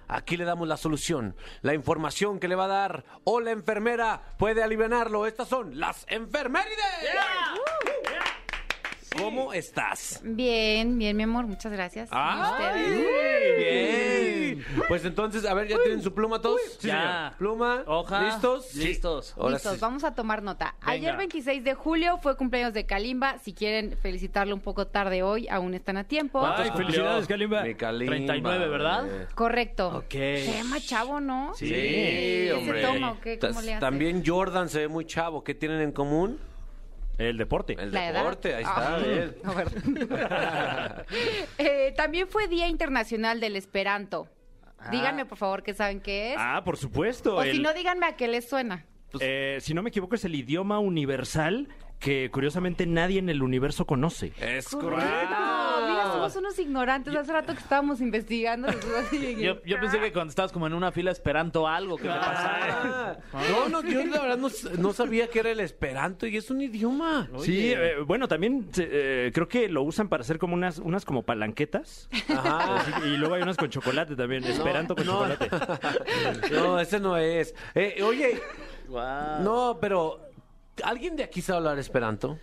aquí 0.08 0.38
le 0.38 0.46
damos 0.46 0.70
la 0.70 0.78
solución. 0.78 1.36
La 1.62 1.74
información 1.74 2.40
que 2.40 2.48
le 2.48 2.56
va 2.56 2.66
a 2.66 2.70
dar 2.70 3.04
o 3.26 3.42
la 3.42 3.52
enfermera 3.52 4.22
puede 4.38 4.64
aliviarlo. 4.64 5.26
Estas 5.26 5.50
son 5.50 5.78
las 5.78 6.06
enfermerides. 6.08 6.78
¿Cómo 9.18 9.52
estás? 9.52 10.22
Bien, 10.24 10.98
bien, 10.98 11.18
mi 11.18 11.24
amor, 11.24 11.46
muchas 11.46 11.74
gracias. 11.74 12.10
¿Y 12.10 12.42
ustedes? 12.42 13.58
Bien. 13.58 14.01
Pues 14.88 15.06
entonces, 15.06 15.46
a 15.46 15.54
ver, 15.54 15.68
¿ya 15.68 15.78
tienen 15.84 16.02
su 16.02 16.14
pluma 16.14 16.42
todos? 16.42 16.60
Ya. 16.80 17.34
Pluma. 17.38 17.84
Hoja. 17.88 18.24
¿Listos? 18.26 18.76
Listos. 18.76 19.34
Ahora 19.38 19.54
Listos, 19.54 19.74
sí. 19.76 19.80
vamos 19.82 20.04
a 20.04 20.14
tomar 20.16 20.42
nota. 20.44 20.76
Venga. 20.82 20.92
Ayer 20.92 21.18
26 21.18 21.64
de 21.64 21.74
julio 21.74 22.18
fue 22.18 22.36
cumpleaños 22.38 22.74
de 22.74 22.86
Kalimba. 22.86 23.38
Si 23.40 23.54
quieren 23.54 23.98
felicitarlo 24.02 24.54
un 24.56 24.62
poco 24.62 24.88
tarde 24.88 25.24
hoy, 25.24 25.48
aún 25.50 25.74
están 25.74 25.98
a 25.98 26.04
tiempo. 26.04 26.40
¿Cuántos 26.40 26.62
Ay, 26.66 26.70
cumplió? 26.72 26.88
felicidades, 26.88 27.28
Kalimba. 27.28 27.64
Mi 27.64 27.76
Kalimba, 27.76 28.12
39, 28.16 28.68
¿verdad? 28.68 29.06
Correcto. 29.36 29.90
Ok. 29.98 30.12
Se 30.12 30.54
llama 30.58 30.80
chavo, 30.80 31.20
¿no? 31.20 31.54
Sí, 31.56 31.70
¿Qué 31.70 32.54
hombre. 32.58 32.82
se 32.82 32.88
toma 32.88 33.12
o 33.12 33.20
qué? 33.22 33.40
¿Cómo 33.40 33.54
Tas- 33.54 33.64
le 33.66 33.74
hace? 33.74 33.80
También 33.82 34.24
Jordan 34.26 34.70
se 34.70 34.80
ve 34.80 34.88
muy 34.88 35.06
chavo. 35.06 35.44
¿Qué 35.44 35.54
tienen 35.56 35.82
en 35.82 35.92
común? 35.92 36.40
El 37.18 37.38
deporte. 37.38 37.74
El 37.78 37.92
La 37.92 38.10
edad. 38.10 38.20
deporte, 38.20 38.56
ahí 38.56 38.64
está. 38.64 38.94
Ah, 38.94 38.96
a 38.96 39.54
ver. 39.54 41.06
Eh, 41.58 41.94
también 41.96 42.28
fue 42.28 42.48
Día 42.48 42.68
Internacional 42.68 43.40
del 43.40 43.56
Esperanto. 43.56 44.28
Díganme, 44.90 45.26
por 45.26 45.38
favor, 45.38 45.62
qué 45.64 45.74
saben 45.74 46.00
qué 46.02 46.32
es. 46.34 46.38
Ah, 46.40 46.62
por 46.64 46.78
supuesto. 46.78 47.36
o 47.38 47.44
el- 47.44 47.58
si 47.58 47.62
no, 47.62 47.74
díganme 47.74 48.06
a 48.08 48.16
qué 48.16 48.28
les 48.28 48.48
suena. 48.50 48.86
eh, 49.20 49.58
si 49.62 49.74
no 49.74 49.84
me 49.84 49.90
equivoco, 49.90 50.16
es 50.16 50.24
el 50.26 50.34
idioma 50.36 50.80
universal 50.80 51.68
que 52.00 52.32
curiosamente 52.32 52.86
nadie 52.88 53.20
en 53.20 53.30
el 53.30 53.44
universo 53.44 53.86
conoce. 53.86 54.32
Es 54.40 54.70
Correcto. 54.70 55.36
Somos 56.12 56.36
unos 56.36 56.60
ignorantes. 56.60 57.16
Hace 57.16 57.32
rato 57.34 57.54
que 57.54 57.60
estábamos 57.60 58.02
investigando. 58.02 58.68
Yo, 59.38 59.62
yo 59.64 59.80
pensé 59.80 60.00
que 60.00 60.12
cuando 60.12 60.30
estabas 60.30 60.52
como 60.52 60.68
en 60.68 60.74
una 60.74 60.92
fila 60.92 61.12
esperando 61.12 61.68
algo 61.68 61.98
que 61.98 62.04
te 62.04 62.10
pasara. 62.10 63.20
Ah, 63.34 63.42
no, 63.50 63.70
no, 63.70 63.88
yo 63.88 64.04
la 64.06 64.22
verdad 64.22 64.38
no, 64.38 64.50
no 64.78 64.94
sabía 64.94 65.28
que 65.30 65.40
era 65.40 65.50
el 65.52 65.60
esperanto 65.60 66.28
y 66.28 66.38
es 66.38 66.50
un 66.50 66.62
idioma. 66.62 67.28
Sí, 67.40 67.72
eh, 67.74 67.96
bueno, 68.06 68.28
también 68.28 68.70
eh, 68.78 69.32
creo 69.34 69.48
que 69.48 69.70
lo 69.70 69.84
usan 69.84 70.08
para 70.10 70.22
hacer 70.22 70.38
como 70.38 70.54
unas, 70.54 70.80
unas 70.80 71.06
como 71.06 71.24
palanquetas. 71.24 72.10
Ajá. 72.30 72.84
Que- 73.02 73.08
y 73.08 73.18
luego 73.18 73.36
hay 73.36 73.42
unas 73.42 73.58
con 73.58 73.70
chocolate 73.70 74.16
también, 74.16 74.44
esperanto 74.44 74.96
con 74.96 75.06
no. 75.06 75.14
chocolate. 75.36 75.50
No, 76.52 76.80
ese 76.80 77.00
no 77.00 77.18
es. 77.18 77.54
Eh, 77.76 78.02
oye, 78.04 78.40
no, 78.90 79.78
pero 79.80 80.20
¿alguien 80.84 81.16
de 81.16 81.24
aquí 81.24 81.42
sabe 81.42 81.58
hablar 81.58 81.80
esperanto? 81.80 82.38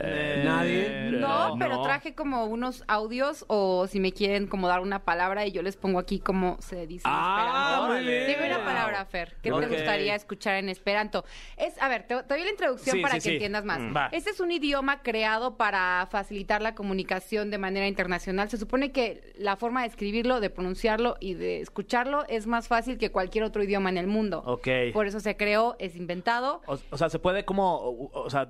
Eh, 0.00 0.42
Nadie. 0.44 1.10
No, 1.18 1.48
no. 1.50 1.58
pero 1.58 1.82
traje 1.82 2.14
como 2.14 2.44
unos 2.44 2.84
audios 2.86 3.44
o 3.48 3.86
si 3.88 4.00
me 4.00 4.12
quieren 4.12 4.46
como 4.46 4.68
dar 4.68 4.80
una 4.80 5.00
palabra 5.04 5.46
y 5.46 5.52
yo 5.52 5.62
les 5.62 5.76
pongo 5.76 5.98
aquí 5.98 6.20
cómo 6.20 6.56
se 6.60 6.86
dice 6.86 7.06
en 7.08 7.12
Ah, 7.14 7.88
esperanto. 7.98 8.28
Dime 8.32 8.46
una 8.54 8.64
palabra, 8.64 9.04
Fer, 9.04 9.36
que 9.42 9.50
Ok. 9.52 9.60
te 9.60 9.66
gustaría 9.68 10.14
escuchar 10.14 10.56
en 10.56 10.68
esperanto. 10.68 11.24
Es, 11.56 11.80
a 11.82 11.88
ver, 11.88 12.04
te, 12.06 12.14
te 12.22 12.34
doy 12.34 12.44
la 12.44 12.50
introducción 12.50 12.96
Sí, 12.96 13.02
para 13.02 13.14
sí, 13.14 13.18
que 13.20 13.28
sí. 13.30 13.34
entiendas 13.34 13.64
más. 13.64 13.80
Mm, 13.80 13.96
va. 13.96 14.08
Este 14.12 14.30
es 14.30 14.40
un 14.40 14.50
idioma 14.52 15.02
creado 15.02 15.56
para 15.56 16.06
facilitar 16.10 16.62
la 16.62 16.74
comunicación 16.74 17.50
de 17.50 17.58
manera 17.58 17.86
internacional. 17.88 18.48
Se 18.50 18.56
supone 18.56 18.92
que 18.92 19.32
la 19.38 19.56
forma 19.56 19.82
de 19.82 19.88
escribirlo, 19.88 20.40
de 20.40 20.50
pronunciarlo 20.50 21.16
y 21.20 21.34
de 21.34 21.60
escucharlo 21.60 22.24
es 22.28 22.46
más 22.46 22.68
fácil 22.68 22.98
que 22.98 23.10
cualquier 23.10 23.44
otro 23.44 23.62
idioma 23.62 23.88
en 23.90 23.98
el 23.98 24.06
mundo. 24.06 24.42
Ok. 24.46 24.68
Por 24.92 25.06
eso 25.06 25.20
se 25.20 25.36
creó, 25.36 25.76
es 25.78 25.96
inventado. 25.96 26.62
O, 26.66 26.78
o 26.90 26.96
sea, 26.96 27.08
se 27.10 27.18
puede 27.18 27.44
como, 27.44 27.76
o, 27.76 28.10
o 28.12 28.30
sea, 28.30 28.48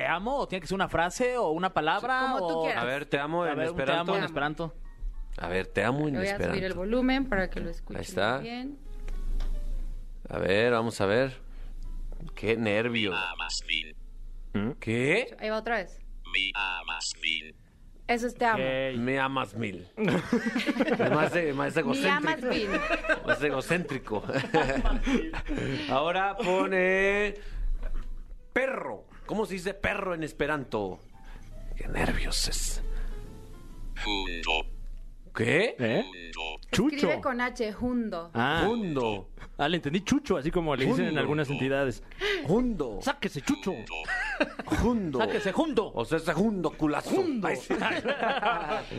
¿te 0.00 0.06
amo? 0.06 0.38
¿O 0.38 0.48
tiene 0.48 0.62
que 0.62 0.66
ser 0.66 0.76
una 0.76 0.88
frase 0.88 1.36
o 1.36 1.50
una 1.50 1.74
palabra? 1.74 2.20
Como 2.32 2.48
tú 2.48 2.62
quieras. 2.62 2.82
A 2.82 2.86
ver, 2.86 3.04
te 3.04 3.18
amo 3.18 3.42
A 3.42 3.50
en 3.50 3.58
ver, 3.58 3.68
un 3.70 3.76
te 3.76 3.82
esperanto. 3.82 4.12
amo 4.12 4.18
en 4.18 4.24
esperanto. 4.24 4.74
A 5.36 5.48
ver, 5.48 5.66
te 5.66 5.84
amo 5.84 6.08
en 6.08 6.14
Voy 6.14 6.26
a 6.26 6.36
subir 6.36 6.40
el 6.46 6.52
Esperanto. 6.54 6.76
volumen 6.78 7.28
para 7.28 7.50
que 7.50 7.60
lo 7.60 7.68
escuchen 7.68 7.96
Ahí 7.98 8.02
está. 8.02 8.38
bien. 8.38 8.78
A 10.30 10.38
ver, 10.38 10.72
vamos 10.72 10.98
a 11.02 11.06
ver. 11.06 11.36
Qué 12.34 12.56
nervio. 12.56 13.12
¿Qué? 14.80 15.36
Ahí 15.38 15.50
va 15.50 15.58
otra 15.58 15.76
vez. 15.76 16.00
Eso 18.06 18.26
es 18.26 18.34
te 18.34 18.44
amo. 18.46 18.64
Me 19.04 19.20
amas 19.20 19.54
mil. 19.54 19.86
Es 19.98 21.10
más, 21.10 21.36
eh, 21.36 21.52
más 21.52 21.74
Me 21.76 22.08
amas 22.10 22.38
egocéntrico. 22.42 22.48
bien. 22.48 22.70
Más 23.26 23.42
egocéntrico. 23.42 24.24
Ahora 25.90 26.36
pone 26.38 27.34
perro. 28.54 29.09
¿Cómo 29.30 29.46
se 29.46 29.54
dice 29.54 29.74
perro 29.74 30.12
en 30.12 30.24
esperanto? 30.24 30.98
Qué 31.76 31.86
nervios 31.86 32.48
es. 32.48 32.82
¿Qué? 35.36 35.76
¿Eh? 35.78 36.04
Chucho. 36.72 36.96
Escribe 36.96 37.20
con 37.20 37.40
H, 37.40 37.72
Jundo. 37.72 38.32
Ah. 38.34 38.66
Hundo. 38.68 39.28
Ah, 39.56 39.68
le 39.68 39.76
entendí 39.76 40.00
chucho, 40.00 40.36
así 40.36 40.50
como 40.50 40.74
le 40.74 40.84
dicen 40.86 41.02
en 41.02 41.06
Jundo. 41.10 41.20
algunas 41.20 41.48
entidades. 41.48 42.02
Hundo. 42.48 42.98
Sáquese, 43.02 43.40
chucho. 43.42 43.72
Hundo. 44.82 45.20
Sáquese 45.20 45.52
junto. 45.52 45.92
O 45.94 46.04
sea, 46.04 46.18
ese 46.18 46.34
hundo 46.34 46.72
culazo. 46.72 47.22
Ay, 47.44 47.54
sí. 47.54 47.72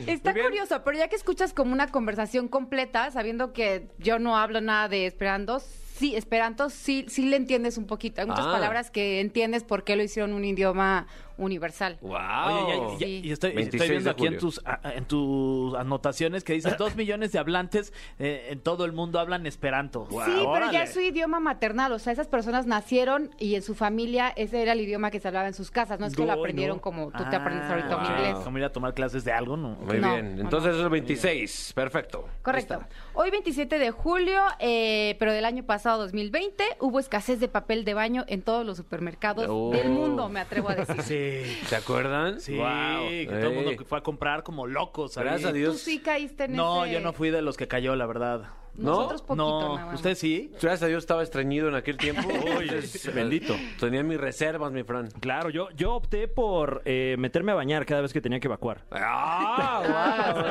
Está 0.07 0.29
Muy 0.31 0.33
bien. 0.35 0.45
curioso, 0.45 0.81
pero 0.85 0.97
ya 0.97 1.09
que 1.09 1.17
escuchas 1.17 1.53
como 1.53 1.73
una 1.73 1.87
conversación 1.89 2.47
completa, 2.47 3.11
sabiendo 3.11 3.51
que 3.51 3.89
yo 3.97 4.17
no 4.17 4.37
hablo 4.37 4.61
nada 4.61 4.87
de 4.87 5.07
Esperanto, 5.07 5.61
sí, 6.01 6.15
Esperanto 6.15 6.69
sí, 6.69 7.05
sí 7.07 7.25
le 7.29 7.37
entiendes 7.37 7.77
un 7.77 7.85
poquito. 7.85 8.21
Hay 8.21 8.27
muchas 8.27 8.45
Ah. 8.47 8.51
palabras 8.51 8.89
que 8.91 9.21
entiendes 9.21 9.63
por 9.63 9.83
qué 9.83 9.95
lo 9.95 10.03
hicieron 10.03 10.33
un 10.33 10.43
idioma 10.43 11.07
universal. 11.41 11.97
Wow. 12.01 12.11
Oye, 12.11 12.77
ya- 12.77 12.91
ya- 12.93 12.97
Sí. 12.99 13.21
y 13.23 13.31
estoy, 13.31 13.51
26 13.53 13.81
estoy 13.81 13.89
viendo 13.89 14.09
aquí 14.11 14.27
en 14.27 14.37
tus, 14.37 14.61
a- 14.65 14.79
a- 14.83 14.93
en 14.93 15.05
tus 15.05 15.75
anotaciones 15.75 16.43
que 16.43 16.53
dicen 16.53 16.75
dos 16.77 16.95
millones 16.95 17.31
de 17.31 17.39
hablantes 17.39 17.93
eh, 18.19 18.47
en 18.51 18.59
todo 18.59 18.85
el 18.85 18.91
mundo 18.93 19.19
hablan 19.19 19.45
esperanto. 19.45 20.07
Sí, 20.09 20.17
pero 20.53 20.71
ya 20.71 20.83
es 20.83 20.93
su 20.93 21.01
idioma 21.01 21.39
maternal, 21.39 21.91
o 21.91 21.99
sea, 21.99 22.13
esas 22.13 22.27
personas 22.27 22.65
nacieron 22.65 23.31
y 23.39 23.55
en 23.55 23.61
su 23.61 23.75
familia 23.75 24.29
ese 24.35 24.61
era 24.61 24.73
el 24.73 24.81
idioma 24.81 25.11
que 25.11 25.19
se 25.19 25.27
hablaba 25.27 25.47
en 25.47 25.53
sus 25.53 25.71
casas, 25.71 25.99
no 25.99 26.05
es 26.05 26.15
que 26.15 26.25
lo 26.25 26.31
aprendieron 26.33 26.77
no. 26.77 26.81
como 26.81 27.11
tú 27.11 27.23
te 27.29 27.35
aprendes 27.35 27.69
ahorita 27.69 27.97
un 27.97 28.03
wow. 28.03 28.11
inglés. 28.11 28.35
Como 28.43 28.57
ir 28.57 28.63
a 28.63 28.71
tomar 28.71 28.93
clases 28.93 29.23
de 29.23 29.31
algo, 29.31 29.57
¿no? 29.57 29.69
Muy 29.81 29.97
No, 29.99 30.13
bien. 30.13 30.39
Entonces 30.39 30.71
no. 30.73 30.77
es 30.79 30.83
el 30.83 30.89
26. 30.89 31.73
Perfecto. 31.75 32.27
Correcto. 32.41 32.81
Hoy 33.13 33.31
27 33.31 33.79
de 33.79 33.91
julio, 33.91 34.41
eh, 34.59 35.15
pero 35.19 35.33
del 35.33 35.45
año 35.45 35.63
pasado 35.63 35.99
2020, 36.03 36.63
hubo 36.79 36.99
escasez 36.99 37.39
de 37.39 37.47
papel 37.47 37.83
de 37.85 37.93
baño 37.93 38.23
en 38.27 38.41
todos 38.41 38.65
los 38.65 38.77
supermercados 38.77 39.45
Oh. 39.49 39.71
del 39.71 39.89
mundo, 39.89 40.29
me 40.29 40.39
atrevo 40.39 40.69
a 40.69 40.75
decir. 40.75 41.01
Sí. 41.03 41.30
¿Se 41.67 41.75
acuerdan? 41.75 42.39
Sí, 42.41 42.55
Wow. 42.55 43.07
que 43.09 43.25
todo 43.27 43.49
el 43.49 43.55
mundo 43.55 43.71
fue 43.87 43.97
a 43.99 44.01
comprar 44.01 44.43
como 44.43 44.67
locos. 44.67 45.17
ahí. 45.17 45.23
Gracias 45.23 45.49
a 45.49 45.51
Tú 45.51 45.57
Dios. 45.57 45.79
sí 45.79 45.99
caíste 45.99 46.45
en 46.45 46.55
No, 46.55 46.85
ese... 46.85 46.93
yo 46.93 46.99
no 47.01 47.13
fui 47.13 47.29
de 47.29 47.41
los 47.41 47.57
que 47.57 47.67
cayó, 47.67 47.95
la 47.95 48.05
verdad. 48.05 48.49
Nosotros 48.77 49.21
poquito, 49.21 49.35
no, 49.35 49.75
nada 49.75 49.85
más. 49.87 49.95
¿usted 49.95 50.15
sí? 50.15 50.49
Gracias 50.53 50.83
a 50.83 50.87
Dios 50.87 51.03
estaba 51.03 51.23
estreñido 51.23 51.67
en 51.67 51.75
aquel 51.75 51.97
tiempo. 51.97 52.27
Entonces, 52.59 53.13
bendito. 53.13 53.55
Tenía 53.79 54.03
mis 54.03 54.19
reservas, 54.19 54.71
mi 54.71 54.83
Fran. 54.83 55.09
Claro, 55.19 55.49
yo, 55.49 55.69
yo 55.71 55.93
opté 55.93 56.27
por 56.27 56.81
eh, 56.85 57.15
meterme 57.19 57.51
a 57.51 57.55
bañar 57.55 57.85
cada 57.85 58.01
vez 58.01 58.13
que 58.13 58.21
tenía 58.21 58.39
que 58.39 58.47
evacuar. 58.47 58.83
¡Ah! 58.91 60.47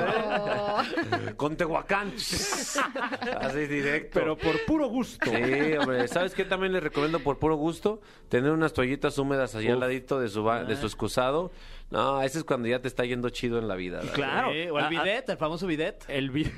Wow, 1.20 1.36
Con 1.36 1.56
Tehuacán. 1.56 2.12
Así 2.16 3.66
directo. 3.66 4.18
Pero 4.18 4.36
por 4.36 4.64
puro 4.66 4.88
gusto. 4.88 5.30
Sí, 5.30 5.72
hombre. 5.78 6.08
¿Sabes 6.08 6.34
qué 6.34 6.44
también 6.44 6.72
les 6.72 6.82
recomiendo 6.82 7.20
por 7.20 7.38
puro 7.38 7.56
gusto? 7.56 8.00
Tener 8.28 8.50
unas 8.50 8.72
toallitas 8.72 9.18
húmedas 9.18 9.54
allá 9.54 9.72
al 9.72 9.80
ladito 9.80 10.20
de 10.20 10.28
su, 10.28 10.42
ba- 10.42 10.64
de 10.64 10.76
su 10.76 10.86
excusado. 10.86 11.50
No, 11.90 12.22
ese 12.22 12.38
es 12.38 12.44
cuando 12.44 12.68
ya 12.68 12.80
te 12.80 12.86
está 12.86 13.04
yendo 13.04 13.30
chido 13.30 13.58
en 13.58 13.66
la 13.66 13.74
vida. 13.74 13.98
¿verdad? 13.98 14.12
Claro. 14.14 14.52
Sí, 14.52 14.68
o 14.68 14.78
el 14.78 14.84
Ah, 14.84 14.86
ah, 14.86 14.90
bidet, 14.90 15.28
el 15.28 15.36
famoso 15.36 15.66
bidet. 15.66 16.04
El 16.08 16.30
vi- 16.30 16.44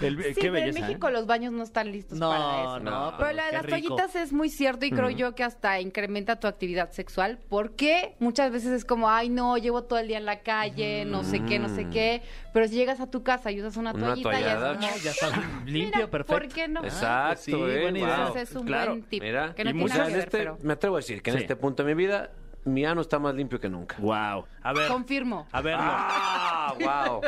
Sí, 0.00 0.06
Qué 0.34 0.34
pero 0.40 0.52
belleza. 0.52 0.78
en 0.78 0.86
México 0.86 1.08
¿eh? 1.08 1.12
los 1.12 1.26
baños 1.26 1.52
no 1.52 1.62
están 1.62 1.90
listos 1.92 2.18
No, 2.18 2.30
para 2.30 2.60
eso. 2.62 2.80
no, 2.80 3.14
Pero 3.18 3.32
la 3.32 3.46
de 3.46 3.52
las 3.52 3.62
rico. 3.66 3.88
toallitas 3.96 4.16
es 4.16 4.32
muy 4.32 4.48
cierto 4.48 4.86
y 4.86 4.90
creo 4.90 5.10
yo 5.10 5.34
que 5.34 5.44
hasta 5.44 5.80
incrementa 5.80 6.40
tu 6.40 6.46
actividad 6.46 6.90
sexual 6.92 7.38
porque 7.48 8.14
muchas 8.18 8.50
veces 8.50 8.70
es 8.72 8.84
como, 8.84 9.08
ay 9.10 9.28
no, 9.28 9.56
llevo 9.58 9.84
todo 9.84 9.98
el 9.98 10.08
día 10.08 10.18
en 10.18 10.24
la 10.26 10.40
calle, 10.40 11.04
no 11.04 11.22
sé 11.24 11.42
qué, 11.44 11.58
no 11.58 11.68
sé 11.68 11.88
qué, 11.90 12.22
pero 12.52 12.66
si 12.68 12.74
llegas 12.74 13.00
a 13.00 13.10
tu 13.10 13.22
casa 13.22 13.50
y 13.50 13.60
usas 13.60 13.76
una 13.76 13.92
Una 13.92 14.06
toallita 14.06 14.30
toallada. 14.30 14.80
ya 14.80 14.90
es 14.94 15.02
Ya 15.04 15.10
está 15.10 15.28
limpio, 15.66 15.96
mira, 15.96 16.10
perfecto. 16.10 16.32
¿por 16.32 16.48
qué 16.48 16.68
no? 16.68 16.82
Exacto, 16.84 17.42
sí, 17.42 17.52
eh, 17.52 17.80
buena 17.82 17.98
idea. 17.98 18.28
wow. 18.28 18.36
Es 18.36 18.52
un 18.54 18.66
Claro, 18.66 18.90
buen 18.92 19.02
tip 19.04 19.22
Mira, 19.22 19.54
que 19.54 19.64
no 19.64 19.70
y 19.70 19.72
tiene 19.74 19.84
o 19.84 19.88
sea, 19.88 19.96
nada 19.98 20.08
en 20.08 20.12
que 20.12 20.18
ver, 20.18 20.26
este, 20.28 20.38
pero 20.38 20.58
me 20.62 20.72
atrevo 20.72 20.96
a 20.96 20.98
decir 21.00 21.22
que 21.22 21.30
en 21.30 21.36
Sí. 21.36 21.42
este 21.42 21.56
punto 21.56 21.84
de 21.84 21.94
mi 21.94 22.02
vida, 22.06 22.30
mi 22.64 22.84
ano 22.84 23.00
está 23.00 23.18
más 23.18 23.34
limpio 23.34 23.60
que 23.60 23.68
nunca. 23.68 23.96
Wow. 23.98 24.46
A 24.62 24.72
ver, 24.72 24.88
confirmo. 24.88 25.46
a 25.52 25.60
verlo. 25.60 25.82
¡Ah! 25.84 26.74
¡Wow! 26.80 27.20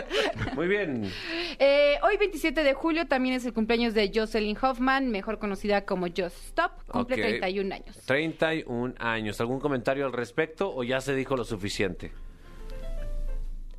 Muy 0.54 0.66
bien. 0.68 1.10
Eh, 1.58 1.96
hoy 2.02 2.16
27 2.16 2.62
de 2.62 2.74
julio 2.74 3.06
también 3.06 3.34
es 3.34 3.44
el 3.44 3.52
cumpleaños 3.52 3.94
de 3.94 4.10
Jocelyn 4.14 4.56
Hoffman, 4.60 5.10
mejor 5.10 5.38
conocida 5.38 5.84
como 5.84 6.06
Just 6.06 6.36
Stop, 6.46 6.72
cumple 6.86 7.16
Ok. 7.16 7.20
31 7.40 7.74
años. 7.74 7.96
31 8.06 8.94
años. 8.98 9.40
¿Algún 9.40 9.60
comentario 9.60 10.06
al 10.06 10.12
respecto 10.12 10.74
o 10.74 10.82
ya 10.84 11.00
se 11.00 11.14
dijo 11.14 11.36
lo 11.36 11.44
suficiente? 11.44 12.12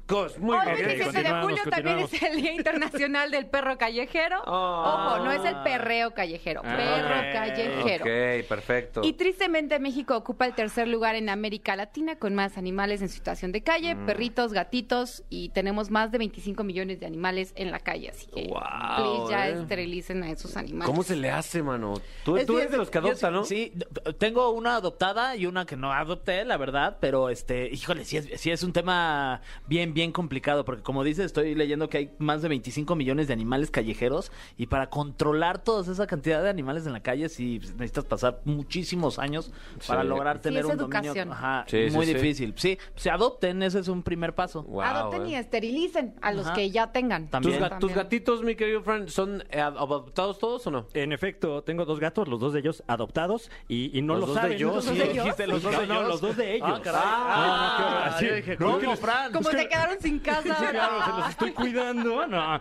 Cos, 0.08 0.40
muy 0.40 0.56
Hoy, 0.58 0.66
bien. 0.76 0.88
27 0.88 1.22
de 1.24 1.42
julio, 1.42 1.64
también 1.70 2.00
es 2.00 2.24
el 2.24 2.42
Día 2.42 2.54
Internacional 2.54 3.30
del 3.30 3.46
Perro 3.48 3.78
Callejero. 3.78 4.38
Ah. 4.50 5.16
Ojo, 5.18 5.26
no 5.26 5.32
es 5.32 5.44
el 5.44 5.56
perreo 5.64 6.14
callejero, 6.14 6.62
Ah, 6.64 6.76
perro 6.78 7.34
callejero. 7.34 8.04
Ok, 8.42 8.48
perfecto. 8.48 9.02
Y 9.04 9.14
tristemente 9.14 9.78
México 9.80 10.16
ocupa 10.16 10.46
el 10.46 10.54
tercer 10.54 10.88
lugar 10.88 11.16
en 11.16 11.30
América 11.30 11.76
Latina 11.76 12.16
con 12.18 12.34
más 12.34 12.58
animales 12.58 13.02
en 13.02 13.10
situación 13.10 13.52
de 13.52 13.62
calle, 13.62 13.96
Mm. 13.96 14.06
perritos, 14.06 14.54
gatitos 14.54 15.24
y 15.30 15.50
tenemos 15.50 15.90
más 15.92 16.12
de 16.12 16.18
25 16.20 16.64
millones 16.64 17.00
de 17.00 17.06
animales 17.06 17.52
en 17.56 17.72
la 17.72 17.80
calle, 17.80 18.10
así 18.10 18.28
que 18.28 18.48
Wow, 18.48 18.62
please 18.96 19.32
ya 19.32 19.50
eh. 19.50 19.62
esterilicen 19.62 20.24
a 20.24 20.32
esos 20.32 20.56
animales. 20.58 20.88
¿Cómo 20.88 21.04
se 21.04 21.16
le 21.16 21.30
hace, 21.30 21.62
mano? 21.62 21.96
Tú, 22.24 22.38
Es 22.38 22.46
tú 22.46 22.54
que- 22.56 22.60
eres 22.62 22.72
de 22.72 22.78
los 22.78 22.90
que 22.90 23.00
yo 23.02 23.08
adoptan, 23.08 23.32
sí- 23.32 23.36
¿no? 23.36 23.44
Sí, 23.46 24.14
tengo 24.18 24.52
una 24.52 24.76
adoptada 24.78 25.36
y 25.36 25.46
una 25.46 25.66
que 25.66 25.76
no 25.76 25.92
adopté, 25.92 26.46
la 26.46 26.58
verdad, 26.58 26.98
pero 27.02 27.30
este, 27.30 27.68
híjole, 27.70 28.06
sí 28.06 28.18
es, 28.18 28.40
sí 28.40 28.50
es 28.52 28.64
un 28.64 28.72
tema 28.74 29.42
bien, 29.68 29.94
bien 29.98 30.12
complicado, 30.12 30.64
porque 30.64 30.84
como 30.84 31.04
dices, 31.04 31.26
estoy 31.26 31.56
leyendo 31.56 31.90
que 31.90 31.98
hay 31.98 32.12
más 32.20 32.44
de 32.44 32.50
25 32.50 32.96
millones 32.96 33.26
de 33.26 33.34
animales 33.34 33.72
callejeros 33.72 34.32
y 34.56 34.68
para 34.68 34.92
controlar 34.92 35.58
toda 35.64 35.92
esa 35.92 36.06
cantidad 36.06 36.44
de 36.44 36.50
animales 36.52 36.86
en 36.86 36.94
la 36.94 37.00
calle, 37.00 37.30
sí 37.30 37.58
necesitas 37.78 38.06
pasar 38.06 38.42
muchísimos 38.46 39.18
años 39.18 39.52
para 39.88 40.04
Sí. 40.04 40.08
lograr 40.08 40.36
Sí, 40.38 40.44
tener 40.44 40.60
es 40.60 40.66
un 40.66 40.72
educación. 40.74 41.16
dominio. 41.16 41.34
Ajá, 41.34 41.66
Sí, 41.68 41.90
sí, 41.90 41.96
muy 41.96 42.06
sí. 42.06 42.14
difícil. 42.14 42.54
Sí, 42.58 42.78
se 42.96 43.10
adopten, 43.10 43.64
ese 43.64 43.80
es 43.80 43.88
un 43.88 44.04
primer 44.04 44.36
paso. 44.36 44.62
Wow, 44.64 44.82
Adopten 44.84 45.26
eh. 45.26 45.30
y 45.32 45.36
esterilicen 45.36 46.14
a 46.22 46.32
los 46.32 46.46
Ajá. 46.46 46.54
que 46.56 46.70
ya 46.70 46.92
tengan. 46.92 47.28
También. 47.30 47.58
¿Tus, 47.58 47.68
ga- 47.68 47.80
tus 47.80 47.94
gatitos, 47.96 48.44
mi 48.44 48.54
querido 48.56 48.84
Fran, 48.84 49.08
son 49.10 49.44
eh, 49.50 49.60
adoptados 49.60 50.38
todos 50.38 50.68
o 50.68 50.70
no? 50.72 50.86
En 50.94 51.12
efecto, 51.12 51.64
tengo 51.64 51.86
dos 51.86 52.00
gatos, 52.00 52.28
los 52.28 52.40
dos 52.40 52.54
de 52.54 52.60
ellos 52.60 52.84
adoptados 52.86 53.50
y, 53.68 53.98
y 53.98 54.04
no 54.04 54.14
¿Los 54.14 54.20
lo 54.22 54.26
dos 54.28 54.36
de 54.36 54.42
saben. 54.42 54.58
ellos? 54.58 54.76
¿Los 54.76 54.86
¿Los 54.86 54.86
dos 54.86 54.98
de 55.00 55.12
ellos? 55.12 55.24
Dijiste, 55.24 55.48
los 55.48 55.64
dos 55.64 55.72
de 55.80 55.88
No, 55.88 55.94
ellos. 55.96 56.08
los 56.08 56.22
dos 56.22 56.38
de 56.38 56.56
ellos. 56.56 56.70
Ah, 56.72 56.82
caray. 56.84 57.02
no, 57.02 57.48
no, 57.48 57.78
qué 57.78 57.84
horror. 57.84 57.98
Ah, 58.04 58.12
Así, 58.14 58.26
yo 58.28 58.36
dije, 58.36 58.52
no, 58.60 58.66
¿cómo, 58.68 58.78
que 58.80 58.88
les- 58.88 59.00
Fran? 59.00 59.32
Como 59.32 59.50
se 59.50 59.68
quedaron 59.68 59.87
sin 60.02 60.20
casa, 60.20 60.56
Sí, 60.60 60.66
claro, 60.72 61.04
se 61.04 61.10
los 61.12 61.30
estoy 61.30 61.52
cuidando. 61.52 62.28
No. 62.28 62.60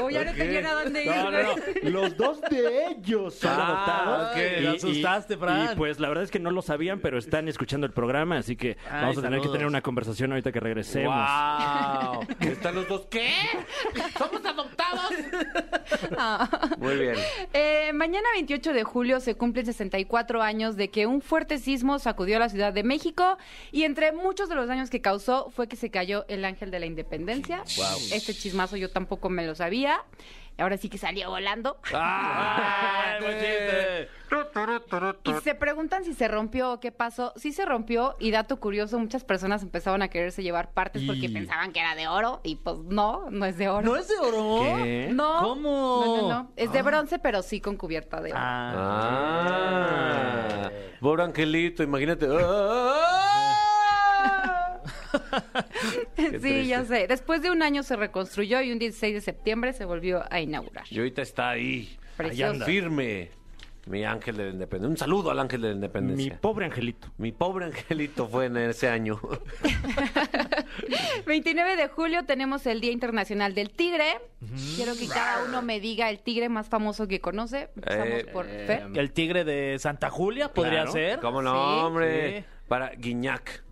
O 0.00 0.10
ya 0.10 0.24
no 0.24 0.32
tenían 0.34 0.66
a 0.66 0.72
dónde 0.74 1.04
ir. 1.04 1.10
No, 1.10 1.30
no, 1.30 1.42
no. 1.42 1.54
Los 1.90 2.16
dos 2.16 2.40
de 2.50 2.86
ellos 2.88 3.34
son 3.34 3.50
Ah, 3.52 3.64
adoptados. 3.66 4.30
ok, 4.30 4.34
te 4.36 4.68
asustaste, 4.68 5.36
Fran. 5.36 5.72
Y 5.72 5.76
pues 5.76 6.00
la 6.00 6.08
verdad 6.08 6.24
es 6.24 6.30
que 6.30 6.38
no 6.38 6.50
lo 6.50 6.62
sabían, 6.62 7.00
pero 7.00 7.18
están 7.18 7.48
escuchando 7.48 7.86
el 7.86 7.92
programa, 7.92 8.38
así 8.38 8.56
que 8.56 8.76
Ay, 8.90 9.02
vamos 9.02 9.18
a 9.18 9.22
tener 9.22 9.40
que 9.40 9.48
tener 9.48 9.66
una 9.66 9.80
conversación 9.82 10.32
ahorita 10.32 10.52
que 10.52 10.60
regresemos. 10.60 11.14
¡Wow! 11.14 12.26
¿Están 12.40 12.74
los 12.74 12.88
dos? 12.88 13.06
¿Qué? 13.10 13.30
¿Somos 14.18 14.44
adoptados? 14.44 15.12
Muy 16.78 16.96
bien. 16.96 17.14
Eh, 17.52 17.92
mañana 17.94 18.26
28 18.34 18.72
de 18.72 18.84
julio 18.84 19.20
se 19.20 19.34
cumplen 19.34 19.66
64 19.66 20.42
años 20.42 20.76
de 20.76 20.90
que 20.90 21.06
un 21.06 21.20
fuerte 21.22 21.58
sismo 21.58 21.98
sacudió 21.98 22.36
a 22.36 22.40
la 22.40 22.48
Ciudad 22.48 22.72
de 22.72 22.82
México 22.82 23.36
y 23.70 23.84
entre 23.84 24.12
muchos 24.12 24.48
de 24.48 24.54
los 24.54 24.66
daños 24.68 24.90
que 24.90 25.00
causó 25.00 25.50
fue 25.50 25.68
que 25.68 25.76
se 25.76 25.90
cayó 25.90 26.24
el 26.32 26.44
ángel 26.44 26.70
de 26.70 26.80
la 26.80 26.86
independencia. 26.86 27.62
Este 28.12 28.34
chismazo 28.34 28.76
yo 28.76 28.90
tampoco 28.90 29.28
me 29.28 29.46
lo 29.46 29.54
sabía. 29.54 30.02
Ahora 30.58 30.76
sí 30.76 30.90
que 30.90 30.98
salió 30.98 31.30
volando. 31.30 31.78
¡Ah! 31.94 33.18
Y 35.24 35.32
se 35.42 35.54
preguntan 35.54 36.04
si 36.04 36.12
se 36.12 36.28
rompió 36.28 36.72
o 36.72 36.80
qué 36.80 36.92
pasó. 36.92 37.32
Sí 37.36 37.52
se 37.52 37.64
rompió 37.64 38.16
y 38.20 38.30
dato 38.32 38.60
curioso, 38.60 38.98
muchas 38.98 39.24
personas 39.24 39.62
empezaron 39.62 40.02
a 40.02 40.08
quererse 40.08 40.42
llevar 40.42 40.72
partes 40.72 41.04
porque 41.06 41.30
pensaban 41.30 41.72
que 41.72 41.80
era 41.80 41.94
de 41.94 42.06
oro 42.08 42.40
y 42.44 42.56
pues 42.56 42.78
no, 42.80 43.30
no 43.30 43.46
es 43.46 43.56
de 43.56 43.70
oro. 43.70 43.86
¿No 43.86 43.96
es 43.96 44.08
de 44.08 44.16
oro? 44.16 44.60
¿Qué? 44.62 45.08
No. 45.12 45.38
¿Cómo? 45.40 46.02
No, 46.04 46.16
no, 46.16 46.28
no. 46.28 46.52
Es 46.56 46.70
de 46.72 46.82
bronce, 46.82 47.18
pero 47.18 47.42
sí 47.42 47.60
con 47.60 47.76
cubierta 47.76 48.20
de 48.20 48.32
oro. 48.32 48.40
Ah, 48.42 49.50
pobre 51.00 51.22
angelito, 51.22 51.82
imagínate. 51.82 52.26
¡Ah! 52.30 53.22
Sí, 56.40 56.66
ya 56.66 56.84
sé. 56.84 57.06
Después 57.06 57.42
de 57.42 57.50
un 57.50 57.62
año 57.62 57.82
se 57.82 57.96
reconstruyó 57.96 58.60
y 58.62 58.72
un 58.72 58.78
16 58.78 59.14
de 59.14 59.20
septiembre 59.20 59.72
se 59.72 59.84
volvió 59.84 60.22
a 60.30 60.40
inaugurar. 60.40 60.84
Y 60.90 60.98
ahorita 60.98 61.22
está 61.22 61.50
ahí, 61.50 61.96
Precioso. 62.16 62.64
firme, 62.64 63.30
mi 63.86 64.04
ángel 64.04 64.36
de 64.36 64.44
la 64.44 64.50
independencia. 64.50 64.90
Un 64.90 64.96
saludo 64.96 65.30
al 65.30 65.38
ángel 65.40 65.60
de 65.62 65.68
la 65.68 65.74
Mi 65.74 65.78
independencia. 65.78 66.38
pobre 66.40 66.66
angelito. 66.66 67.08
Mi 67.18 67.32
pobre 67.32 67.66
angelito 67.66 68.28
fue 68.28 68.46
en 68.46 68.56
ese 68.56 68.88
año. 68.88 69.20
29 71.26 71.76
de 71.76 71.88
julio 71.88 72.24
tenemos 72.24 72.66
el 72.66 72.80
Día 72.80 72.92
Internacional 72.92 73.54
del 73.54 73.70
Tigre. 73.70 74.06
Quiero 74.76 74.94
que 74.96 75.06
cada 75.08 75.44
uno 75.44 75.62
me 75.62 75.80
diga 75.80 76.10
el 76.10 76.20
tigre 76.20 76.48
más 76.48 76.68
famoso 76.68 77.06
que 77.08 77.20
conoce. 77.20 77.70
Empezamos 77.76 78.08
Eh, 78.08 78.26
por 78.32 78.46
eh, 78.48 78.66
Fer. 78.66 78.86
El 78.94 79.12
tigre 79.12 79.44
de 79.44 79.78
Santa 79.78 80.10
Julia 80.10 80.52
podría 80.52 80.84
Claro. 80.84 80.92
ser. 80.92 81.18
¿Cómo 81.20 81.42
no, 81.42 81.52
Sí, 81.52 81.84
hombre? 81.86 82.40
sí. 82.40 82.44
Para 82.68 82.90
Guiñac. 82.90 83.62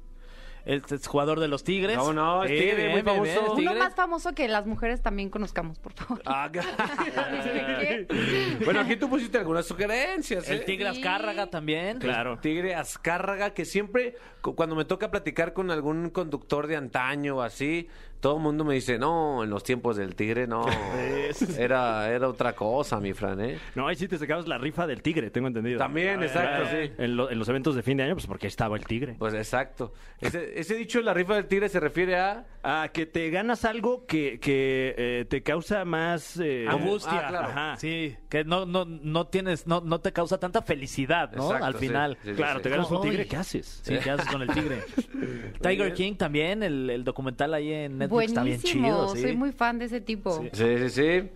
Es 0.65 1.07
jugador 1.07 1.41
de 1.41 1.49
los 1.49 1.65
tigres. 1.65 1.97
¿Cómo 1.99 2.13
no? 2.13 2.45
Es 2.45 2.51
tigre, 2.51 2.75
bien, 2.77 2.91
muy 2.93 3.03
bien, 3.03 3.23
bien, 3.23 3.35
famoso. 3.37 3.53
es 3.55 3.59
Uno 3.59 3.71
tigre. 3.71 3.79
más 3.79 3.95
famoso 3.95 4.33
que 4.35 4.49
las 4.49 4.67
mujeres 4.67 5.03
también 5.03 5.31
conozcamos, 5.31 5.79
por 5.79 5.93
favor. 5.95 6.23
Ah, 6.27 6.51
bueno, 8.65 8.81
aquí 8.81 8.97
tú 8.97 9.09
pusiste 9.09 9.39
algunas 9.39 9.67
sugerencias. 9.67 10.49
¿eh? 10.49 10.55
El 10.55 10.65
tigre 10.65 10.91
Sí. 10.93 10.99
Azcárraga 10.99 11.47
también. 11.49 11.99
Claro. 11.99 12.39
Tigre 12.39 12.75
Azcárraga, 12.75 13.51
que 13.55 13.65
siempre, 13.65 14.17
cu- 14.41 14.55
cuando 14.55 14.75
me 14.77 14.85
toca 14.85 15.11
platicar 15.11 15.53
con 15.53 15.71
algún 15.71 16.11
conductor 16.11 16.67
de 16.67 16.77
antaño 16.77 17.37
o 17.37 17.43
así, 17.43 17.89
todo 18.21 18.37
el 18.37 18.43
mundo 18.43 18.65
me 18.65 18.75
dice, 18.75 18.99
no, 18.99 19.43
en 19.45 19.51
los 19.51 19.65
tiempos 19.65 19.97
del 19.97 20.15
tigre, 20.15 20.47
no. 20.47 20.65
Era, 21.59 22.11
era 22.11 22.29
otra 22.29 22.55
cosa, 22.55 22.99
mi 23.01 23.13
Fran, 23.13 23.41
¿eh? 23.41 23.59
No, 23.77 23.87
ahí 23.87 23.95
sí 23.95 24.09
te 24.09 24.19
sacabas 24.19 24.49
la 24.49 24.59
rifa 24.59 24.87
del 24.87 25.01
tigre, 25.01 25.31
tengo 25.31 25.47
entendido. 25.47 25.79
También, 25.79 26.23
exacto, 26.23 26.67
sí. 26.71 26.91
En, 26.99 27.17
lo- 27.17 27.31
en 27.31 27.39
los 27.39 27.49
eventos 27.49 27.75
de 27.77 27.83
fin 27.83 27.97
de 27.97 28.03
año, 28.03 28.15
pues 28.15 28.27
porque 28.27 28.47
ahí 28.47 28.49
estaba 28.49 28.77
el 28.77 28.85
tigre. 28.85 29.15
Pues 29.19 29.33
exacto. 29.35 29.93
Ese, 30.21 30.59
ese 30.59 30.75
dicho 30.75 31.01
la 31.01 31.15
rifa 31.15 31.35
del 31.37 31.47
tigre 31.47 31.69
se 31.69 31.79
refiere 31.81 32.17
a... 32.19 32.47
A 32.63 32.89
que 32.93 33.07
te 33.07 33.31
ganas 33.31 33.65
algo 33.65 34.05
que, 34.05 34.39
que 34.39 34.95
eh, 34.99 35.25
te 35.27 35.43
causa 35.43 35.85
más... 35.87 36.37
eh, 36.39 36.67
Angustia. 36.69 37.27
Ah, 37.27 37.29
claro. 37.29 37.49
Ajá. 37.49 37.77
Sí, 37.77 38.17
que 38.29 38.45
no, 38.45 38.67
no, 38.67 38.85
no 38.85 39.29
tienes, 39.29 39.67
no, 39.67 39.81
no 39.81 40.01
te 40.01 40.13
causa 40.13 40.39
tanta 40.39 40.61
felicidad, 40.61 41.33
¿no? 41.33 41.45
Exacto, 41.47 41.65
Al 41.65 41.75
final. 41.77 42.19
Sí, 42.23 42.29
sí, 42.31 42.35
Claro, 42.37 42.59
sí. 42.59 42.63
te 42.65 42.69
ganas 42.69 42.91
un 42.91 43.01
tigre, 43.01 43.27
¿qué 43.27 43.37
haces? 43.37 43.81
Sí, 43.83 43.95
¿qué 44.05 44.11
haces 44.11 44.27
con 44.29 44.43
el 44.43 44.49
tigre? 44.49 44.83
Tiger 45.63 45.95
King 45.95 46.17
también, 46.17 46.63
el, 46.63 46.91
el 46.91 47.03
documental 47.05 47.55
ahí 47.55 47.73
en 47.73 47.93
Netflix 47.99 48.10
está 48.21 48.43
bien 48.43 48.59
Buenísimo, 48.61 48.87
chido, 48.89 49.09
sí. 49.17 49.23
soy 49.23 49.37
muy 49.37 49.53
fan 49.53 49.79
de 49.79 49.85
ese 49.87 50.01
tipo. 50.01 50.43
Sí, 50.53 50.79
sí, 50.89 50.91
sí. 50.91 51.31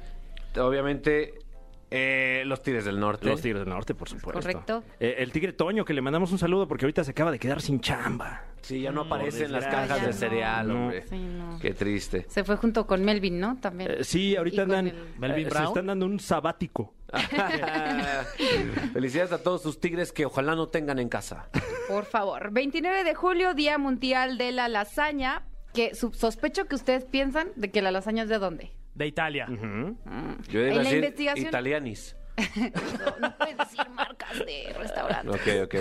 Obviamente, 0.60 1.34
eh, 1.90 2.42
los 2.46 2.62
tigres 2.62 2.84
del 2.84 2.98
norte. 2.98 3.26
Los 3.28 3.40
tigres 3.40 3.60
del 3.60 3.68
norte, 3.68 3.94
por 3.94 4.08
supuesto. 4.08 4.40
Correcto. 4.40 4.82
Eh, 4.98 5.16
el 5.18 5.30
tigre 5.32 5.52
Toño, 5.52 5.84
que 5.84 5.92
le 5.94 6.00
mandamos 6.00 6.32
un 6.32 6.38
saludo 6.38 6.66
porque 6.68 6.84
ahorita 6.86 7.04
se 7.04 7.10
acaba 7.12 7.30
de 7.30 7.38
quedar 7.38 7.60
sin 7.60 7.80
chamba. 7.80 8.44
Sí, 8.62 8.80
ya 8.80 8.90
no 8.92 9.02
aparecen 9.02 9.44
en 9.46 9.52
las 9.52 9.66
cajas 9.66 10.00
de 10.00 10.06
no. 10.06 10.12
cereal, 10.14 10.68
No. 10.68 10.74
hombre. 10.84 11.02
Sí, 11.06 11.18
no. 11.18 11.58
Qué 11.60 11.74
triste. 11.74 12.24
Se 12.30 12.44
fue 12.44 12.56
junto 12.56 12.86
con 12.86 13.04
Melvin, 13.04 13.38
¿no? 13.38 13.58
También. 13.60 13.90
Eh, 13.90 14.04
sí, 14.04 14.34
ahorita 14.36 14.62
andan... 14.62 14.86
el- 14.88 14.94
Melvin 15.18 15.48
eh, 15.48 15.50
se 15.50 15.64
están 15.64 15.86
dando 15.86 16.06
un 16.06 16.18
sabático. 16.18 16.94
Felicidades 18.92 19.32
a 19.32 19.42
todos 19.42 19.62
sus 19.62 19.80
tigres 19.80 20.12
que 20.12 20.24
ojalá 20.26 20.54
no 20.54 20.68
tengan 20.68 20.98
en 20.98 21.08
casa. 21.08 21.48
Por 21.88 22.06
favor. 22.06 22.50
29 22.52 23.04
de 23.04 23.14
julio, 23.14 23.54
Día 23.54 23.76
Mundial 23.78 24.38
de 24.38 24.52
la 24.52 24.68
Lasaña. 24.68 25.42
Que 25.74 25.94
sospecho 25.94 26.66
que 26.66 26.74
ustedes 26.76 27.04
piensan 27.04 27.48
de 27.56 27.70
que 27.70 27.82
la 27.82 27.90
lasaña 27.90 28.22
es 28.22 28.28
de 28.28 28.38
dónde. 28.38 28.70
De 28.94 29.06
Italia. 29.06 29.46
Yo 29.48 30.60
iba 30.60 30.68
En 30.68 30.72
a 30.72 30.74
la 30.76 30.82
decir 30.84 30.96
investigación- 30.98 31.48
italianis. 31.48 32.16
No, 32.56 33.28
no 33.28 33.36
puedes 33.38 33.56
decir 33.58 33.88
marcas 33.90 34.38
de 34.38 34.72
restaurante. 34.78 35.28
Ok, 35.28 35.64
ok. 35.64 35.74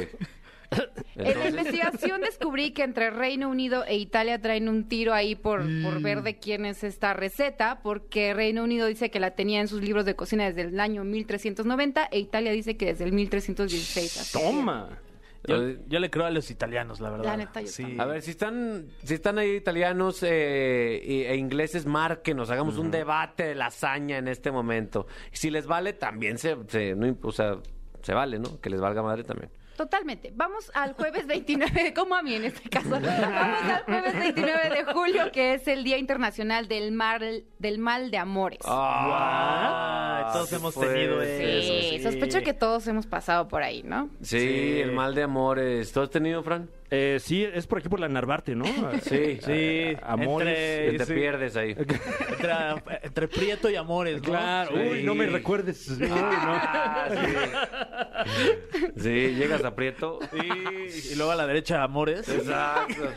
En 1.15 1.37
la 1.39 1.49
investigación 1.49 2.21
descubrí 2.21 2.71
que 2.71 2.81
entre 2.81 3.11
Reino 3.11 3.47
Unido 3.47 3.85
e 3.85 3.95
Italia 3.97 4.41
traen 4.41 4.67
un 4.67 4.87
tiro 4.89 5.13
ahí 5.13 5.35
por, 5.35 5.61
por 5.83 6.01
ver 6.01 6.23
de 6.23 6.39
quién 6.39 6.65
es 6.65 6.83
esta 6.83 7.13
receta, 7.13 7.79
porque 7.83 8.33
Reino 8.33 8.63
Unido 8.63 8.87
dice 8.87 9.11
que 9.11 9.19
la 9.19 9.35
tenía 9.35 9.61
en 9.61 9.67
sus 9.67 9.83
libros 9.83 10.03
de 10.05 10.15
cocina 10.15 10.45
desde 10.51 10.61
el 10.69 10.79
año 10.79 11.03
1390 11.03 12.05
e 12.11 12.17
Italia 12.17 12.51
dice 12.51 12.75
que 12.75 12.87
desde 12.87 13.03
el 13.03 13.11
1316. 13.13 14.17
así 14.19 14.35
que- 14.39 14.43
¡Toma! 14.43 14.97
Yo, 15.45 15.57
yo 15.87 15.99
le 15.99 16.09
creo 16.09 16.25
a 16.25 16.29
los 16.31 16.49
italianos, 16.49 17.01
la 17.01 17.09
verdad. 17.09 17.25
La 17.25 17.37
neta, 17.37 17.61
yo 17.61 17.67
sí. 17.67 17.97
a 17.99 18.05
ver, 18.05 18.21
si 18.21 18.31
están, 18.31 18.87
si 19.03 19.13
están 19.15 19.37
ahí 19.37 19.51
italianos 19.55 20.23
eh, 20.23 21.01
y- 21.03 21.23
e 21.23 21.35
ingleses, 21.35 21.85
márquenos, 21.85 22.49
hagamos 22.49 22.77
un 22.77 22.91
debate 22.91 23.43
de 23.47 23.55
lasaña 23.55 24.17
en 24.17 24.27
este 24.29 24.51
momento. 24.51 25.05
Y 25.33 25.35
si 25.37 25.49
les 25.49 25.67
vale, 25.67 25.93
también 25.93 26.37
se, 26.37 26.55
se, 26.67 26.95
no, 26.95 27.05
imp- 27.07 27.19
o 27.23 27.31
sea, 27.31 27.57
se 28.01 28.13
vale, 28.13 28.39
¿no? 28.39 28.59
Que 28.61 28.69
les 28.69 28.79
valga 28.79 29.01
madre 29.03 29.23
también. 29.23 29.49
Totalmente. 29.76 30.32
Vamos 30.36 30.71
al 30.74 30.93
jueves 30.93 31.26
29, 31.26 31.93
como 31.95 32.15
a 32.15 32.21
mí 32.21 32.36
en 32.36 32.45
este 32.45 32.69
caso. 32.69 32.89
Vamos 32.89 33.07
al 33.07 33.84
jueves 33.84 34.19
29 34.19 34.69
de 34.69 34.84
julio, 34.93 35.32
que 35.32 35.55
es 35.55 35.67
el 35.67 35.84
Día 35.84 35.97
Internacional 35.97 36.67
del 36.67 36.91
Mal, 36.91 37.43
del 37.59 37.80
mal 37.80 38.11
de 38.11 38.17
Amores. 38.17 38.59
Ah, 38.65 40.30
todos 40.34 40.49
qué 40.49 40.55
hemos 40.55 40.76
tenido 40.76 41.21
eso. 41.21 41.89
sí, 41.89 41.99
sospecho 42.03 42.41
que 42.41 42.53
todos 42.53 42.88
hemos 42.88 43.07
pasado 43.07 43.47
por 43.47 43.63
ahí, 43.63 43.84
¿no? 43.84 44.09
Sí, 44.21 44.80
el 44.80 44.91
mal 44.91 45.15
de 45.15 45.24
amores. 45.24 45.91
¿Tú 45.91 46.01
has 46.01 46.09
tenido, 46.09 46.43
Fran? 46.43 46.69
Eh, 46.95 47.17
sí, 47.19 47.43
es 47.43 47.65
por 47.65 47.79
aquí 47.79 47.89
por 47.89 47.99
la 47.99 48.07
Narvarte, 48.07 48.53
¿no? 48.55 48.65
Sí. 49.01 49.39
Sí, 49.41 49.97
amores. 50.03 50.47
entre- 50.47 50.91
Que 50.91 50.97
te 50.99 51.05
sí. 51.05 51.13
pierdes 51.13 51.55
ahí. 51.55 51.71
Entre, 51.71 52.53
entre 53.01 53.27
Prieto 53.27 53.67
y 53.69 53.75
Amores, 53.75 54.17
¿no? 54.21 54.29
Claro, 54.29 54.71
Sí. 54.75 54.89
uy, 54.91 55.03
no 55.03 55.15
me 55.15 55.25
recuerdes. 55.25 55.89
Uy, 55.89 56.07
no. 56.07 56.15
Ah, 56.15 57.07
sí. 57.09 58.91
Sí, 58.97 59.09
llegas 59.35 59.63
a 59.63 59.73
Prieto. 59.75 60.19
Sí, 60.31 61.11
y 61.13 61.15
luego 61.15 61.31
a 61.31 61.35
la 61.35 61.47
derecha 61.47 61.81
Amores. 61.81 62.27
Exacto. 62.29 63.09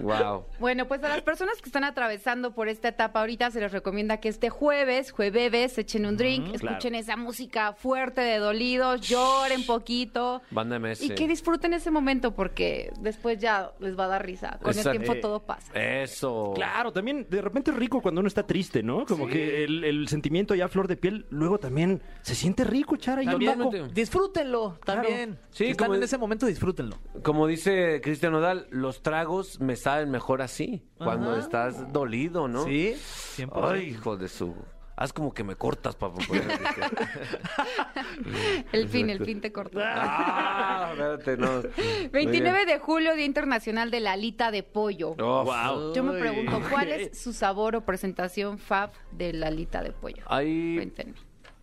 Wow. 0.00 0.44
Bueno, 0.58 0.86
pues 0.86 1.02
a 1.04 1.08
las 1.08 1.22
personas 1.22 1.56
que 1.62 1.68
están 1.68 1.82
atravesando 1.84 2.54
por 2.54 2.68
esta 2.68 2.88
etapa 2.88 3.20
ahorita 3.20 3.50
se 3.50 3.60
les 3.60 3.72
recomienda 3.72 4.18
que 4.18 4.28
este 4.28 4.50
jueves, 4.50 5.10
jueves, 5.10 5.78
echen 5.78 6.04
un 6.04 6.16
drink, 6.16 6.54
escuchen 6.54 6.94
esa 6.94 7.16
música 7.16 7.72
fuerte 7.72 8.20
de 8.20 8.36
dolidos, 8.38 9.00
lloren 9.00 9.64
poquito 9.64 10.42
Banda 10.50 10.78
MS. 10.78 11.02
y 11.02 11.10
que 11.10 11.26
disfruten 11.26 11.72
ese 11.72 11.90
momento 11.90 12.34
porque 12.34 12.55
después 13.00 13.38
ya 13.38 13.72
les 13.80 13.98
va 13.98 14.04
a 14.04 14.08
dar 14.08 14.26
risa. 14.26 14.58
Con 14.60 14.70
Exacto. 14.70 14.90
el 14.90 15.04
tiempo 15.04 15.20
todo 15.20 15.40
pasa. 15.40 15.72
Eso. 15.74 16.52
Claro, 16.54 16.92
también 16.92 17.26
de 17.28 17.40
repente 17.40 17.70
es 17.70 17.76
rico 17.76 18.00
cuando 18.00 18.20
uno 18.20 18.28
está 18.28 18.46
triste, 18.46 18.82
¿no? 18.82 19.04
Como 19.06 19.26
que 19.26 19.64
el, 19.64 19.84
el 19.84 20.08
sentimiento 20.08 20.54
ya 20.54 20.66
a 20.66 20.68
flor 20.68 20.88
de 20.88 20.96
piel, 20.96 21.26
luego 21.30 21.58
también 21.58 22.02
se 22.22 22.34
siente 22.34 22.64
rico 22.64 22.94
echar 22.94 23.18
ahí 23.18 23.26
un 23.26 23.44
También. 23.44 23.94
Disfrútenlo 23.94 24.78
también. 24.84 25.38
Sí, 25.50 25.64
si 25.64 25.70
están 25.70 25.94
en 25.94 26.02
ese 26.02 26.18
momento, 26.18 26.46
disfrútenlo. 26.46 26.98
Como 27.22 27.46
dice 27.46 28.00
Cristian 28.02 28.32
Nodal, 28.32 28.66
los 28.70 29.02
tragos 29.02 29.60
me 29.60 29.76
saben 29.76 30.10
mejor 30.10 30.42
así, 30.42 30.82
cuando 30.98 31.36
estás 31.36 31.92
dolido, 31.92 32.48
¿no? 32.48 32.64
Sí, 32.64 32.94
siempre. 32.96 33.60
Ay, 33.62 33.88
hijo 33.90 34.16
de 34.16 34.28
su... 34.28 34.54
Haz 34.96 35.12
como 35.12 35.34
que 35.34 35.44
me 35.44 35.56
cortas 35.56 35.94
para 35.94 36.14
poder... 36.14 36.42
El 38.72 38.88
fin, 38.88 39.10
el 39.10 39.22
fin 39.24 39.40
te 39.42 39.52
cortó. 39.52 39.78
ah, 39.82 40.88
espérate, 40.92 41.36
no. 41.36 41.62
29 42.12 42.64
de 42.64 42.78
julio, 42.78 43.14
Día 43.14 43.26
Internacional 43.26 43.90
de 43.90 44.00
la 44.00 44.12
Alita 44.12 44.50
de 44.50 44.62
Pollo. 44.62 45.14
wow. 45.14 45.92
Yo 45.94 46.02
me 46.02 46.18
pregunto, 46.18 46.60
¿cuál 46.70 46.88
es 46.92 47.18
su 47.18 47.34
sabor 47.34 47.76
o 47.76 47.84
presentación 47.84 48.58
fab 48.58 48.90
de 49.12 49.34
la 49.34 49.48
alita 49.48 49.82
de 49.82 49.92
pollo? 49.92 50.22
Hay, 50.26 50.76
Cuéntenme. 50.76 51.14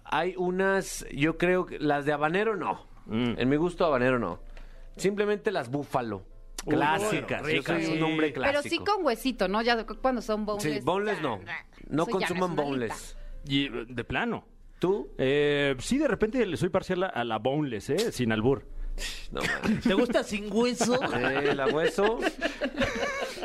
hay 0.04 0.36
unas, 0.38 1.06
yo 1.12 1.38
creo 1.38 1.66
que 1.66 1.80
las 1.80 2.06
de 2.06 2.14
habanero 2.14 2.56
no. 2.56 2.86
Mm. 3.08 3.34
En 3.38 3.50
mi 3.50 3.56
gusto 3.56 3.86
habanero 3.86 4.20
no. 4.20 4.40
Simplemente 4.96 5.52
las 5.52 5.70
búfalo. 5.70 6.24
Uy, 6.66 6.76
Clásicas. 6.76 7.42
bueno, 7.42 7.56
yo 7.58 7.64
soy 7.64 7.76
ricas, 7.78 7.90
un 7.90 7.98
sí. 7.98 8.02
hombre 8.04 8.32
clásico. 8.32 8.62
Pero 8.62 8.70
sí 8.70 8.78
con 8.80 9.06
huesito, 9.06 9.48
¿no? 9.48 9.62
Ya 9.62 9.86
cuando 9.86 10.22
son 10.22 10.46
boneless. 10.46 10.80
Sí, 10.80 10.86
boneless 10.86 11.22
no. 11.22 11.40
No 11.90 12.04
Eso 12.04 12.20
ya 12.20 12.28
consuman 12.28 12.56
boneless. 12.56 13.18
Y 13.48 13.70
de 13.70 14.04
plano. 14.04 14.46
¿Tú? 14.80 15.10
Eh, 15.18 15.76
sí, 15.80 15.98
de 15.98 16.08
repente 16.08 16.46
le 16.46 16.58
soy 16.58 16.70
parcial 16.70 17.04
a, 17.04 17.08
a 17.08 17.24
la 17.24 17.40
boneless, 17.40 17.90
¿eh? 17.90 18.12
Sin 18.12 18.32
albur. 18.32 18.68
No, 19.32 19.42
man. 19.42 19.82
¿Te 19.82 19.94
gusta 19.94 20.24
sin 20.24 20.52
hueso? 20.52 21.00
Eh, 21.16 21.56
la 21.56 21.68
hueso 21.68 22.20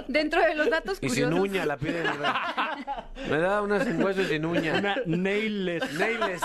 Dentro 0.09 0.41
de 0.41 0.55
los 0.55 0.71
datos 0.71 0.99
y 1.01 1.09
sin 1.11 1.33
uña 1.33 1.67
la 1.67 1.77
piden. 1.77 2.07
Me 3.31 3.39
da 3.39 3.63
una 3.63 3.85
sin 3.85 4.03
hueso 4.03 4.23
y 4.23 4.25
sin 4.25 4.45
uña. 4.45 4.79
Una 4.79 4.97
nailless. 5.07 5.93
Nailless. 5.93 6.43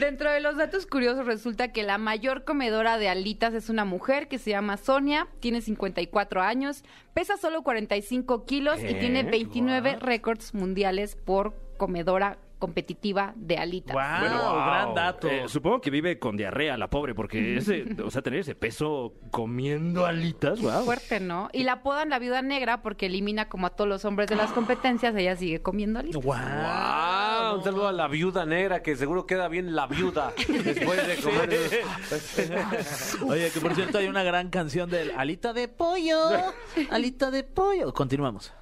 Dentro 0.00 0.30
de 0.30 0.40
los 0.40 0.56
datos 0.56 0.86
curiosos 0.86 1.26
resulta 1.26 1.72
que 1.72 1.82
la 1.82 1.98
mayor 1.98 2.44
comedora 2.44 2.98
de 2.98 3.08
alitas 3.08 3.54
es 3.54 3.68
una 3.68 3.84
mujer 3.84 4.28
que 4.28 4.38
se 4.38 4.50
llama 4.50 4.76
Sonia, 4.76 5.28
tiene 5.40 5.60
54 5.60 6.42
años, 6.42 6.84
pesa 7.14 7.36
solo 7.36 7.62
45 7.62 8.44
kilos 8.44 8.80
y 8.80 8.94
tiene 8.94 9.22
29 9.24 9.96
récords 9.96 10.54
mundiales 10.54 11.16
por 11.16 11.54
comedora 11.76 12.38
competitiva 12.60 13.32
de 13.34 13.56
alitas. 13.56 13.92
Wow, 13.94 14.30
Wow. 14.40 14.54
gran 14.64 14.94
dato. 14.94 15.26
Eh, 15.28 15.48
supongo 15.48 15.80
que 15.80 15.90
vive 15.90 16.20
con 16.20 16.36
diarrea 16.36 16.76
la 16.78 16.88
pobre, 16.88 17.12
porque 17.16 17.56
ese, 17.56 17.84
o 18.04 18.10
sea, 18.12 18.22
tener 18.22 18.38
ese 18.40 18.54
peso 18.54 19.14
comiendo 19.32 20.06
alitas, 20.06 20.60
wow. 20.60 20.84
Fuerte, 20.84 21.18
¿no? 21.18 21.48
Y 21.52 21.64
la 21.64 21.72
apodan 21.72 22.08
la 22.10 22.18
viuda 22.20 22.42
negra 22.42 22.82
porque 22.82 23.06
elimina 23.06 23.48
como 23.48 23.66
a 23.66 23.70
todos 23.70 23.88
los 23.88 24.04
hombres 24.04 24.28
de 24.28 24.36
las 24.36 24.52
competencias, 24.52 25.16
ella 25.16 25.34
sigue 25.34 25.60
comiendo 25.62 25.98
alitas. 25.98 26.22
Wow. 26.22 26.36
Ah, 26.36 27.54
un 27.56 27.64
saludo 27.64 27.88
a 27.88 27.92
la 27.92 28.06
viuda 28.06 28.44
negra, 28.46 28.82
que 28.82 28.94
seguro 28.94 29.26
queda 29.26 29.48
bien 29.48 29.74
la 29.74 29.86
viuda 29.86 30.32
después 30.48 31.06
de 31.08 31.16
comer. 31.16 31.50
Oye, 33.26 33.50
que 33.50 33.60
por 33.60 33.74
cierto 33.74 33.98
hay 33.98 34.06
una 34.06 34.22
gran 34.22 34.50
canción 34.50 34.90
del 34.90 35.10
Alita 35.16 35.52
de 35.54 35.66
pollo, 35.68 36.18
Alita 36.90 37.30
de 37.30 37.42
pollo. 37.44 37.92
Continuamos. 37.94 38.52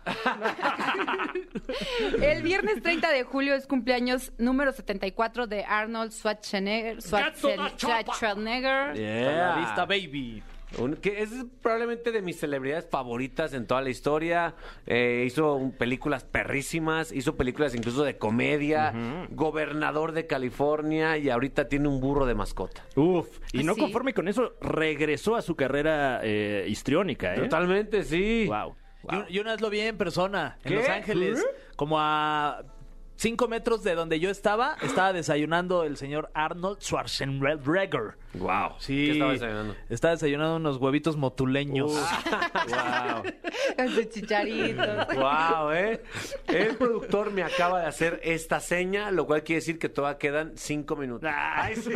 El 2.22 2.42
viernes 2.42 2.80
30 2.82 3.10
de 3.10 3.24
julio 3.24 3.54
es 3.54 3.66
cumpleaños 3.66 3.87
número 4.38 4.72
74 4.72 5.46
de 5.46 5.64
Arnold 5.64 6.12
Schwarzenegger. 6.12 6.98
Schwarzen- 6.98 7.76
Schwarzenegger. 7.76 8.90
A 8.90 8.94
la 8.94 9.56
vista, 9.58 9.84
baby. 9.86 10.42
Un- 10.78 10.96
que 10.96 11.22
es 11.22 11.30
probablemente 11.62 12.12
de 12.12 12.20
mis 12.20 12.38
celebridades 12.38 12.86
favoritas 12.90 13.54
en 13.54 13.66
toda 13.66 13.80
la 13.80 13.88
historia. 13.88 14.54
Eh, 14.86 15.24
hizo 15.26 15.54
un- 15.54 15.72
películas 15.72 16.24
perrísimas, 16.24 17.10
hizo 17.10 17.36
películas 17.36 17.74
incluso 17.74 18.04
de 18.04 18.18
comedia, 18.18 18.92
gobernador 19.30 20.12
de 20.12 20.26
California 20.26 21.16
y 21.16 21.30
ahorita 21.30 21.68
tiene 21.68 21.88
un 21.88 22.00
burro 22.02 22.26
de 22.26 22.34
mascota. 22.34 22.82
Uf, 22.96 23.28
y 23.54 23.62
no 23.64 23.72
Sí. 23.74 23.80
conforme 23.80 24.12
con 24.12 24.28
eso, 24.28 24.52
regresó 24.60 25.36
a 25.36 25.42
su 25.42 25.56
carrera 25.56 26.20
eh, 26.22 26.66
histriónica, 26.68 27.34
¿eh? 27.34 27.38
Totalmente, 27.40 28.04
sí. 28.04 28.44
Wow. 28.46 28.74
Y 29.10 29.16
un- 29.16 29.24
Y 29.30 29.38
una 29.38 29.52
vez 29.52 29.62
lo 29.62 29.70
vi 29.70 29.80
en 29.80 29.96
persona, 29.96 30.58
en. 30.64 30.74
Los 30.74 30.88
Ángeles, 30.88 31.46
como 31.76 31.98
a 31.98 32.62
cinco 33.18 33.48
metros 33.48 33.82
de 33.82 33.94
donde 33.94 34.20
yo 34.20 34.30
estaba, 34.30 34.76
estaba 34.80 35.12
desayunando 35.12 35.82
el 35.84 35.96
señor 35.96 36.30
Arnold 36.34 36.78
Schwarzenegger. 36.80 38.16
Wow. 38.34 38.74
Sí. 38.78 39.06
¿Qué 39.06 39.12
estaba 39.12 39.32
desayunando? 39.32 39.74
Estaba 39.88 40.14
desayunando 40.14 40.56
unos 40.56 40.76
huevitos 40.76 41.16
motuleños. 41.16 41.90
wow. 41.92 43.22
Con 43.76 43.88
sus 43.90 44.08
chicharitos. 44.10 45.06
Wow, 45.16 45.72
¿eh? 45.72 46.02
El 46.46 46.76
productor 46.76 47.32
me 47.32 47.42
acaba 47.42 47.80
de 47.80 47.86
hacer 47.86 48.20
esta 48.22 48.60
seña, 48.60 49.10
lo 49.10 49.26
cual 49.26 49.42
quiere 49.42 49.60
decir 49.60 49.78
que 49.78 49.88
todavía 49.88 50.18
quedan 50.18 50.52
cinco 50.56 50.94
minutos. 50.96 51.28
Ay, 51.34 51.76
sí. 51.76 51.90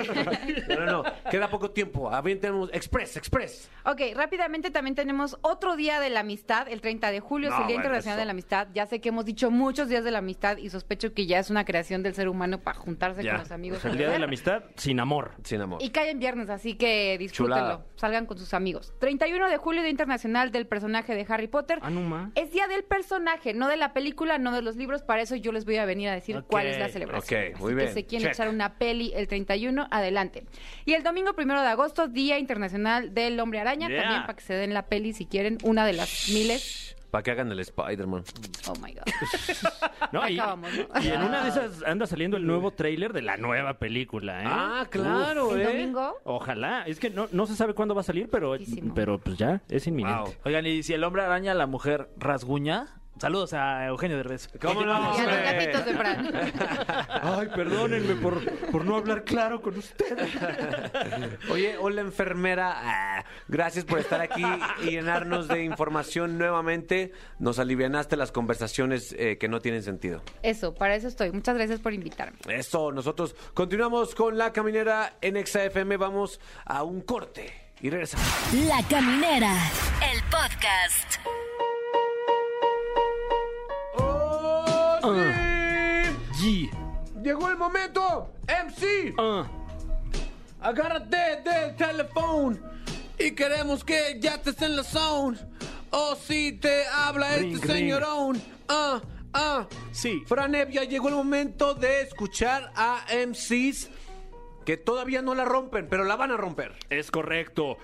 No, 0.68 0.74
no, 0.86 0.86
no. 0.86 1.04
Queda 1.30 1.48
poco 1.48 1.70
tiempo. 1.70 2.10
Avientemos 2.10 2.70
Express, 2.72 3.16
Express. 3.16 3.70
Ok, 3.84 4.00
rápidamente 4.14 4.70
también 4.70 4.94
tenemos 4.94 5.38
otro 5.42 5.76
día 5.76 6.00
de 6.00 6.10
la 6.10 6.20
amistad, 6.20 6.68
el 6.68 6.80
30 6.80 7.10
de 7.10 7.20
julio, 7.20 7.48
es 7.50 7.54
No, 7.54 7.60
el 7.62 7.66
Día 7.68 7.76
bueno, 7.76 7.82
Internacional 7.84 8.18
eso. 8.18 8.20
de 8.20 8.26
la 8.26 8.30
Amistad. 8.32 8.68
Ya 8.74 8.86
sé 8.86 9.00
que 9.00 9.10
hemos 9.10 9.24
dicho 9.24 9.50
muchos 9.50 9.88
días 9.88 10.02
de 10.04 10.10
la 10.10 10.18
amistad 10.18 10.56
y 10.56 10.70
sospecho 10.70 11.11
que 11.12 11.26
ya 11.26 11.38
es 11.38 11.50
una 11.50 11.64
creación 11.64 12.02
del 12.02 12.14
ser 12.14 12.28
humano 12.28 12.58
para 12.60 12.78
juntarse 12.78 13.22
Ya. 13.22 13.32
con 13.32 13.40
los 13.40 13.52
amigos. 13.52 13.84
El 13.84 13.96
día 13.96 14.10
de 14.10 14.18
la 14.18 14.24
amistad 14.26 14.64
sin 14.76 15.00
amor. 15.00 15.32
Sin 15.44 15.60
amor. 15.60 15.82
Y 15.82 15.90
cae 15.90 16.10
en 16.10 16.18
viernes, 16.18 16.50
así 16.50 16.74
que 16.74 17.16
disfrútenlo. 17.18 17.56
Chulada. 17.56 17.86
Salgan 17.96 18.26
con 18.26 18.38
sus 18.38 18.54
amigos. 18.54 18.92
31 18.98 19.48
de 19.48 19.56
julio, 19.56 19.82
Día 19.82 19.90
Internacional 19.90 20.50
del 20.52 20.66
Personaje 20.66 21.14
de 21.14 21.24
Harry 21.28 21.48
Potter. 21.48 21.78
Ah, 21.82 21.90
no 21.90 22.00
ma. 22.02 22.30
Es 22.34 22.50
día 22.52 22.66
del 22.66 22.84
personaje, 22.84 23.54
no 23.54 23.68
de 23.68 23.76
la 23.76 23.92
película, 23.92 24.38
no 24.38 24.52
de 24.52 24.62
los 24.62 24.76
libros. 24.76 25.02
Para 25.02 25.22
eso 25.22 25.36
yo 25.36 25.52
les 25.52 25.64
voy 25.64 25.76
a 25.76 25.84
venir 25.84 26.08
a 26.08 26.12
decir 26.14 26.42
cuál 26.48 26.66
es 26.66 26.78
la 26.78 26.88
celebración. 26.88 27.52
ok, 27.52 27.58
muy 27.60 27.68
Así 27.72 27.74
bien. 27.76 27.88
que 27.88 27.94
si 27.94 28.04
quieren 28.04 28.26
Check. 28.28 28.34
echar 28.34 28.48
una 28.48 28.78
peli 28.78 29.12
el 29.14 29.28
31, 29.28 29.88
adelante. 29.90 30.44
Y 30.84 30.94
el 30.94 31.02
domingo 31.02 31.34
primero 31.34 31.60
de 31.60 31.68
agosto, 31.68 32.08
Día 32.08 32.38
Internacional 32.38 33.14
del 33.14 33.38
Hombre 33.40 33.60
Araña. 33.60 33.88
Yeah. 33.88 34.00
También 34.02 34.22
para 34.22 34.34
que 34.34 34.42
se 34.42 34.54
den 34.54 34.74
la 34.74 34.86
peli 34.86 35.12
si 35.12 35.26
quieren, 35.26 35.58
una 35.62 35.86
de 35.86 35.92
las 35.92 36.28
miles. 36.32 36.91
Para 37.12 37.22
que 37.22 37.30
hagan 37.30 37.52
el 37.52 37.60
Spider-Man. 37.60 38.24
Oh 38.68 38.74
my 38.82 38.94
God. 38.94 39.02
No, 40.12 40.28
y, 40.28 40.38
Acabamos, 40.38 40.70
¿no? 40.74 41.00
y 41.00 41.08
en 41.08 41.22
una 41.22 41.42
de 41.44 41.48
esas 41.48 41.82
anda 41.84 42.06
saliendo 42.06 42.36
el 42.36 42.46
nuevo 42.46 42.72
tráiler 42.72 43.14
de 43.14 43.22
la 43.22 43.38
nueva 43.38 43.78
película, 43.78 44.42
¿eh? 44.42 44.46
Ah, 44.46 44.86
claro, 44.90 45.54
¿El 45.54 45.62
¿eh? 45.62 45.64
domingo? 45.64 46.18
Ojalá. 46.24 46.82
Es 46.86 46.98
que 46.98 47.08
no, 47.08 47.28
no 47.32 47.46
se 47.46 47.54
sabe 47.54 47.72
cuándo 47.72 47.94
va 47.94 48.02
a 48.02 48.04
salir, 48.04 48.28
pero, 48.28 48.54
pero 48.94 49.18
pues 49.18 49.38
ya, 49.38 49.62
es 49.70 49.86
inminente. 49.86 50.20
Wow. 50.20 50.34
Oigan, 50.44 50.66
y 50.66 50.82
si 50.82 50.92
el 50.92 51.04
hombre 51.04 51.22
araña, 51.22 51.54
la 51.54 51.66
mujer 51.66 52.10
rasguña. 52.18 53.01
Saludos 53.18 53.52
a 53.52 53.86
Eugenio 53.86 54.16
Derbez. 54.16 54.48
¿Cómo 54.60 54.82
no? 54.84 54.92
Y 54.92 54.96
a 54.96 55.08
los 55.08 55.18
hombre? 55.18 55.42
gatitos 55.42 55.84
de 55.84 55.94
Fran. 55.94 56.32
Ay, 57.22 57.48
perdónenme 57.54 58.14
por, 58.16 58.44
por 58.72 58.84
no 58.84 58.96
hablar 58.96 59.22
claro 59.24 59.62
con 59.62 59.78
usted. 59.78 60.18
Oye, 61.50 61.76
hola 61.78 62.00
enfermera, 62.00 62.72
Ah, 62.74 63.24
gracias 63.46 63.84
por 63.84 64.00
estar 64.00 64.20
aquí 64.20 64.42
y 64.82 64.90
llenarnos 64.90 65.46
de 65.46 65.62
información 65.62 66.36
nuevamente. 66.36 67.12
Nos 67.38 67.58
alivianaste 67.60 68.16
las 68.16 68.32
conversaciones 68.32 69.14
eh, 69.18 69.38
que 69.38 69.46
no 69.48 69.60
tienen 69.60 69.82
sentido. 69.84 70.22
Eso, 70.42 70.74
para 70.74 70.96
eso 70.96 71.06
estoy. 71.06 71.30
Muchas 71.30 71.54
gracias 71.54 71.78
por 71.78 71.92
invitarme. 71.92 72.38
Eso, 72.48 72.90
nosotros 72.90 73.36
continuamos 73.54 74.14
con 74.16 74.36
la 74.36 74.52
caminera 74.52 75.14
en 75.20 75.36
XFM. 75.46 75.96
Vamos 75.96 76.40
a 76.64 76.82
un 76.82 77.02
corte 77.02 77.52
y 77.80 77.90
regresamos. 77.90 78.26
La 78.66 78.82
Caminera, 78.88 79.54
el 80.12 80.20
podcast. 80.24 81.20
Llegó 87.22 87.48
el 87.48 87.56
momento, 87.56 88.32
MC. 88.48 89.14
Ah. 89.18 89.46
Agárrate 90.60 91.42
del 91.44 91.76
teléfono 91.76 92.58
y 93.18 93.30
queremos 93.32 93.84
que 93.84 94.18
ya 94.20 94.34
estés 94.34 94.60
en 94.62 94.76
la 94.76 94.82
zone. 94.84 95.38
O 95.90 96.16
si 96.16 96.52
te 96.52 96.84
habla 96.86 97.36
Ring, 97.36 97.54
este 97.54 97.66
ring. 97.66 97.76
señorón. 97.76 98.42
Ah, 98.68 99.00
ah. 99.34 99.66
Sí. 99.92 100.22
Franevia, 100.26 100.84
llegó 100.84 101.08
el 101.08 101.14
momento 101.14 101.74
de 101.74 102.02
escuchar 102.02 102.72
a 102.74 103.04
MCs 103.26 103.88
que 104.64 104.76
todavía 104.76 105.22
no 105.22 105.34
la 105.34 105.44
rompen, 105.44 105.88
pero 105.88 106.04
la 106.04 106.16
van 106.16 106.30
a 106.30 106.36
romper. 106.36 106.76
Es 106.90 107.10
correcto. 107.10 107.76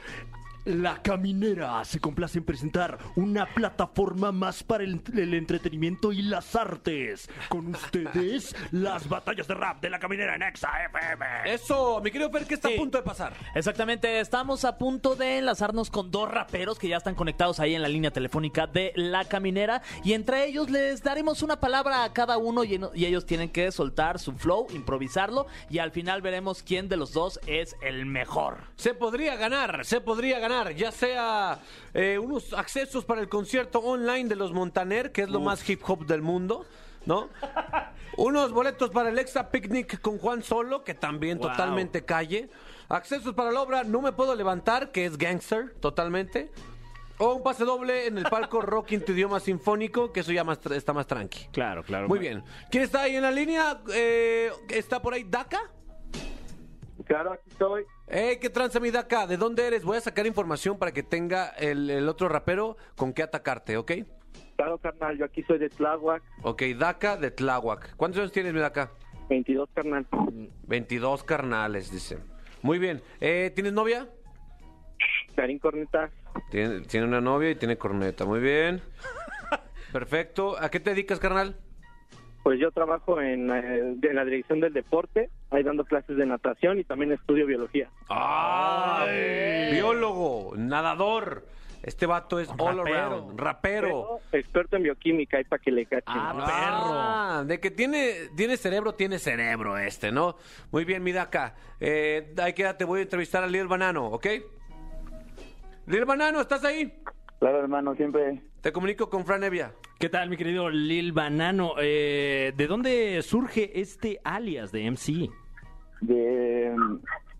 La 0.68 1.00
Caminera 1.02 1.82
se 1.86 1.98
complace 1.98 2.38
en 2.38 2.44
presentar 2.44 2.98
una 3.16 3.46
plataforma 3.46 4.32
más 4.32 4.62
para 4.62 4.84
el, 4.84 5.00
el 5.16 5.32
entretenimiento 5.32 6.12
y 6.12 6.20
las 6.20 6.54
artes. 6.54 7.30
Con 7.48 7.68
ustedes, 7.68 8.54
las 8.72 9.08
batallas 9.08 9.48
de 9.48 9.54
rap 9.54 9.80
de 9.80 9.88
La 9.88 9.98
Caminera 9.98 10.34
en 10.34 10.42
Exa 10.42 10.68
FM. 10.90 11.24
Eso, 11.54 12.02
mi 12.04 12.10
querido 12.10 12.30
Fer, 12.30 12.44
¿qué 12.46 12.54
está 12.54 12.68
Sí. 12.68 12.74
a 12.74 12.76
punto 12.76 12.98
de 12.98 13.04
pasar? 13.04 13.32
Exactamente, 13.54 14.20
estamos 14.20 14.66
a 14.66 14.76
punto 14.76 15.14
de 15.16 15.38
enlazarnos 15.38 15.88
con 15.90 16.10
dos 16.10 16.30
raperos 16.30 16.78
que 16.78 16.88
ya 16.88 16.98
están 16.98 17.14
conectados 17.14 17.60
ahí 17.60 17.74
en 17.74 17.80
la 17.80 17.88
línea 17.88 18.10
telefónica 18.10 18.66
de 18.66 18.92
La 18.94 19.24
Caminera 19.24 19.80
y 20.04 20.12
entre 20.12 20.44
ellos 20.46 20.68
les 20.68 21.02
daremos 21.02 21.42
una 21.42 21.60
palabra 21.60 22.04
a 22.04 22.12
cada 22.12 22.36
uno 22.36 22.62
y, 22.62 22.78
y 22.94 23.06
ellos 23.06 23.24
tienen 23.24 23.48
que 23.48 23.72
soltar 23.72 24.18
su 24.18 24.32
flow, 24.34 24.66
improvisarlo 24.74 25.46
y 25.70 25.78
al 25.78 25.92
final 25.92 26.20
veremos 26.20 26.62
quién 26.62 26.90
de 26.90 26.98
los 26.98 27.14
dos 27.14 27.40
es 27.46 27.74
el 27.80 28.04
mejor. 28.04 28.58
Se 28.76 28.92
podría 28.92 29.36
ganar, 29.36 29.86
se 29.86 30.02
podría 30.02 30.38
ganar, 30.40 30.57
ya 30.74 30.92
sea 30.92 31.58
eh, 31.94 32.18
unos 32.18 32.52
accesos 32.52 33.04
para 33.04 33.20
el 33.20 33.28
concierto 33.28 33.78
online 33.80 34.28
de 34.28 34.36
los 34.36 34.52
Montaner, 34.52 35.12
que 35.12 35.22
es 35.22 35.30
lo 35.30 35.40
más 35.40 35.68
hip 35.68 35.82
hop 35.88 36.06
del 36.06 36.22
mundo, 36.22 36.66
¿no? 37.06 37.28
unos 38.16 38.52
boletos 38.52 38.90
para 38.90 39.08
el 39.10 39.18
Extra 39.18 39.50
Picnic 39.50 40.00
con 40.00 40.18
Juan 40.18 40.42
Solo, 40.42 40.84
que 40.84 40.94
también 40.94 41.38
Wow. 41.38 41.48
totalmente 41.50 42.04
calle. 42.04 42.50
Accesos 42.88 43.34
para 43.34 43.52
la 43.52 43.60
obra 43.62 43.84
No 43.84 44.00
Me 44.00 44.12
Puedo 44.12 44.34
Levantar, 44.34 44.90
que 44.92 45.04
es 45.04 45.16
gangster, 45.18 45.74
totalmente. 45.80 46.50
O 47.18 47.34
un 47.34 47.42
pase 47.42 47.64
doble 47.64 48.06
en 48.06 48.16
el 48.18 48.24
palco 48.24 48.60
Rock 48.62 48.92
en 48.92 49.04
tu 49.04 49.12
idioma 49.12 49.40
sinfónico, 49.40 50.12
que 50.12 50.20
eso 50.20 50.32
ya 50.32 50.44
más 50.44 50.58
está 50.70 50.92
más 50.92 51.06
tranqui. 51.06 51.48
Claro, 51.52 51.82
claro. 51.82 52.08
Muy 52.08 52.18
bien. 52.18 52.42
¿Quién 52.70 52.84
está 52.84 53.02
ahí 53.02 53.16
en 53.16 53.22
la 53.22 53.30
línea? 53.30 53.80
Eh, 53.92 54.50
¿Está 54.68 55.02
por 55.02 55.14
ahí 55.14 55.24
Daca? 55.24 55.60
Claro, 57.04 57.32
aquí 57.32 57.48
estoy. 57.50 57.84
¡Ey, 58.08 58.38
qué 58.38 58.50
tranza 58.50 58.80
mi 58.80 58.90
Daca! 58.90 59.26
¿De 59.26 59.36
dónde 59.36 59.66
eres? 59.66 59.84
Voy 59.84 59.96
a 59.96 60.00
sacar 60.00 60.26
información 60.26 60.78
para 60.78 60.92
que 60.92 61.02
tenga 61.02 61.48
el, 61.50 61.88
el 61.90 62.08
otro 62.08 62.28
rapero 62.28 62.76
con 62.96 63.12
qué 63.12 63.22
atacarte, 63.22 63.76
¿ok? 63.76 63.92
Claro, 64.56 64.78
carnal, 64.78 65.16
yo 65.16 65.24
aquí 65.24 65.42
soy 65.44 65.58
de 65.58 65.68
Tláhuac, 65.68 66.22
Ok, 66.42 66.62
Daca 66.76 67.16
de 67.16 67.30
Tláhuac. 67.30 67.94
¿Cuántos 67.96 68.18
años 68.20 68.32
tienes, 68.32 68.52
mi 68.52 68.60
Daca? 68.60 68.90
22, 69.28 69.68
carnal. 69.74 70.06
22 70.66 71.22
carnales, 71.22 71.92
dice. 71.92 72.18
Muy 72.62 72.78
bien. 72.78 73.02
Eh, 73.20 73.52
¿Tienes 73.54 73.72
novia? 73.72 74.08
Karim 75.36 75.58
Corneta, 75.60 76.10
Tiene, 76.50 76.80
tiene 76.80 77.06
una 77.06 77.20
novia 77.20 77.50
y 77.50 77.54
tiene 77.54 77.78
corneta. 77.78 78.24
Muy 78.24 78.40
bien. 78.40 78.82
Perfecto. 79.92 80.56
¿A 80.60 80.70
qué 80.70 80.80
te 80.80 80.90
dedicas, 80.90 81.20
carnal? 81.20 81.56
Pues 82.48 82.60
yo 82.60 82.70
trabajo 82.70 83.20
en, 83.20 83.50
eh, 83.50 83.98
en 84.00 84.16
la 84.16 84.24
dirección 84.24 84.58
del 84.58 84.72
deporte, 84.72 85.28
ahí 85.50 85.62
dando 85.62 85.84
clases 85.84 86.16
de 86.16 86.24
natación 86.24 86.78
y 86.78 86.84
también 86.84 87.12
estudio 87.12 87.44
biología. 87.44 87.90
¡Ah! 88.08 89.04
Biólogo, 89.70 90.54
nadador. 90.56 91.44
Este 91.82 92.06
vato 92.06 92.40
es 92.40 92.48
all 92.56 92.78
Rapero. 92.78 92.96
around. 92.96 93.38
Rapero. 93.38 94.20
Pero 94.30 94.40
experto 94.42 94.76
en 94.76 94.84
bioquímica, 94.84 95.36
ahí 95.36 95.44
para 95.44 95.60
que 95.60 95.70
le 95.70 95.84
cachen. 95.84 96.04
Ah, 96.16 97.44
de 97.46 97.60
que 97.60 97.70
tiene, 97.70 98.14
tiene 98.34 98.56
cerebro, 98.56 98.94
tiene 98.94 99.18
cerebro 99.18 99.76
este, 99.76 100.10
¿no? 100.10 100.36
Muy 100.70 100.86
bien, 100.86 101.02
mi 101.02 101.12
Daca. 101.12 101.54
Eh, 101.80 102.32
ahí 102.42 102.54
quédate, 102.54 102.86
voy 102.86 103.00
a 103.00 103.02
entrevistar 103.02 103.44
a 103.44 103.46
Lil 103.46 103.66
Banano, 103.66 104.06
¿ok? 104.06 104.26
Lil 105.86 106.06
Banano, 106.06 106.40
¿estás 106.40 106.64
ahí? 106.64 106.98
Claro, 107.40 107.60
hermano, 107.60 107.94
siempre 107.94 108.40
Te 108.60 108.72
comunico 108.72 109.08
con 109.08 109.24
Fran 109.24 109.44
Evia. 109.44 109.72
¿Qué 109.98 110.08
tal, 110.08 110.28
mi 110.28 110.36
querido 110.36 110.68
Lil 110.68 111.12
Banano? 111.12 111.74
Eh, 111.80 112.52
¿De 112.56 112.66
dónde 112.66 113.22
surge 113.22 113.80
este 113.80 114.20
alias 114.24 114.72
de 114.72 114.90
MC? 114.90 115.30
de 116.00 116.74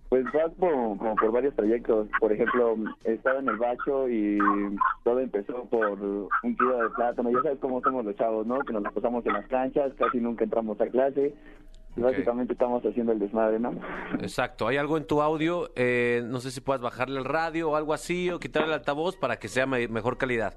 pues 0.09 0.25
vas 0.33 0.51
por, 0.55 0.73
como 0.73 1.15
por 1.17 1.33
varios 1.33 1.55
trayectos. 1.55 2.09
Por 2.19 2.33
ejemplo, 2.33 2.77
estaba 3.05 3.41
en 3.41 3.49
el 3.49 3.57
bacho 3.57 4.09
y 4.09 4.39
todo 5.05 5.21
empezó 5.21 5.65
por 5.67 6.01
un 6.01 6.57
kilo 6.57 6.83
de 6.83 6.91
plátano. 6.91 7.31
Ya 7.31 7.43
sabes 7.43 7.59
cómo 7.61 7.83
somos 7.83 8.05
los 8.05 8.17
chavos, 8.17 8.47
¿no? 8.47 8.61
Que 8.61 8.73
nos 8.73 8.83
la 8.83 8.91
pasamos 8.91 9.27
en 9.27 9.35
las 9.35 9.47
canchas, 9.49 9.93
casi 9.99 10.19
nunca 10.19 10.45
entramos 10.45 10.81
a 10.81 10.87
clase. 10.87 11.35
Y 11.99 12.01
básicamente 12.01 12.53
estamos 12.53 12.81
haciendo 12.87 13.11
el 13.11 13.19
desmadre, 13.19 13.59
¿no? 13.59 13.73
Exacto, 14.21 14.69
hay 14.69 14.77
algo 14.77 14.97
en 14.97 15.05
tu 15.05 15.21
audio, 15.21 15.73
eh, 15.75 16.23
no 16.25 16.39
sé 16.39 16.53
si 16.53 16.61
puedas 16.61 16.81
bajarle 16.81 17.19
el 17.19 17.25
radio 17.25 17.71
o 17.71 17.75
algo 17.77 17.93
así, 17.93 18.31
o 18.31 18.39
quitarle 18.39 18.69
el 18.69 18.75
altavoz 18.75 19.17
para 19.17 19.39
que 19.41 19.49
sea 19.49 19.67
me- 19.67 19.89
mejor 19.89 20.17
calidad. 20.17 20.55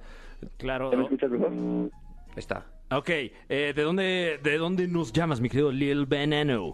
Claro. 0.58 0.92
¿Ya 0.92 0.98
me 0.98 1.04
escuchas 1.06 1.32
mejor? 1.32 1.52
Ahí 1.52 1.90
está. 2.38 2.66
Ok, 2.92 3.10
eh, 3.10 3.34
¿de, 3.76 3.82
dónde, 3.82 4.40
¿de 4.44 4.58
dónde 4.60 4.88
nos 4.88 5.12
llamas, 5.14 5.42
mi 5.42 5.50
querido 5.50 5.72
Lil 5.72 6.06
Banano? 6.06 6.74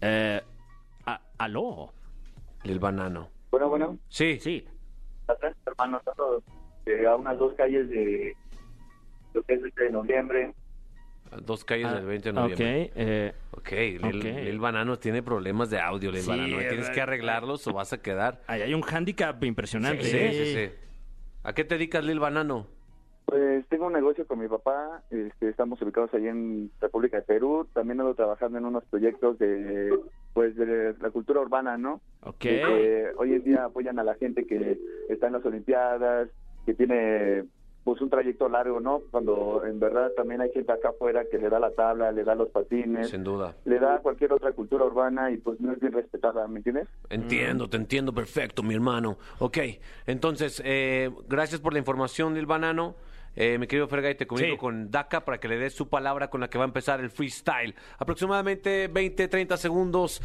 Eh, 0.00 0.40
a- 1.06 1.20
¿Aló? 1.38 1.90
Lil 2.64 2.78
Banano. 2.80 3.28
Bueno, 3.52 3.68
bueno, 3.68 3.98
Sí, 4.08 4.38
Sí. 4.40 4.66
atrás, 5.28 5.54
hermano, 5.66 5.98
estamos 5.98 6.42
eh, 6.86 7.06
a 7.06 7.14
unas 7.16 7.38
dos 7.38 7.54
calles 7.54 7.88
de 7.88 8.34
lo 9.32 9.42
que 9.44 9.54
es 9.54 9.62
el 9.62 9.70
de 9.76 9.90
noviembre. 9.90 10.54
Dos 11.42 11.64
calles 11.64 11.86
Ah, 11.90 11.94
del 11.96 12.06
20 12.06 12.32
de 12.32 12.38
Ok. 12.38 12.42
noviembre. 12.42 12.92
eh, 12.94 13.32
Ok, 13.52 13.70
Lil, 13.72 14.04
Ok. 14.18 14.24
Lil 14.24 14.58
Banano 14.60 14.98
tiene 14.98 15.22
problemas 15.22 15.68
de 15.70 15.80
audio, 15.80 16.10
Lil 16.12 16.20
Sí, 16.22 16.28
Banano. 16.30 16.58
Tienes 16.58 16.90
que 16.90 17.00
arreglarlos 17.00 17.66
o 17.66 17.72
vas 17.72 17.92
a 17.92 17.98
quedar. 18.00 18.40
ahí 18.46 18.62
hay 18.62 18.74
un 18.74 18.82
hándicap 18.82 19.42
impresionante. 19.42 20.04
Sí, 20.04 20.16
¿eh? 20.16 20.32
sí, 20.32 20.54
sí. 20.54 20.72
¿A 21.42 21.52
qué 21.52 21.64
te 21.64 21.74
dedicas, 21.74 22.04
Lil 22.04 22.20
Banano? 22.20 22.66
Pues 23.26 23.66
tengo 23.68 23.86
un 23.86 23.94
negocio 23.94 24.26
con 24.26 24.38
mi 24.38 24.48
papá, 24.48 25.02
este, 25.10 25.48
estamos 25.48 25.80
ubicados 25.80 26.12
ahí 26.12 26.26
en 26.28 26.70
República 26.78 27.16
de 27.16 27.22
Perú, 27.22 27.66
también 27.72 27.98
ando 28.00 28.14
trabajando 28.14 28.58
en 28.58 28.66
unos 28.66 28.84
proyectos 28.84 29.38
de 29.38 29.98
pues 30.34 30.54
de 30.56 30.94
la 31.00 31.10
cultura 31.10 31.40
urbana, 31.40 31.78
¿no? 31.78 32.00
Ok. 32.22 32.44
Hoy 33.16 33.32
en 33.32 33.44
día 33.44 33.64
apoyan 33.64 33.98
a 33.98 34.04
la 34.04 34.14
gente 34.16 34.46
que 34.46 34.78
está 35.08 35.28
en 35.28 35.32
las 35.32 35.44
Olimpiadas, 35.46 36.28
que 36.66 36.74
tiene 36.74 37.44
pues 37.84 38.00
un 38.00 38.08
trayecto 38.08 38.48
largo, 38.48 38.80
¿no? 38.80 39.02
Cuando 39.10 39.62
en 39.66 39.78
verdad 39.78 40.10
también 40.16 40.40
hay 40.40 40.50
gente 40.52 40.72
acá 40.72 40.88
afuera 40.88 41.24
que 41.30 41.36
le 41.38 41.50
da 41.50 41.58
la 41.60 41.70
tabla, 41.70 42.10
le 42.12 42.24
da 42.24 42.34
los 42.34 42.48
patines, 42.48 43.10
Sin 43.10 43.22
duda. 43.22 43.54
le 43.66 43.78
da 43.78 43.98
cualquier 43.98 44.32
otra 44.32 44.52
cultura 44.52 44.84
urbana 44.86 45.30
y 45.30 45.36
pues 45.36 45.60
no 45.60 45.70
es 45.72 45.80
bien 45.80 45.92
respetada, 45.92 46.48
¿me 46.48 46.58
entiendes? 46.60 46.88
Entiendo, 47.10 47.68
te 47.68 47.76
entiendo 47.76 48.12
perfecto, 48.14 48.62
mi 48.62 48.74
hermano. 48.74 49.18
Ok, 49.38 49.58
entonces, 50.06 50.62
eh, 50.64 51.10
gracias 51.28 51.60
por 51.60 51.74
la 51.74 51.78
información, 51.78 52.34
Lil 52.34 52.46
Banano. 52.46 52.94
Eh, 53.36 53.58
mi 53.58 53.66
querido 53.66 53.88
Fergay, 53.88 54.16
te 54.16 54.26
comunico 54.28 54.52
Sí. 54.54 54.58
con 54.58 54.90
Daka 54.90 55.24
para 55.24 55.38
que 55.38 55.48
le 55.48 55.58
des 55.58 55.74
su 55.74 55.88
palabra 55.88 56.30
con 56.30 56.40
la 56.40 56.48
que 56.48 56.56
va 56.56 56.64
a 56.64 56.68
empezar 56.68 57.00
el 57.00 57.10
freestyle. 57.10 57.74
Aproximadamente 57.98 58.88
20, 58.88 59.28
30 59.28 59.56
segundos. 59.56 60.22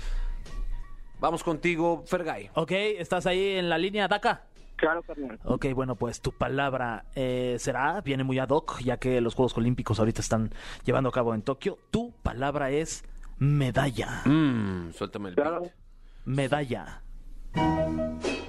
Vamos 1.20 1.43
contigo, 1.43 2.03
Fergay. 2.05 2.49
Ok, 2.53 2.72
¿estás 2.72 3.26
ahí 3.26 3.57
en 3.57 3.68
la 3.68 3.78
línea, 3.78 4.07
Daka? 4.07 4.43
Claro, 4.80 5.01
carnal. 5.03 5.39
Ok, 5.43 5.65
bueno, 5.73 5.95
pues 5.95 6.21
tu 6.21 6.32
palabra 6.32 7.05
eh, 7.15 7.55
será, 7.59 7.99
viene 8.01 8.23
muy 8.23 8.39
ad 8.39 8.49
hoc, 8.49 8.80
ya 8.82 8.97
que 8.97 9.19
los 9.19 9.36
Juegos 9.36 9.57
Olímpicos 9.57 9.99
ahorita 9.99 10.21
están 10.21 10.51
llevando 10.86 11.09
a 11.09 11.11
cabo 11.11 11.34
en 11.34 11.41
Tokio. 11.41 11.77
Tu 11.91 12.13
palabra 12.23 12.69
es 12.71 13.03
medalla. 13.39 14.21
Mm, 14.25 14.91
suéltame 14.93 15.30
el 15.30 15.36
Claro. 15.36 15.61
beat. 15.61 15.73
Medalla. 16.25 17.01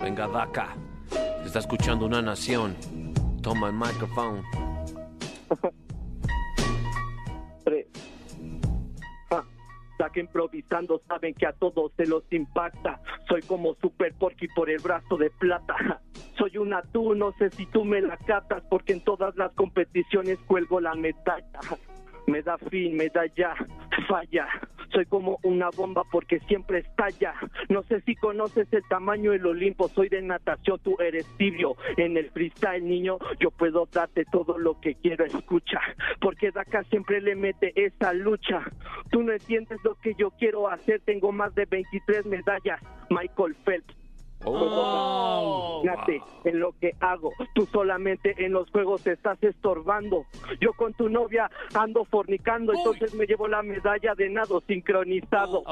Venga, 0.03 0.29
Daka. 0.29 0.77
Te 1.11 1.47
está 1.47 1.59
escuchando 1.59 2.07
una 2.07 2.23
nación. 2.23 2.77
Toma 3.43 3.69
el 3.69 3.75
micrófono. 3.75 4.43
Tres. 7.65 7.87
Que 10.09 10.21
improvisando 10.21 11.03
saben 11.07 11.35
que 11.35 11.47
a 11.47 11.53
todos 11.53 11.93
se 11.97 12.07
los 12.07 12.25
impacta. 12.33 13.01
Soy 13.29 13.43
como 13.43 13.75
Super 13.75 14.15
Porky 14.15 14.49
por 14.49 14.71
el 14.71 14.79
brazo 14.79 15.17
de 15.19 15.31
plata. 15.31 16.01
Soy 16.39 16.57
una 16.57 16.83
tú, 16.83 17.15
no 17.15 17.33
sé 17.39 17.51
si 17.51 17.67
tú 17.67 17.85
me 17.85 18.01
la 18.01 18.17
catas, 18.17 18.63
porque 18.71 18.95
en 18.95 19.05
todas 19.05 19.37
las 19.37 19.53
competiciones 19.53 20.39
cuelgo 20.47 20.81
la 20.81 20.95
medalla. 20.95 21.61
Me 22.27 22.43
da 22.43 22.59
fin, 22.59 22.97
me 22.97 23.09
da 23.09 23.27
ya, 23.37 23.55
falla. 24.09 24.47
Soy 24.93 25.07
como 25.07 25.39
una 25.45 25.71
bomba 25.71 26.03
porque 26.11 26.41
siempre 26.41 26.81
estalla. 26.81 27.35
No 27.69 27.83
sé 27.85 28.01
si 28.01 28.17
conoces 28.17 28.67
el 28.73 28.83
tamaño 28.89 29.31
del 29.31 29.47
Olimpo. 29.47 29.89
Soy 29.89 30.09
de 30.09 30.21
natación, 30.21 30.81
tú 30.83 30.97
eres 30.99 31.27
tibio. 31.37 31.77
En 31.97 32.17
el 32.17 32.31
freestyle, 32.31 32.85
niño, 32.85 33.19
yo 33.39 33.51
puedo 33.53 33.87
darte 33.93 34.25
todo 34.33 34.59
lo 34.59 34.81
que 34.81 34.97
quiero. 34.97 35.25
Escucha, 35.25 35.81
porque 36.21 36.49
acá 36.49 36.83
siempre 36.85 37.21
le 37.21 37.37
mete 37.37 37.73
esa 37.77 38.13
lucha. 38.13 38.65
Tú 39.11 39.23
no 39.23 39.33
entiendes 39.33 39.79
lo 39.85 39.95
que 39.95 40.15
yo 40.15 40.31
quiero 40.33 40.69
hacer. 40.69 41.01
Tengo 41.05 41.31
más 41.31 41.55
de 41.55 41.67
23 41.67 42.27
medallas. 42.27 42.81
Michael 43.11 43.55
Phelps. 43.65 44.00
Oh, 44.45 45.83
Fíjate 45.83 46.23
en 46.45 46.61
lo 46.61 46.73
que 46.81 46.95
hago. 47.01 47.33
Tú 47.55 47.67
solamente 47.67 48.35
en 48.39 48.53
los 48.53 48.71
juegos 48.71 49.03
te 49.03 49.13
estás 49.13 49.43
estorbando. 49.43 50.25
Yo 50.61 50.73
con 50.73 50.95
tu 50.95 51.09
novia 51.09 51.51
ando 51.75 52.05
fornicando, 52.05 52.73
entonces 52.73 53.15
me 53.15 53.27
llevo 53.27 53.49
la 53.49 53.63
medalla 53.63 54.15
de 54.15 54.31
nado 54.31 54.63
sincronizado. 54.67 55.63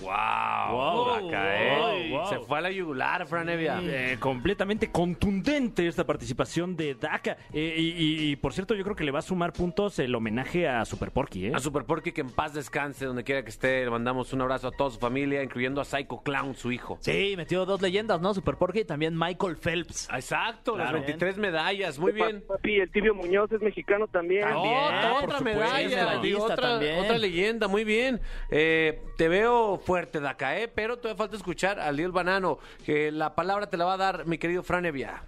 Wow, 0.00 0.72
Wow, 0.72 1.30
¿eh? 1.32 2.08
wow, 2.10 2.18
wow. 2.20 2.28
Se 2.28 2.38
fue 2.40 2.58
a 2.58 2.60
la 2.62 2.70
yugular, 2.70 3.26
Fran 3.26 3.48
Evia. 3.48 3.80
Eh, 3.82 4.16
completamente 4.20 4.90
contundente 4.90 5.86
esta 5.86 6.04
participación 6.06 6.76
de 6.76 6.94
Daka. 6.94 7.36
Eh, 7.52 7.74
y, 7.76 7.88
y- 7.90 8.30
y, 8.32 8.36
por 8.36 8.52
cierto, 8.52 8.74
yo 8.74 8.84
creo 8.84 8.96
que 8.96 9.04
le 9.04 9.10
va 9.10 9.18
a 9.20 9.22
sumar 9.22 9.52
puntos 9.52 9.98
el 9.98 10.14
homenaje 10.14 10.68
a 10.68 10.84
Super 10.84 11.10
Porky, 11.10 11.46
¿eh? 11.46 11.52
A 11.54 11.58
Super 11.58 11.84
Porky 11.84 12.12
que 12.12 12.20
en 12.20 12.30
paz 12.30 12.54
descanse 12.54 13.04
donde 13.06 13.24
quiera 13.24 13.42
que 13.42 13.50
esté. 13.50 13.84
Le 13.84 13.90
mandamos 13.90 14.32
un 14.32 14.40
abrazo 14.42 14.68
a 14.68 14.70
toda 14.72 14.90
su 14.90 14.98
familia, 14.98 15.42
incluyendo 15.42 15.80
a 15.80 15.84
Psycho 15.84 16.22
Clown, 16.22 16.54
su 16.54 16.72
hijo. 16.72 16.98
Sí, 17.00 17.34
metió 17.36 17.64
dos 17.66 17.80
leyendas, 17.82 18.20
¿no? 18.20 18.34
Super 18.34 18.56
Porky 18.56 18.80
y 18.80 18.84
también 18.84 19.16
Michael 19.18 19.56
Phelps. 19.56 20.08
Exacto, 20.12 20.76
las 20.76 20.88
Claro. 20.90 20.98
23 21.04 21.36
medallas, 21.38 21.98
muy 21.98 22.12
bien. 22.12 22.42
Papi, 22.46 22.76
el 22.80 22.90
tibio 22.90 23.14
Muñoz 23.14 23.50
es 23.52 23.60
mexicano 23.60 24.06
también. 24.08 24.42
También. 24.42 24.74
Otra, 25.22 25.40
medalla, 25.40 26.20
otra, 26.38 26.56
también. 26.56 26.98
otra 27.00 27.18
leyenda, 27.18 27.68
muy 27.68 27.84
bien. 27.84 28.20
Eh, 28.50 29.00
te 29.16 29.28
veo 29.30 29.78
fuerte, 29.78 30.20
Daka, 30.20 30.58
¿eh? 30.58 30.68
pero 30.68 30.98
todavía 30.98 31.16
falta 31.16 31.36
escuchar 31.36 31.80
a 31.80 31.90
Lil 31.92 32.10
Banano, 32.12 32.58
que 32.84 33.10
la 33.10 33.34
palabra 33.34 33.70
te 33.70 33.78
la 33.78 33.86
va 33.86 33.94
a 33.94 33.96
dar 33.96 34.26
mi 34.26 34.36
querido 34.36 34.62
Fran 34.62 34.84
Evia. 34.84 35.22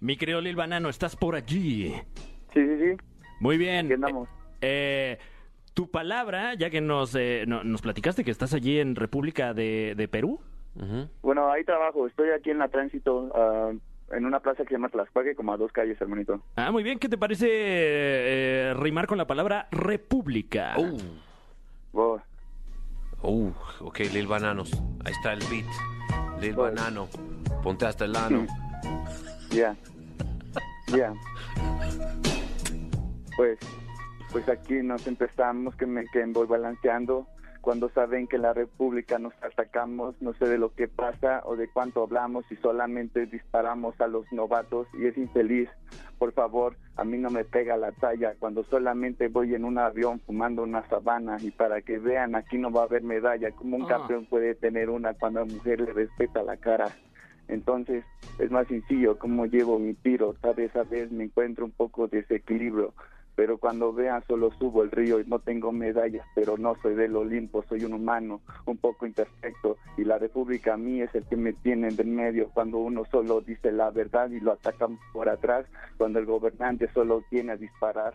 Mi 0.00 0.16
querido 0.16 0.40
Lil 0.40 0.56
Banano, 0.56 0.88
estás 0.88 1.14
por 1.14 1.36
allí. 1.36 1.94
Sí, 2.52 2.66
sí, 2.66 2.76
sí. 2.80 2.96
Muy 3.38 3.56
bien. 3.58 3.86
Aquí 3.86 3.94
andamos. 3.94 4.28
Eh, 4.60 5.18
tu 5.74 5.90
palabra, 5.90 6.54
ya 6.54 6.68
que 6.70 6.80
nos, 6.80 7.14
eh, 7.14 7.44
no- 7.46 7.62
nos 7.62 7.80
platicaste 7.82 8.24
que 8.24 8.30
estás 8.32 8.52
allí 8.54 8.80
en 8.80 8.96
República 8.96 9.54
de, 9.54 9.94
de 9.96 10.08
Perú. 10.08 10.40
Bueno, 11.22 11.50
ahí 11.52 11.62
trabajo, 11.64 12.06
estoy 12.06 12.30
aquí 12.30 12.50
en 12.50 12.58
la 12.58 12.68
tránsito, 12.68 13.30
ah, 13.34 13.70
en 14.12 14.24
una 14.26 14.40
plaza 14.40 14.62
que 14.62 14.68
se 14.68 14.74
llama 14.74 14.88
Tlaxpaque, 14.88 15.34
como 15.34 15.52
a 15.52 15.56
dos 15.56 15.70
calles, 15.72 16.00
hermanito. 16.00 16.40
Ah, 16.56 16.70
muy 16.72 16.82
bien. 16.82 16.98
¿Qué 16.98 17.08
te 17.08 17.18
parece 17.18 17.46
eh, 17.50 18.74
rimar 18.74 19.06
con 19.06 19.18
la 19.18 19.26
palabra 19.26 19.68
república? 19.70 20.74
Uh, 20.78 20.98
Oh, 21.92 22.20
uh, 23.22 23.52
ok, 23.80 23.98
Lil 24.12 24.26
Bananos. 24.26 24.70
Ahí 25.04 25.12
está 25.12 25.32
el 25.32 25.40
beat. 25.50 25.66
Lil. 26.40 26.54
Banano. 26.54 27.08
Ponte 27.62 27.86
hasta 27.86 28.04
el 28.04 28.16
ano. 28.16 28.46
ya, 29.50 29.76
ya. 30.88 31.12
Pues, 33.36 33.58
pues 34.32 34.48
aquí 34.48 34.74
nos 34.82 35.06
empezamos, 35.06 35.74
que 35.76 35.86
me 35.86 36.04
que 36.06 36.24
voy 36.26 36.46
balanceando. 36.46 37.26
Cuando 37.60 37.90
saben 37.90 38.26
que 38.26 38.38
la 38.38 38.52
República 38.54 39.18
nos 39.18 39.34
atacamos, 39.42 40.14
no 40.20 40.32
sé 40.34 40.48
de 40.48 40.56
lo 40.58 40.72
que 40.74 40.88
pasa 40.88 41.42
o 41.44 41.56
de 41.56 41.68
cuánto 41.68 42.02
hablamos 42.02 42.44
y 42.50 42.56
solamente 42.56 43.26
disparamos 43.26 44.00
a 44.00 44.06
los 44.06 44.24
novatos 44.32 44.86
y 44.98 45.06
es 45.06 45.16
infeliz. 45.18 45.68
Por 46.18 46.32
favor, 46.32 46.76
a 46.96 47.04
mí 47.04 47.18
no 47.18 47.30
me 47.30 47.44
pega 47.44 47.76
la 47.76 47.92
talla 47.92 48.34
cuando 48.38 48.64
solamente 48.64 49.28
voy 49.28 49.54
en 49.54 49.64
un 49.64 49.78
avión 49.78 50.20
fumando 50.20 50.62
una 50.62 50.86
sabana 50.88 51.36
y 51.40 51.50
para 51.50 51.82
que 51.82 51.98
vean 51.98 52.34
aquí 52.34 52.56
no 52.58 52.70
va 52.70 52.82
a 52.82 52.84
haber 52.84 53.02
medalla. 53.02 53.50
como 53.52 53.76
un 53.76 53.84
Ah. 53.84 53.88
campeón 53.98 54.26
puede 54.26 54.54
tener 54.54 54.88
una 54.90 55.14
cuando 55.14 55.40
a 55.40 55.44
mujer 55.44 55.80
le 55.80 55.92
respeta 55.92 56.42
la 56.42 56.56
cara? 56.56 56.88
Entonces 57.48 58.04
es 58.38 58.50
más 58.50 58.66
sencillo 58.68 59.18
cómo 59.18 59.46
llevo 59.46 59.78
mi 59.78 59.94
tiro. 59.94 60.34
Tal 60.40 60.54
vez 60.54 60.74
a 60.76 60.84
veces 60.84 61.10
me 61.10 61.24
encuentro 61.24 61.64
un 61.64 61.72
poco 61.72 62.06
desequilibrio, 62.06 62.94
pero 63.34 63.58
cuando 63.58 63.92
vean 63.92 64.22
solo 64.26 64.50
subo 64.58 64.82
el 64.82 64.90
río 64.90 65.20
y 65.20 65.24
no 65.24 65.38
tengo 65.38 65.72
medallas, 65.72 66.26
pero 66.34 66.58
no 66.58 66.74
soy 66.82 66.94
del 66.94 67.16
Olimpo, 67.16 67.64
soy 67.68 67.84
un 67.84 67.94
humano 67.94 68.40
un 68.66 68.76
poco 68.76 69.06
imperfecto 69.06 69.76
y 69.96 70.04
la 70.04 70.18
República 70.18 70.74
a 70.74 70.76
mí 70.76 71.00
es 71.00 71.14
el 71.14 71.24
que 71.26 71.36
me 71.36 71.52
tiene 71.52 71.88
en 71.88 72.14
medio 72.14 72.50
cuando 72.52 72.78
uno 72.78 73.04
solo 73.10 73.40
dice 73.40 73.72
la 73.72 73.90
verdad 73.90 74.30
y 74.30 74.40
lo 74.40 74.52
atacan 74.52 74.98
por 75.12 75.28
atrás, 75.28 75.66
cuando 75.96 76.18
el 76.18 76.26
gobernante 76.26 76.88
solo 76.92 77.22
tiene 77.30 77.52
a 77.52 77.56
disparar. 77.56 78.14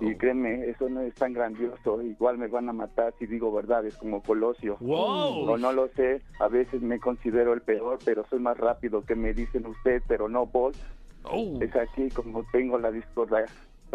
Y 0.00 0.14
créeme, 0.14 0.68
eso 0.68 0.88
no 0.88 1.00
es 1.00 1.14
tan 1.14 1.32
grandioso. 1.32 2.02
Igual 2.02 2.38
me 2.38 2.48
van 2.48 2.68
a 2.68 2.72
matar 2.72 3.14
si 3.18 3.26
digo 3.26 3.52
verdades 3.52 3.96
como 3.96 4.22
Colosio. 4.22 4.76
¡Wow! 4.80 5.50
O 5.50 5.56
no 5.56 5.72
lo 5.72 5.88
sé, 5.88 6.22
a 6.38 6.48
veces 6.48 6.82
me 6.82 6.98
considero 6.98 7.54
el 7.54 7.62
peor, 7.62 7.98
pero 8.04 8.26
soy 8.28 8.40
más 8.40 8.58
rápido 8.58 9.04
que 9.04 9.14
me 9.14 9.32
dicen 9.32 9.66
usted, 9.66 10.02
pero 10.06 10.28
no 10.28 10.46
vos. 10.46 10.78
Oh. 11.24 11.58
Es 11.60 11.74
así 11.74 12.10
como 12.10 12.44
tengo 12.52 12.78
la 12.78 12.90
discordia, 12.90 13.46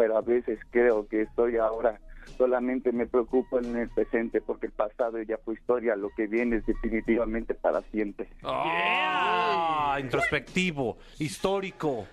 pero 0.02 0.18
a 0.18 0.20
veces 0.20 0.58
creo 0.70 1.06
que 1.06 1.22
estoy 1.22 1.58
ahora. 1.58 2.00
Solamente 2.36 2.90
me 2.90 3.06
preocupo 3.06 3.60
en 3.60 3.76
el 3.76 3.88
presente 3.88 4.40
porque 4.40 4.66
el 4.66 4.72
pasado 4.72 5.22
ya 5.22 5.38
fue 5.44 5.54
historia, 5.54 5.94
lo 5.94 6.08
que 6.16 6.26
viene 6.26 6.56
es 6.56 6.66
definitivamente 6.66 7.54
para 7.54 7.82
siempre. 7.82 8.26
Ah, 8.42 9.96
introspectivo, 10.00 10.98
histórico. 11.20 12.08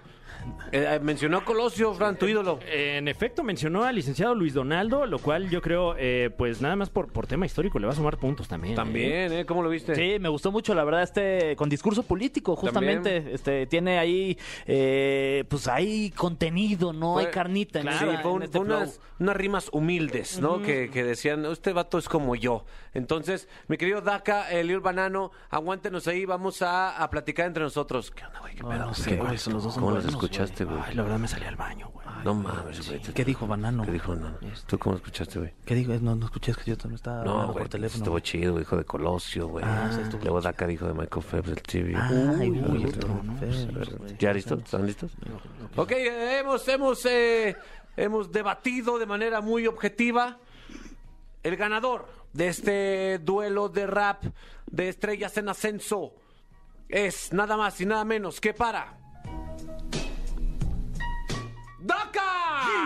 Eh, 0.71 0.85
eh, 0.95 0.99
mencionó 1.01 1.37
a 1.39 1.43
Colosio, 1.45 1.93
Fran, 1.93 2.15
tu 2.17 2.27
ídolo. 2.27 2.59
En 2.71 3.07
efecto, 3.07 3.43
mencionó 3.43 3.83
al 3.83 3.95
licenciado 3.95 4.35
Luis 4.35 4.53
Donaldo, 4.53 5.05
lo 5.05 5.19
cual 5.19 5.49
yo 5.49 5.61
creo, 5.61 5.95
eh, 5.97 6.29
pues 6.37 6.61
nada 6.61 6.75
más 6.75 6.89
por, 6.89 7.11
por 7.11 7.25
tema 7.27 7.45
histórico, 7.45 7.79
le 7.79 7.87
va 7.87 7.93
a 7.93 7.95
sumar 7.95 8.17
puntos 8.17 8.47
también. 8.47 8.73
¿eh? 8.73 8.75
También, 8.75 9.33
¿eh? 9.33 9.45
¿Cómo 9.45 9.63
lo 9.63 9.69
viste? 9.69 9.95
Sí, 9.95 10.19
me 10.19 10.29
gustó 10.29 10.51
mucho, 10.51 10.73
la 10.75 10.83
verdad, 10.83 11.03
este 11.03 11.55
con 11.55 11.69
discurso 11.69 12.03
político, 12.03 12.55
justamente, 12.55 13.15
También. 13.15 13.35
este 13.35 13.65
tiene 13.67 13.97
ahí, 13.99 14.37
eh, 14.67 15.43
pues 15.49 15.67
hay 15.67 16.11
contenido, 16.11 16.93
no 16.93 17.13
Fue- 17.13 17.25
hay 17.25 17.31
carnita. 17.31 17.79
en 17.81 17.89
Sí, 17.91 18.05
fue 18.21 18.31
un- 18.31 18.37
en 18.37 18.43
este 18.43 18.57
fue 18.59 18.67
unas, 18.67 18.99
unas 19.19 19.35
rimas 19.35 19.69
humildes, 19.73 20.39
¿no? 20.39 20.61
que, 20.61 20.89
que 20.91 21.03
decían, 21.03 21.45
este 21.45 21.73
vato 21.73 21.97
es 21.97 22.07
como 22.07 22.35
yo. 22.35 22.65
Entonces, 22.93 23.47
mi 23.67 23.77
querido 23.77 24.01
Daca, 24.01 24.49
el 24.51 24.69
Banano, 24.79 25.31
aguántenos 25.49 26.07
ahí, 26.07 26.25
vamos 26.25 26.61
a, 26.61 27.01
a 27.01 27.09
platicar 27.09 27.47
entre 27.47 27.63
nosotros. 27.63 28.11
¿Qué 28.11 28.23
onda, 28.25 28.39
güey? 28.39 28.55
¿Qué 28.55 28.61
No, 28.63 28.69
pedo? 28.69 28.85
no 28.85 28.93
sé, 28.93 29.09
¿Qué, 29.11 29.15
güey, 29.17 29.37
son 29.37 29.53
los 29.53 29.63
dos 29.63 29.73
¿Cómo 29.73 29.87
los 29.91 30.03
buenos, 30.03 30.13
escuchaste, 30.29 30.63
güey? 30.65 30.79
Ay, 30.85 30.95
la 30.95 31.03
verdad 31.03 31.19
me 31.19 31.27
salí 31.27 31.45
al 31.45 31.55
baño, 31.55 31.89
güey. 31.93 32.07
No 32.23 32.33
mames, 32.35 32.87
güey. 32.87 32.99
¿Qué 33.01 33.25
dijo 33.25 33.47
Banano? 33.47 33.83
¿Qué 33.83 33.91
dijo 33.91 34.11
Banano? 34.13 34.37
¿Tú 34.67 34.77
cómo 34.77 34.95
escuchaste, 34.95 35.39
güey? 35.39 35.53
¿Qué 35.65 35.75
digo? 35.75 35.93
No, 36.01 36.15
no 36.15 36.25
escuché, 36.25 36.51
es 36.51 36.57
que 36.57 36.71
yo 36.71 36.77
también 36.77 36.95
estaba 36.95 37.23
No, 37.23 37.31
hablando 37.31 37.53
güey, 37.53 37.63
por 37.63 37.69
teléfono. 37.69 37.97
estuvo 37.97 38.11
güey. 38.13 38.23
chido, 38.23 38.57
dijo 38.59 38.77
de 38.77 38.83
Colosio, 38.85 39.47
güey. 39.47 39.65
Ah, 39.65 39.89
Luego. 40.21 40.41
Daca 40.41 40.67
dijo 40.67 40.85
de 40.87 40.93
Michael 40.93 41.25
Phelps, 41.25 41.49
del 41.49 41.61
TV. 41.61 41.95
Ay, 41.95 42.49
Uy, 42.51 42.59
uy, 42.61 42.77
uy, 42.77 42.85
otro. 42.85 43.21
¿no? 43.23 43.35
Phelps, 43.37 43.97
güey. 43.97 44.17
¿Ya 44.17 44.33
listos? 44.33 44.59
¿Están 44.59 44.85
listos? 44.85 45.11
Ok, 45.75 45.91
eh, 45.91 46.39
hemos, 46.39 46.67
hemos, 46.67 47.05
eh, 47.05 47.55
hemos 47.97 48.31
debatido 48.31 48.99
de 48.99 49.05
manera 49.05 49.41
muy 49.41 49.65
objetiva 49.67 50.37
el 51.43 51.55
ganador 51.55 52.07
de 52.33 52.47
este 52.49 53.19
duelo 53.19 53.69
de 53.69 53.87
rap 53.87 54.23
de 54.69 54.89
estrellas 54.89 55.35
en 55.37 55.49
ascenso 55.49 56.13
es 56.89 57.31
nada 57.33 57.55
más 57.57 57.79
y 57.81 57.85
nada 57.85 58.03
menos 58.05 58.41
que 58.41 58.53
para 58.53 58.97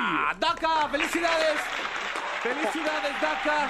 ¡Daca! 0.04 0.36
¡Daca! 0.40 0.90
¡Felicidades! 0.90 1.60
¡Felicidades, 2.42 3.22
Daca! 3.22 3.70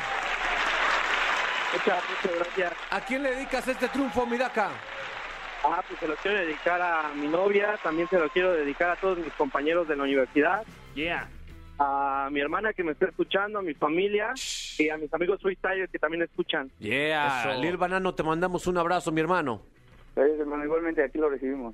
Muchas, 1.73 2.03
muchas 2.09 2.35
gracias. 2.39 2.73
¿A 2.91 3.01
quién 3.01 3.23
le 3.23 3.31
dedicas 3.35 3.67
este 3.67 3.87
triunfo, 3.89 4.25
mi 4.25 4.37
Daca? 4.37 4.69
Ah, 5.63 5.81
pues 5.87 5.99
se 5.99 6.07
lo 6.07 6.15
quiero 6.17 6.37
dedicar 6.39 6.81
a 6.81 7.09
mi 7.15 7.27
novia, 7.27 7.77
también 7.83 8.07
se 8.09 8.19
lo 8.19 8.29
quiero 8.29 8.51
dedicar 8.51 8.89
a 8.91 8.95
todos 8.97 9.17
mis 9.19 9.31
compañeros 9.33 9.87
de 9.87 9.95
la 9.95 10.03
universidad, 10.03 10.63
Yeah. 10.95 11.27
a 11.79 12.27
mi 12.31 12.39
hermana 12.41 12.73
que 12.73 12.83
me 12.83 12.91
está 12.91 13.05
escuchando, 13.05 13.59
a 13.59 13.61
mi 13.61 13.73
familia 13.73 14.33
y 14.77 14.89
a 14.89 14.97
mis 14.97 15.11
amigos 15.13 15.39
freestylers 15.41 15.89
que 15.91 15.99
también 15.99 16.23
escuchan. 16.23 16.69
Yeah, 16.79 17.51
Eso. 17.51 17.61
Lil 17.61 17.77
Banano, 17.77 18.13
te 18.13 18.23
mandamos 18.23 18.67
un 18.67 18.77
abrazo, 18.77 19.11
mi 19.11 19.21
hermano. 19.21 19.61
Gracias, 20.15 20.39
hermano. 20.41 20.63
Igualmente 20.63 21.03
aquí 21.03 21.17
lo 21.17 21.29
recibimos. 21.29 21.73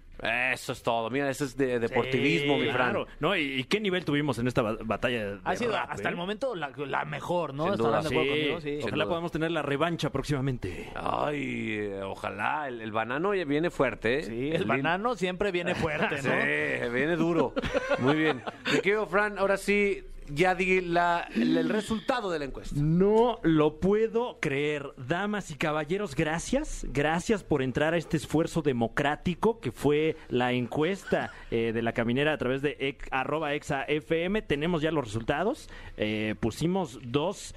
Eso 0.54 0.72
es 0.72 0.82
todo. 0.82 1.10
Mira, 1.10 1.30
eso 1.30 1.44
es 1.44 1.58
de 1.58 1.78
deportivismo, 1.80 2.56
Sí, 2.56 2.62
mi 2.62 2.72
Fran. 2.72 2.92
claro. 2.92 3.08
No, 3.20 3.36
¿y, 3.36 3.60
y 3.60 3.64
qué 3.66 3.80
nivel 3.82 4.06
tuvimos 4.06 4.40
en 4.40 4.48
esta 4.48 4.62
ba- 4.62 4.78
batalla? 4.82 5.26
de 5.34 5.40
Ha 5.44 5.56
sido 5.58 5.74
rap, 5.74 5.88
hasta 5.92 6.08
eh? 6.08 6.12
el 6.12 6.18
momento 6.18 6.56
la, 6.56 6.70
la 6.78 7.04
mejor, 7.06 7.54
¿no? 7.54 7.66
Sin 7.66 7.74
¿Estarán 7.74 8.02
duda. 8.02 8.02
de 8.02 8.08
acuerdo 8.16 8.34
Sí, 8.34 8.40
conmigo? 8.40 8.62
Sí. 8.62 8.80
Ojalá 8.82 8.96
duda. 9.04 9.10
podamos 9.10 9.32
tener 9.34 9.52
la 9.52 9.62
revancha 9.62 10.10
próximamente. 10.10 10.90
Ay, 10.96 11.78
eh, 11.80 12.02
ojalá. 12.04 12.68
El, 12.70 12.80
el 12.82 12.92
banano 12.94 13.36
ya 13.36 13.44
viene 13.46 13.70
fuerte, 13.70 14.20
¿eh? 14.20 14.24
Sí, 14.24 14.52
el 14.54 14.64
banano 14.66 15.16
siempre 15.16 15.52
viene 15.52 15.76
fuerte, 15.76 16.18
Sí, 16.22 16.28
¿no? 16.30 16.92
viene 16.94 17.16
duro. 17.18 17.54
Muy 18.00 18.16
bien. 18.16 18.42
Me 18.72 18.80
quedo, 18.82 19.06
Fran. 19.06 19.38
Ahora 19.38 19.58
sí, 19.58 20.04
ya 20.34 20.56
di 20.56 20.78
el, 20.78 21.70
resultado 21.70 22.30
de 22.32 22.40
la 22.40 22.46
encuesta. 22.46 22.76
No 22.80 23.40
lo 23.44 23.80
puedo 23.80 24.38
creer. 24.40 24.92
Damas 24.98 25.52
y 25.52 25.56
caballeros, 25.56 26.16
gracias. 26.16 26.86
Gracias 26.90 27.44
por 27.44 27.62
entrar 27.62 27.94
a 27.94 27.98
este 27.98 28.18
esfuerzo 28.18 28.62
democrático 28.62 29.60
que 29.60 29.72
fue 29.72 30.16
la 30.30 30.52
encuesta 30.54 31.32
eh, 31.52 31.72
de 31.74 31.82
la 31.82 31.94
caminera 31.94 32.34
a 32.34 32.38
través 32.38 32.62
de 32.62 32.78
ex- 32.80 33.08
arroba 33.12 33.54
exa 33.54 33.84
FM. 33.84 34.42
Tenemos 34.44 34.82
ya 34.82 34.92
los 34.92 35.06
resultados. 35.06 35.70
Eh, 35.98 36.36
pusimos 36.40 37.00
dos, 37.04 37.56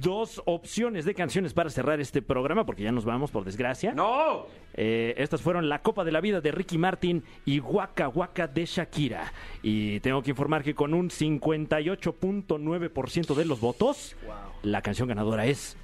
dos 0.00 0.42
opciones 0.46 1.04
de 1.04 1.14
canciones 1.14 1.54
para 1.54 1.70
cerrar 1.70 2.00
este 2.00 2.22
programa 2.22 2.66
porque 2.66 2.82
ya 2.82 2.90
nos 2.92 3.04
vamos, 3.04 3.30
por 3.30 3.44
desgracia. 3.44 3.94
¡No! 3.94 4.46
Eh, 4.74 5.14
estas 5.16 5.40
fueron 5.42 5.68
La 5.68 5.82
Copa 5.82 6.04
de 6.04 6.12
la 6.12 6.20
Vida 6.20 6.40
de 6.40 6.52
Ricky 6.52 6.78
Martin 6.78 7.24
y 7.44 7.58
Waka 7.60 8.08
Waka 8.08 8.46
de 8.48 8.64
Shakira. 8.66 9.32
Y 9.62 10.00
tengo 10.00 10.22
que 10.22 10.30
informar 10.30 10.62
que 10.62 10.74
con 10.74 10.94
un 10.94 11.10
58.9% 11.10 13.34
de 13.34 13.44
los 13.44 13.60
votos, 13.60 14.16
la 14.62 14.80
canción 14.82 15.08
ganadora 15.08 15.46
es 15.46 15.76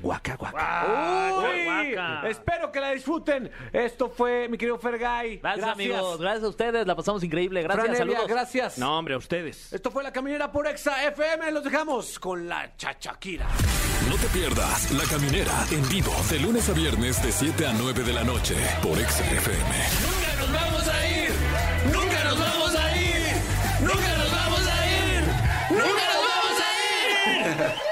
Guaca, 0.00 0.36
guaca. 0.36 1.38
Uy, 1.38 1.64
guaca. 1.64 2.28
Espero 2.28 2.70
que 2.70 2.80
la 2.80 2.92
disfruten. 2.92 3.50
Esto 3.72 4.08
fue 4.08 4.48
mi 4.48 4.56
querido 4.56 4.78
Fergay. 4.78 5.38
Gracias, 5.38 5.68
amigos. 5.68 6.20
Gracias 6.20 6.44
a 6.44 6.48
ustedes. 6.48 6.86
La 6.86 6.94
pasamos 6.94 7.24
increíble. 7.24 7.62
Gracias. 7.62 7.98
Saludos. 7.98 8.28
gracias. 8.28 8.78
No, 8.78 8.98
hombre, 8.98 9.14
a 9.14 9.18
ustedes. 9.18 9.72
Esto 9.72 9.90
fue 9.90 10.04
La 10.04 10.12
Caminera 10.12 10.52
por 10.52 10.66
Exa 10.66 11.04
FM. 11.04 11.50
Los 11.50 11.64
dejamos 11.64 12.18
con 12.18 12.48
la 12.48 12.76
chachaquira. 12.76 13.46
No 14.08 14.16
te 14.16 14.28
pierdas 14.28 14.90
La 14.92 15.04
Caminera 15.04 15.52
en 15.72 15.86
vivo 15.88 16.12
de 16.30 16.38
lunes 16.38 16.68
a 16.68 16.72
viernes 16.72 17.22
de 17.22 17.32
7 17.32 17.66
a 17.66 17.72
9 17.72 18.04
de 18.04 18.12
la 18.12 18.24
noche 18.24 18.56
por 18.82 18.98
Exa 18.98 19.24
FM. 19.24 19.74
Nunca 20.06 20.36
nos 20.38 20.52
vamos 20.52 20.88
a 20.88 21.08
ir. 21.08 21.30
Nunca 21.92 22.24
nos 22.24 22.38
vamos 22.38 22.74
a 22.76 22.96
ir. 22.96 23.22
Nunca 23.80 24.16
nos 24.16 24.30
vamos 24.30 24.68
a 24.68 24.86
ir. 24.86 25.24
Nunca 25.70 26.04
nos 26.12 26.22
vamos 26.22 26.60
a 26.60 27.72
ir. 27.74 27.87